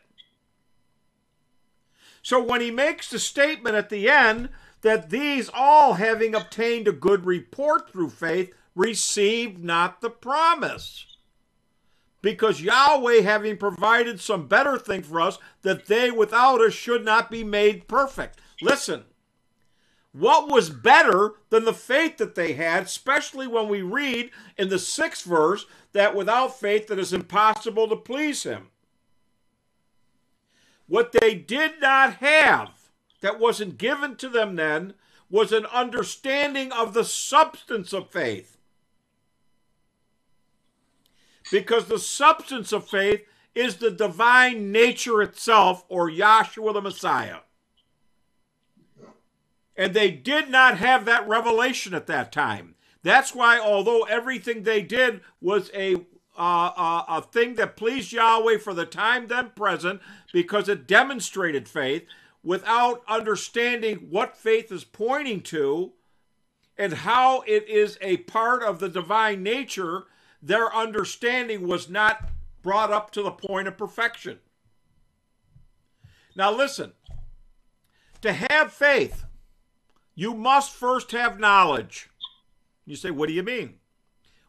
[2.22, 4.48] So when he makes the statement at the end
[4.80, 11.04] that these all having obtained a good report through faith received not the promise.
[12.22, 17.30] Because Yahweh, having provided some better thing for us, that they without us should not
[17.30, 18.40] be made perfect.
[18.60, 19.04] Listen,
[20.12, 24.78] what was better than the faith that they had, especially when we read in the
[24.78, 28.68] sixth verse that without faith it is impossible to please him?
[30.88, 32.70] What they did not have,
[33.20, 34.94] that wasn't given to them then,
[35.30, 38.56] was an understanding of the substance of faith.
[41.50, 43.24] Because the substance of faith
[43.54, 47.38] is the divine nature itself, or Yahshua the Messiah.
[49.76, 52.74] And they did not have that revelation at that time.
[53.02, 55.96] That's why, although everything they did was a
[56.38, 60.00] uh, uh, a thing that pleased Yahweh for the time then present,
[60.32, 62.06] because it demonstrated faith,
[62.42, 65.92] without understanding what faith is pointing to
[66.78, 70.04] and how it is a part of the divine nature,
[70.42, 72.30] their understanding was not
[72.62, 74.38] brought up to the point of perfection.
[76.36, 76.92] Now, listen
[78.20, 79.24] to have faith,
[80.14, 82.10] you must first have knowledge.
[82.86, 83.74] You say, what do you mean?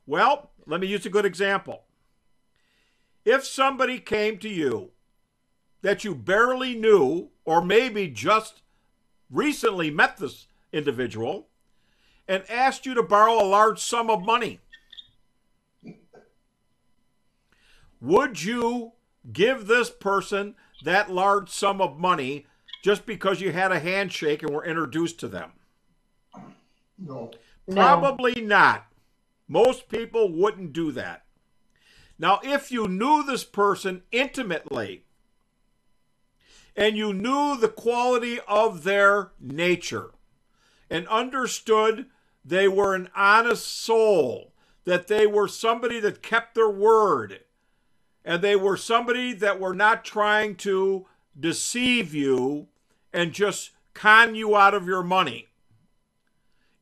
[0.06, 1.84] Well, let me use a good example.
[3.24, 4.92] If somebody came to you
[5.82, 8.62] that you barely knew, or maybe just
[9.30, 11.48] recently met this individual,
[12.28, 14.60] and asked you to borrow a large sum of money,
[18.02, 18.94] would you
[19.32, 22.48] give this person that large sum of money
[22.84, 25.52] just because you had a handshake and were introduced to them?
[26.98, 27.32] No.
[27.70, 28.88] Probably not.
[29.48, 31.24] Most people wouldn't do that.
[32.18, 35.04] Now, if you knew this person intimately
[36.76, 40.12] and you knew the quality of their nature
[40.90, 42.08] and understood
[42.44, 44.54] they were an honest soul,
[44.86, 47.42] that they were somebody that kept their word,
[48.24, 51.06] and they were somebody that were not trying to
[51.40, 52.68] deceive you
[53.14, 55.48] and just con you out of your money.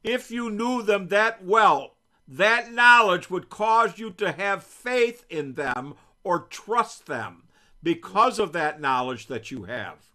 [0.03, 1.95] If you knew them that well,
[2.27, 7.43] that knowledge would cause you to have faith in them or trust them
[7.81, 10.09] because of that knowledge that you have.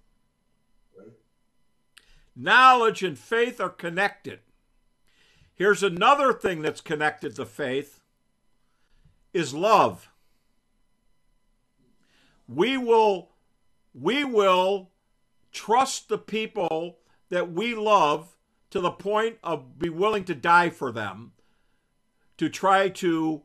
[2.36, 4.40] Knowledge and faith are connected.
[5.54, 8.00] Here's another thing that's connected to faith
[9.32, 10.10] is love.
[12.48, 13.30] We will
[13.94, 14.90] we will
[15.52, 16.98] trust the people
[17.30, 18.36] that we love
[18.70, 21.32] to the point of be willing to die for them
[22.36, 23.42] to try to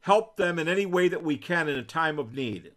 [0.00, 2.72] help them in any way that we can in a time of need.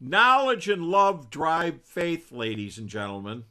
[0.00, 3.44] Knowledge and love drive faith, ladies and gentlemen.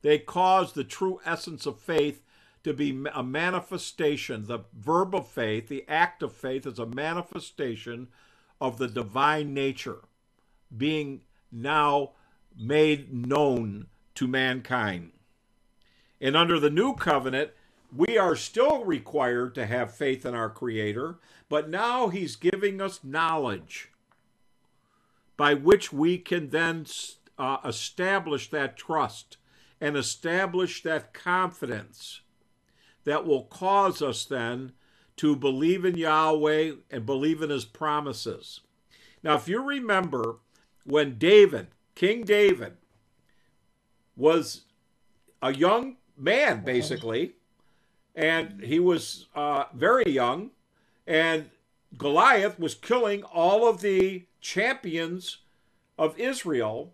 [0.00, 2.22] They cause the true essence of faith
[2.64, 4.46] to be a manifestation.
[4.46, 8.08] The verb of faith, the act of faith, is a manifestation
[8.62, 9.98] of the divine nature
[10.74, 11.20] being
[11.50, 12.12] now
[12.56, 15.10] made known to mankind.
[16.20, 17.50] And under the new covenant,
[17.94, 21.18] we are still required to have faith in our Creator,
[21.48, 23.90] but now He's giving us knowledge
[25.36, 26.86] by which we can then
[27.36, 29.38] uh, establish that trust
[29.80, 32.20] and establish that confidence
[33.02, 34.70] that will cause us then
[35.16, 38.60] to believe in Yahweh and believe in His promises.
[39.22, 40.36] Now, if you remember
[40.84, 42.76] when David, King David,
[44.16, 44.62] was
[45.40, 47.32] a young man, basically,
[48.14, 50.50] and he was uh, very young,
[51.06, 51.50] and
[51.96, 55.38] Goliath was killing all of the champions
[55.98, 56.92] of Israel.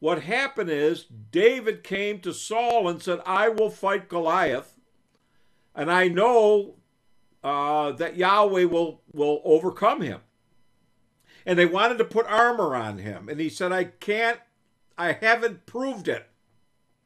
[0.00, 4.77] What happened is David came to Saul and said, I will fight Goliath,
[5.78, 6.74] and I know
[7.44, 10.20] uh, that Yahweh will, will overcome him.
[11.46, 13.28] And they wanted to put armor on him.
[13.28, 14.40] And he said, I can't,
[14.98, 16.26] I haven't proved it.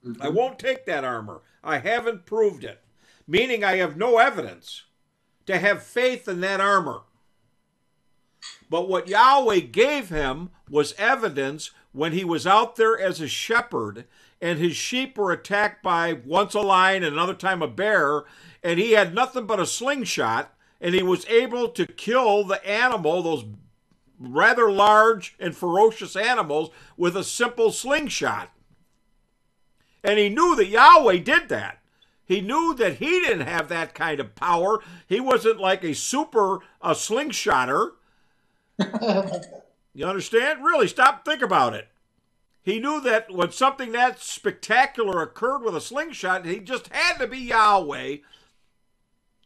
[0.04, 0.22] Mm-hmm.
[0.22, 1.42] I won't take that armor.
[1.62, 2.80] I haven't proved it,
[3.28, 4.84] meaning I have no evidence
[5.44, 7.02] to have faith in that armor.
[8.70, 14.06] But what Yahweh gave him was evidence when he was out there as a shepherd
[14.42, 18.24] and his sheep were attacked by once a lion and another time a bear,
[18.62, 23.22] and he had nothing but a slingshot, and he was able to kill the animal,
[23.22, 23.44] those
[24.18, 28.50] rather large and ferocious animals, with a simple slingshot.
[30.04, 31.78] And he knew that Yahweh did that.
[32.24, 34.80] He knew that he didn't have that kind of power.
[35.06, 37.92] He wasn't like a super a slingshotter.
[39.94, 40.64] you understand?
[40.64, 41.88] Really, stop think about it.
[42.62, 47.26] He knew that when something that spectacular occurred with a slingshot, he just had to
[47.26, 48.18] be Yahweh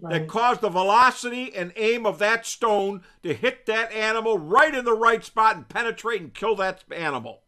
[0.01, 4.85] that caused the velocity and aim of that stone to hit that animal right in
[4.85, 7.43] the right spot and penetrate and kill that animal.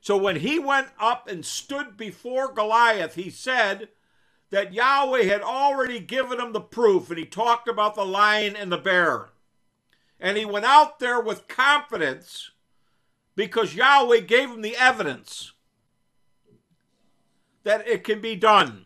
[0.00, 3.88] So when he went up and stood before Goliath, he said
[4.50, 8.70] that Yahweh had already given him the proof, and he talked about the lion and
[8.70, 9.30] the bear.
[10.20, 12.52] And he went out there with confidence
[13.34, 15.52] because Yahweh gave him the evidence
[17.64, 18.85] that it can be done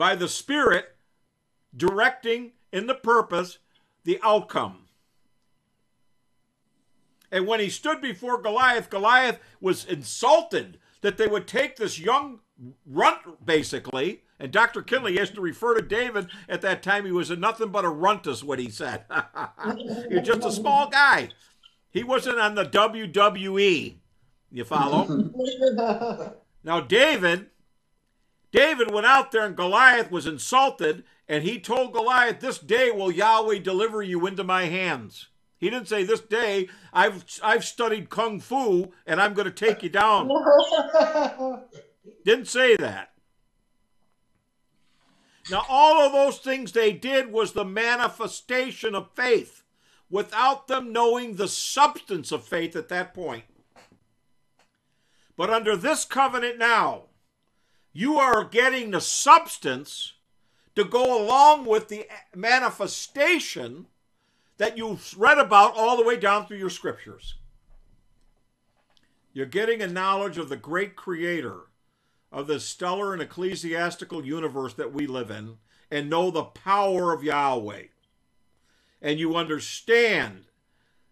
[0.00, 0.96] by the Spirit
[1.76, 3.58] directing in the purpose
[4.04, 4.86] the outcome.
[7.30, 12.40] And when he stood before Goliath, Goliath was insulted that they would take this young
[12.86, 14.22] runt, basically.
[14.38, 14.80] And Dr.
[14.80, 17.04] Kinley has to refer to David at that time.
[17.04, 19.04] He was a nothing but a runt, is what he said.
[20.08, 21.28] You're just a small guy.
[21.90, 23.96] He wasn't on the WWE.
[24.50, 25.30] You follow?
[26.62, 27.46] Now, David,
[28.52, 33.10] David went out there and Goliath was insulted, and he told Goliath, This day will
[33.10, 35.28] Yahweh deliver you into my hands.
[35.58, 39.88] He didn't say, This day I've I've studied Kung Fu and I'm gonna take you
[39.90, 40.28] down.
[42.24, 43.12] Didn't say that.
[45.50, 49.62] Now, all of those things they did was the manifestation of faith
[50.08, 53.44] without them knowing the substance of faith at that point.
[55.36, 57.04] But under this covenant now,
[57.92, 60.14] you are getting the substance
[60.76, 63.86] to go along with the manifestation
[64.58, 67.36] that you've read about all the way down through your scriptures.
[69.32, 71.62] You're getting a knowledge of the great creator
[72.32, 75.56] of the stellar and ecclesiastical universe that we live in
[75.90, 77.84] and know the power of Yahweh.
[79.02, 80.44] And you understand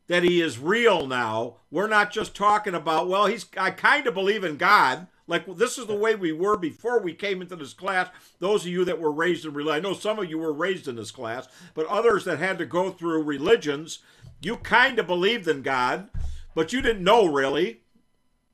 [0.07, 1.57] that he is real now.
[1.71, 5.07] We're not just talking about, well, he's I kind of believe in God.
[5.29, 8.09] Like this is the way we were before we came into this class.
[8.41, 10.89] Those of you that were raised in religion, I know some of you were raised
[10.89, 14.01] in this class, but others that had to go through religions,
[14.41, 16.09] you kind of believed in God,
[16.55, 17.83] but you didn't know really.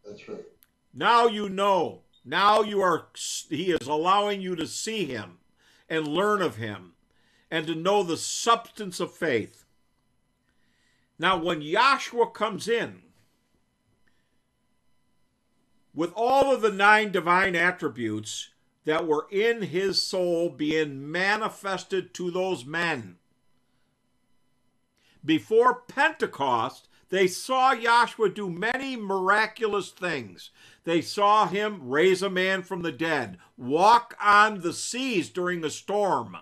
[0.05, 0.45] That's right.
[0.93, 2.01] Now you know.
[2.25, 3.07] Now you are,
[3.51, 5.39] he is allowing you to see him
[5.89, 6.93] and learn of him
[7.51, 9.65] and to know the substance of faith.
[11.19, 13.03] Now, when Yahshua comes in
[15.95, 18.51] with all of the nine divine attributes
[18.85, 23.16] that were in his soul being manifested to those men,
[25.25, 30.51] before Pentecost, they saw Yahshua do many miraculous things.
[30.85, 35.71] They saw him raise a man from the dead, walk on the seas during a
[35.71, 36.37] storm,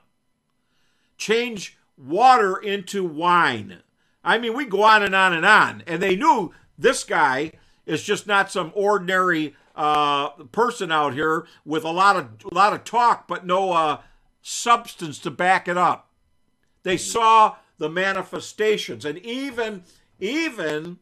[1.17, 3.83] change water into wine.
[4.25, 5.83] I mean, we go on and on and on.
[5.87, 7.53] And they knew this guy
[7.87, 12.73] is just not some ordinary uh, person out here with a lot of a lot
[12.73, 14.01] of talk, but no uh,
[14.43, 16.11] substance to back it up.
[16.83, 19.85] They saw the manifestations, and even
[20.21, 20.99] even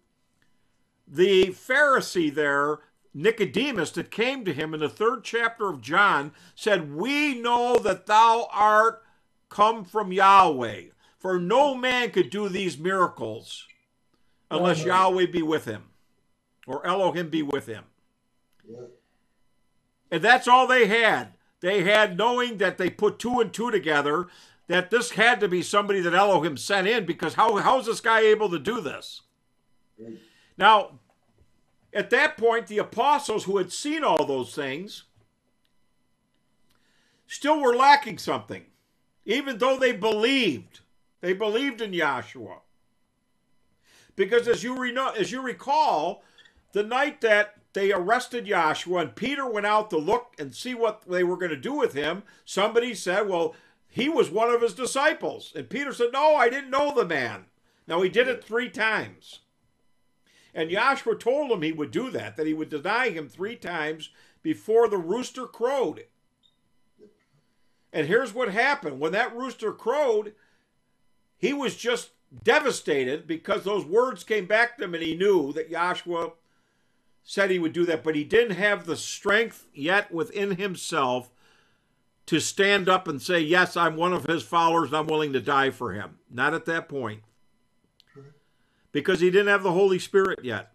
[1.06, 2.78] the Pharisee there,
[3.12, 8.06] Nicodemus, that came to him in the third chapter of John, said, "We know that
[8.06, 9.02] thou art
[9.48, 10.84] come from Yahweh."
[11.18, 13.66] For no man could do these miracles
[14.50, 15.89] unless Yahweh be with him
[16.70, 17.84] or Elohim be with him.
[20.10, 21.32] And that's all they had.
[21.60, 24.28] They had knowing that they put two and two together,
[24.68, 28.20] that this had to be somebody that Elohim sent in because how, how's this guy
[28.20, 29.22] able to do this?
[30.56, 31.00] Now,
[31.92, 35.04] at that point, the apostles who had seen all those things
[37.26, 38.64] still were lacking something,
[39.24, 40.80] even though they believed.
[41.20, 42.58] They believed in Yahshua.
[44.16, 46.22] Because as you, re- as you recall,
[46.72, 51.02] the night that they arrested Yahshua and Peter went out to look and see what
[51.08, 53.54] they were going to do with him, somebody said, Well,
[53.88, 55.52] he was one of his disciples.
[55.54, 57.46] And Peter said, No, I didn't know the man.
[57.86, 59.40] Now, he did it three times.
[60.54, 64.10] And Yahshua told him he would do that, that he would deny him three times
[64.42, 66.04] before the rooster crowed.
[67.92, 70.34] And here's what happened when that rooster crowed,
[71.36, 72.10] he was just
[72.44, 76.32] devastated because those words came back to him and he knew that Yahshua
[77.22, 81.30] said he would do that, but he didn't have the strength yet within himself
[82.26, 85.40] to stand up and say, Yes, I'm one of his followers and I'm willing to
[85.40, 86.18] die for him.
[86.30, 87.22] Not at that point.
[88.92, 90.72] Because he didn't have the Holy Spirit yet.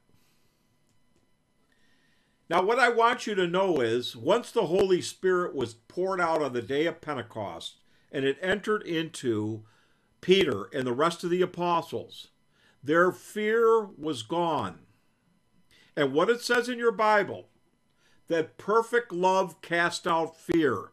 [2.49, 6.41] Now, what I want you to know is once the Holy Spirit was poured out
[6.41, 7.77] on the day of Pentecost
[8.11, 9.63] and it entered into
[10.21, 12.27] Peter and the rest of the apostles,
[12.83, 14.79] their fear was gone.
[15.95, 17.47] And what it says in your Bible,
[18.27, 20.91] that perfect love cast out fear.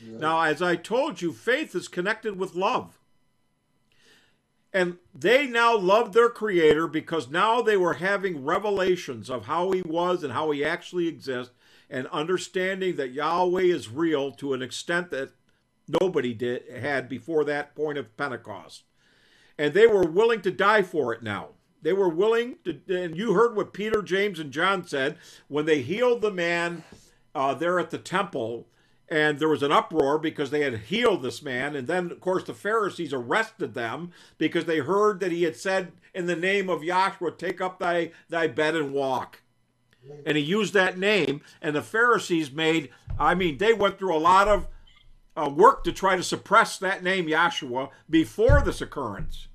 [0.00, 2.98] Now, as I told you, faith is connected with love.
[4.72, 9.82] And they now loved their creator because now they were having revelations of how he
[9.82, 11.54] was and how he actually exists
[11.88, 15.30] and understanding that Yahweh is real to an extent that
[16.00, 18.82] nobody did had before that point of Pentecost.
[19.56, 21.50] And they were willing to die for it now.
[21.84, 25.18] They were willing to, and you heard what Peter, James, and John said.
[25.48, 26.82] When they healed the man
[27.34, 28.66] uh, there at the temple
[29.06, 32.44] and there was an uproar because they had healed this man and then of course
[32.44, 36.80] the pharisees arrested them because they heard that he had said in the name of
[36.80, 39.42] Yahshua take up thy thy bed and walk.
[40.24, 42.88] And he used that name and the pharisees made
[43.18, 44.68] i mean they went through a lot of
[45.36, 49.48] uh, work to try to suppress that name Yahshua before this occurrence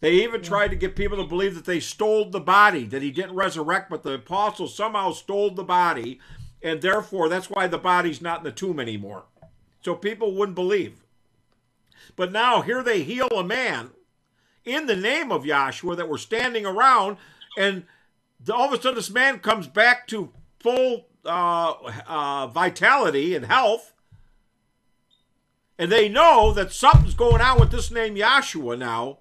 [0.00, 3.10] they even tried to get people to believe that they stole the body that he
[3.10, 6.20] didn't resurrect but the apostles somehow stole the body
[6.62, 9.24] and therefore that's why the body's not in the tomb anymore.
[9.82, 11.04] So people wouldn't believe.
[12.16, 13.90] But now here they heal a man
[14.64, 17.16] in the name of Yahshua that were standing around,
[17.56, 17.84] and
[18.52, 21.74] all of a sudden this man comes back to full uh,
[22.06, 23.92] uh, vitality and health.
[25.78, 29.18] And they know that something's going on with this name Yahshua now.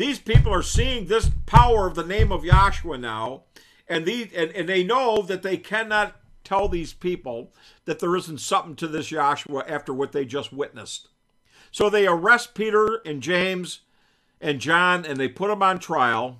[0.00, 3.42] These people are seeing this power of the name of Yahshua now,
[3.86, 7.52] and these and, and they know that they cannot tell these people
[7.84, 11.08] that there isn't something to this Yahshua after what they just witnessed.
[11.70, 13.80] So they arrest Peter and James
[14.40, 16.38] and John and they put them on trial.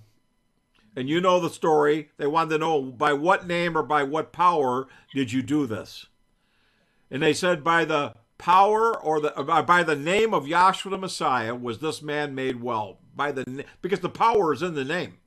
[0.96, 2.08] And you know the story.
[2.16, 6.06] They wanted to know by what name or by what power did you do this?
[7.10, 11.54] And they said by the power or the by the name of Yahshua the Messiah
[11.54, 12.96] was this man made well.
[13.20, 15.18] By the because the power is in the name.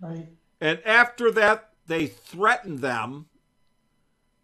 [0.00, 0.30] Right.
[0.60, 3.26] And after that they threatened them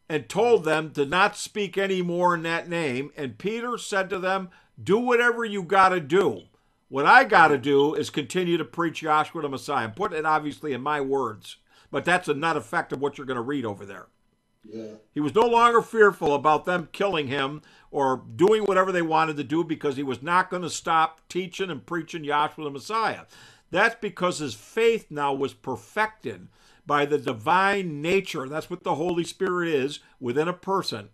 [0.08, 3.10] and told them to not speak any more in that name.
[3.16, 6.42] And Peter said to them, Do whatever you got to do.
[6.90, 9.86] What I got to do is continue to preach Yahshua the Messiah.
[9.86, 11.56] I'm putting it obviously in my words,
[11.90, 14.06] but that's a net effect of what you're going to read over there.
[14.64, 14.92] Yeah.
[15.12, 19.44] He was no longer fearful about them killing him or doing whatever they wanted to
[19.44, 23.22] do because he was not going to stop teaching and preaching Yahshua the Messiah.
[23.70, 26.48] That's because his faith now was perfected
[26.86, 31.10] by the divine nature, that's what the Holy Spirit is within a person,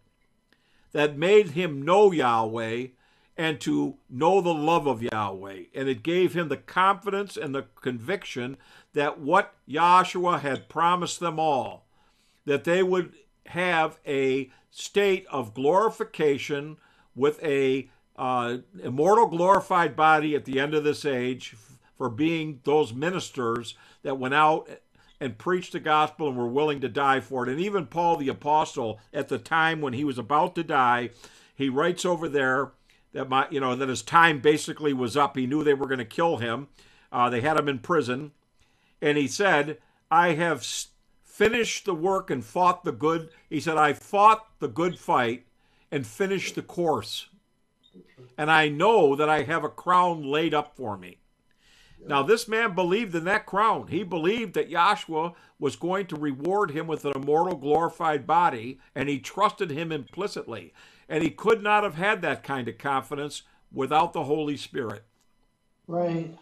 [0.92, 2.86] that made him know Yahweh
[3.36, 5.64] and to know the love of Yahweh.
[5.74, 8.56] And it gave him the confidence and the conviction
[8.92, 11.86] that what Yahshua had promised them all,
[12.44, 13.12] that they would
[13.46, 16.76] have a state of glorification
[17.14, 21.54] with a uh, immortal glorified body at the end of this age
[21.96, 24.68] for being those ministers that went out
[25.20, 27.52] and preached the gospel and were willing to die for it.
[27.52, 31.10] And even Paul the apostle, at the time when he was about to die,
[31.54, 32.72] he writes over there
[33.12, 35.36] that my, you know, that his time basically was up.
[35.36, 36.66] He knew they were going to kill him.
[37.12, 38.32] Uh, they had him in prison,
[39.00, 39.78] and he said,
[40.10, 40.64] "I have
[41.36, 45.46] finished the work and fought the good." He said, "I fought the good fight
[45.90, 47.28] and finished the course,
[48.38, 51.18] and I know that I have a crown laid up for me."
[52.06, 53.88] Now, this man believed in that crown.
[53.88, 59.08] He believed that Yahshua was going to reward him with an immortal, glorified body, and
[59.08, 60.74] he trusted him implicitly.
[61.08, 63.42] And he could not have had that kind of confidence
[63.72, 65.04] without the Holy Spirit.
[65.86, 66.36] Right.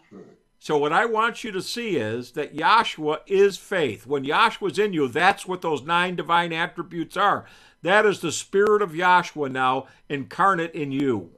[0.63, 4.07] So, what I want you to see is that Yahshua is faith.
[4.07, 7.43] When Yahshua's in you, that's what those nine divine attributes are.
[7.81, 11.31] That is the Spirit of Yahshua now incarnate in you.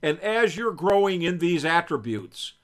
[0.00, 2.54] And as you're growing in these attributes,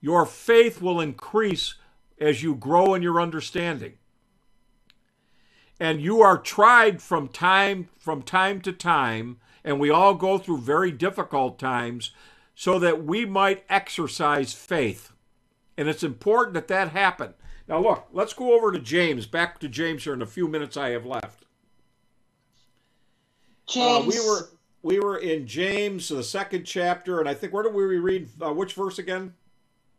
[0.00, 1.74] your faith will increase
[2.18, 3.98] as you grow in your understanding.
[5.78, 10.62] And you are tried from time from time to time, and we all go through
[10.62, 12.12] very difficult times
[12.62, 15.10] so that we might exercise faith.
[15.76, 17.34] And it's important that that happen.
[17.66, 20.76] Now look, let's go over to James, back to James here in a few minutes
[20.76, 21.44] I have left.
[23.66, 24.06] James.
[24.06, 24.48] Uh, we were
[24.82, 28.28] we were in James, the second chapter, and I think where did we read?
[28.40, 29.34] Uh, which verse again?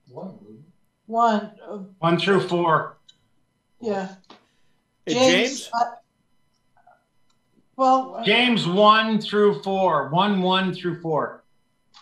[0.09, 0.63] One.
[1.07, 1.51] One.
[1.69, 2.95] uh, One through four.
[3.81, 4.15] yeah.
[5.05, 5.69] Hey, James?
[5.73, 5.95] uh,
[7.75, 10.07] well, James 1 through 4.
[10.07, 11.42] 1 1 through 4.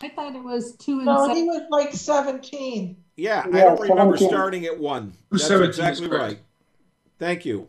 [0.02, 1.36] I thought it was two and no, seven.
[1.36, 2.96] he was like 17.
[3.16, 4.28] Yeah, I Yeah, don't remember 17.
[4.28, 5.12] starting at one.
[5.30, 6.22] That's 17 is exactly correct.
[6.24, 6.38] right.
[7.18, 7.68] Thank you.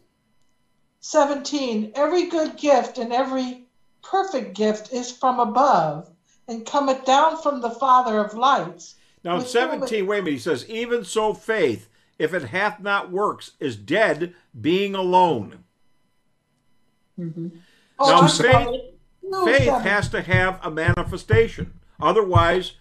[1.01, 1.91] 17.
[1.95, 3.65] Every good gift and every
[4.01, 6.09] perfect gift is from above
[6.47, 8.95] and cometh down from the Father of lights.
[9.23, 11.87] Now in With whom 17, wait a minute, he says, Even so faith,
[12.19, 15.63] if it hath not works, is dead, being alone.
[17.19, 17.47] Mm-hmm.
[17.99, 18.89] Oh, Now, I'm faith- sorry.
[19.25, 19.81] No, Faith seven.
[19.83, 21.73] has to have a manifestation.
[22.03, 22.73] Otherwise,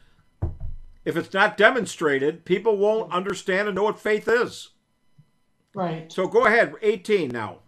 [1.04, 4.70] if it's not demonstrated, people won't understand and know what faith is.
[5.74, 6.10] Right.
[6.12, 7.60] So go ahead, 18 now.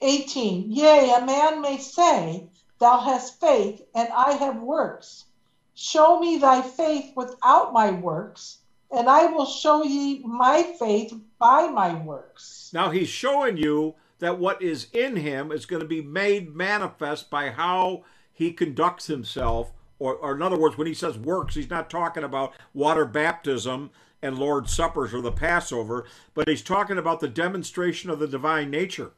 [0.00, 0.70] 18.
[0.70, 2.48] Yea, a man may say,
[2.80, 5.26] Thou hast faith, and I have works.
[5.74, 8.58] Show me thy faith without my works,
[8.90, 12.70] and I will show ye my faith by my works.
[12.74, 17.30] Now he's showing you that what is in him is going to be made manifest
[17.30, 19.72] by how he conducts himself.
[20.02, 23.92] Or, or in other words, when he says works, he's not talking about water baptism
[24.20, 28.68] and Lord's suppers or the Passover, but he's talking about the demonstration of the divine
[28.68, 29.12] nature.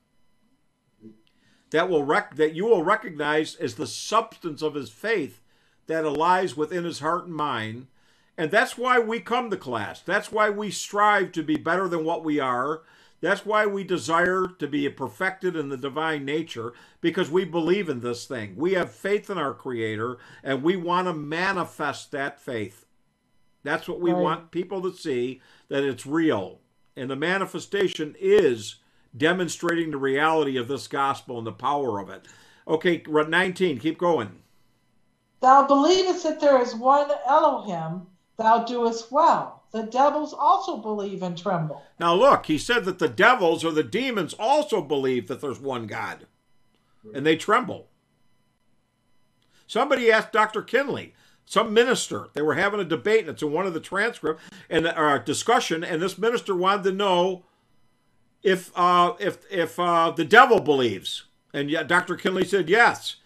[1.70, 5.40] That will rec- that you will recognize as the substance of his faith
[5.86, 7.86] that lies within his heart and mind.
[8.36, 10.02] And that's why we come to class.
[10.02, 12.82] That's why we strive to be better than what we are.
[13.24, 18.00] That's why we desire to be perfected in the divine nature because we believe in
[18.00, 18.54] this thing.
[18.54, 22.84] We have faith in our Creator and we want to manifest that faith.
[23.62, 24.20] That's what we Right.
[24.20, 26.60] want people to see that it's real.
[26.96, 28.76] And the manifestation is
[29.16, 32.26] demonstrating the reality of this gospel and the power of it.
[32.68, 34.42] Okay, 19, keep going.
[35.40, 38.06] Thou believest that there is one Elohim,
[38.36, 39.63] thou doest well.
[39.74, 41.82] The devils also believe and tremble.
[41.98, 45.88] Now, look, he said that the devils or the demons also believe that there's one
[45.88, 46.28] God,
[47.12, 47.88] and they tremble.
[49.66, 50.62] Somebody asked Dr.
[50.62, 51.12] Kinley,
[51.44, 54.86] some minister, they were having a debate, and it's in one of the transcripts and
[54.86, 57.44] or a discussion, and this minister wanted to know
[58.44, 62.14] if uh, if if uh, the devil believes, and yeah, Dr.
[62.14, 63.16] Kinley said yes.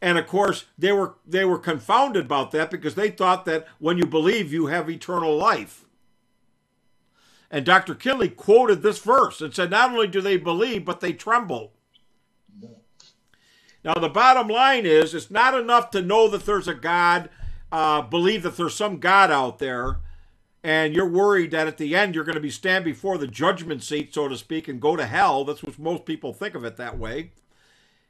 [0.00, 3.98] And of course, they were they were confounded about that because they thought that when
[3.98, 5.84] you believe, you have eternal life.
[7.50, 7.94] And Dr.
[7.94, 11.72] Kinley quoted this verse and said, Not only do they believe, but they tremble.
[13.82, 17.30] Now, the bottom line is it's not enough to know that there's a God,
[17.72, 19.96] uh, believe that there's some God out there,
[20.62, 23.82] and you're worried that at the end you're going to be stand before the judgment
[23.82, 25.44] seat, so to speak, and go to hell.
[25.44, 27.32] That's what most people think of it that way.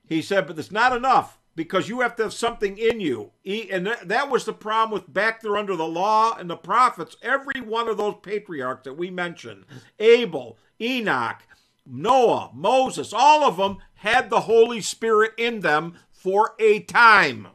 [0.09, 3.33] He said, but it's not enough because you have to have something in you.
[3.45, 7.19] And that- that was the problem with back there under the law and the prophets.
[7.21, 9.67] Every one of those patriarchs that we mentioned
[9.99, 11.43] Abel, Enoch,
[11.85, 17.49] Noah, Moses, all of them had the Holy Spirit in them for a time.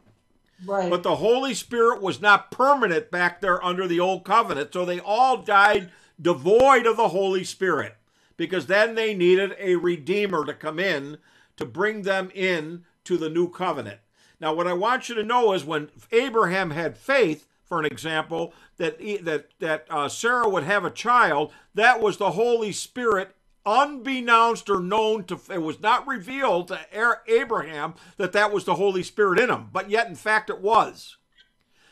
[0.64, 0.88] Right.
[0.88, 4.72] But the Holy Spirit was not permanent back there under the old covenant.
[4.72, 5.90] So they all died
[6.22, 7.96] devoid of the Holy Spirit
[8.38, 11.18] because then they needed a redeemer to come in
[11.58, 14.00] to bring them in to the new covenant.
[14.40, 18.54] Now, what I want you to know is when Abraham had faith, for an example,
[18.78, 24.70] that that that uh, Sarah would have a child, that was the Holy Spirit unbeknownst
[24.70, 26.80] or known to it was not revealed to
[27.28, 31.18] Abraham that that was the Holy Spirit in him, but yet in fact it was.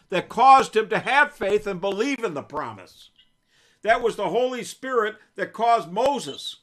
[0.10, 3.10] That caused him to have faith and believe in the promise.
[3.82, 6.58] That was the Holy Spirit that caused Moses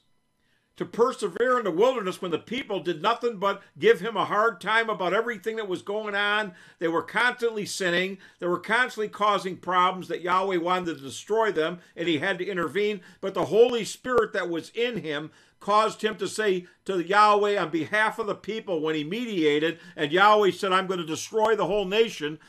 [0.81, 4.59] to persevere in the wilderness when the people did nothing but give him a hard
[4.59, 6.53] time about everything that was going on.
[6.79, 11.81] They were constantly sinning, they were constantly causing problems that Yahweh wanted to destroy them,
[11.95, 13.01] and he had to intervene.
[13.21, 15.29] But the Holy Spirit that was in him
[15.59, 20.11] caused him to say to Yahweh on behalf of the people when he mediated, and
[20.11, 22.39] Yahweh said, I'm going to destroy the whole nation.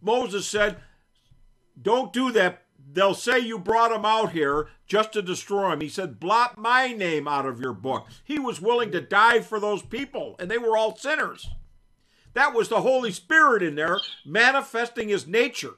[0.00, 0.78] Moses said,
[1.82, 2.62] Don't do that.
[2.94, 5.80] They'll say you brought him out here just to destroy him.
[5.80, 8.06] He said, Blot my name out of your book.
[8.22, 11.48] He was willing to die for those people, and they were all sinners.
[12.34, 15.74] That was the Holy Spirit in there manifesting his nature.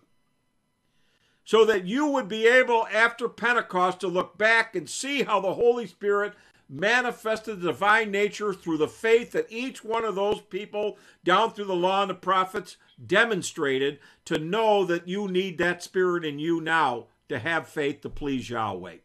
[1.44, 5.54] So that you would be able, after Pentecost, to look back and see how the
[5.54, 6.32] Holy Spirit
[6.68, 11.66] manifested the divine nature through the faith that each one of those people down through
[11.66, 16.60] the law and the prophets demonstrated to know that you need that spirit in you
[16.60, 18.96] now to have faith to please Yahweh.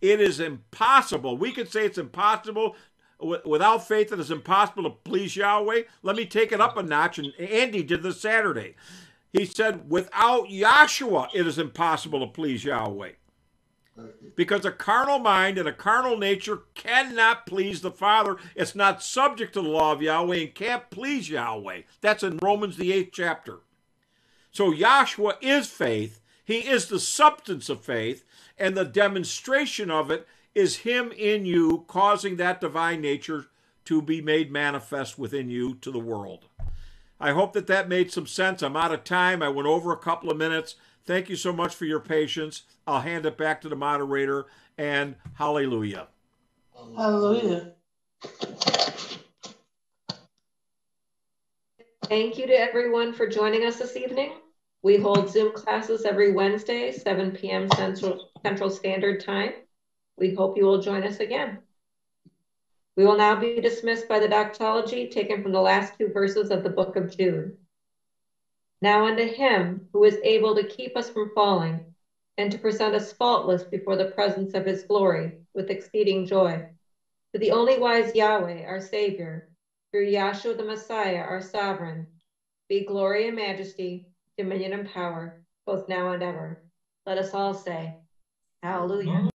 [0.00, 1.36] It is impossible.
[1.36, 2.76] We could say it's impossible.
[3.20, 5.82] Without faith, it is impossible to please Yahweh.
[6.02, 7.18] Let me take it up a notch.
[7.18, 8.76] And Andy did this Saturday.
[9.32, 13.12] He said, without Yahshua, it is impossible to please Yahweh.
[14.36, 18.36] Because a carnal mind and a carnal nature cannot please the Father.
[18.54, 21.82] It's not subject to the law of Yahweh and can't please Yahweh.
[22.00, 23.58] That's in Romans, the eighth chapter.
[24.52, 26.20] So Yahshua is faith.
[26.44, 28.24] He is the substance of faith,
[28.58, 33.46] and the demonstration of it is Him in you, causing that divine nature
[33.84, 36.46] to be made manifest within you to the world.
[37.20, 38.62] I hope that that made some sense.
[38.62, 39.42] I'm out of time.
[39.42, 40.74] I went over a couple of minutes.
[41.06, 42.62] Thank you so much for your patience.
[42.86, 44.46] I'll hand it back to the moderator
[44.78, 46.08] and hallelujah.
[46.96, 47.72] Hallelujah.
[52.04, 54.32] Thank you to everyone for joining us this evening.
[54.82, 57.68] We hold Zoom classes every Wednesday, 7 p.m.
[57.70, 59.52] Central, Central Standard Time.
[60.16, 61.58] We hope you will join us again.
[62.96, 66.62] We will now be dismissed by the doxology taken from the last two verses of
[66.62, 67.56] the book of Jude.
[68.82, 71.84] Now unto him who is able to keep us from falling
[72.38, 76.66] and to present us faultless before the presence of his glory with exceeding joy.
[77.32, 79.50] To the only wise Yahweh, our Savior,
[79.92, 82.06] through Yahshua the Messiah, our sovereign,
[82.68, 84.06] be glory and majesty,
[84.38, 86.62] dominion and power, both now and ever.
[87.04, 87.96] Let us all say,
[88.62, 89.29] Hallelujah.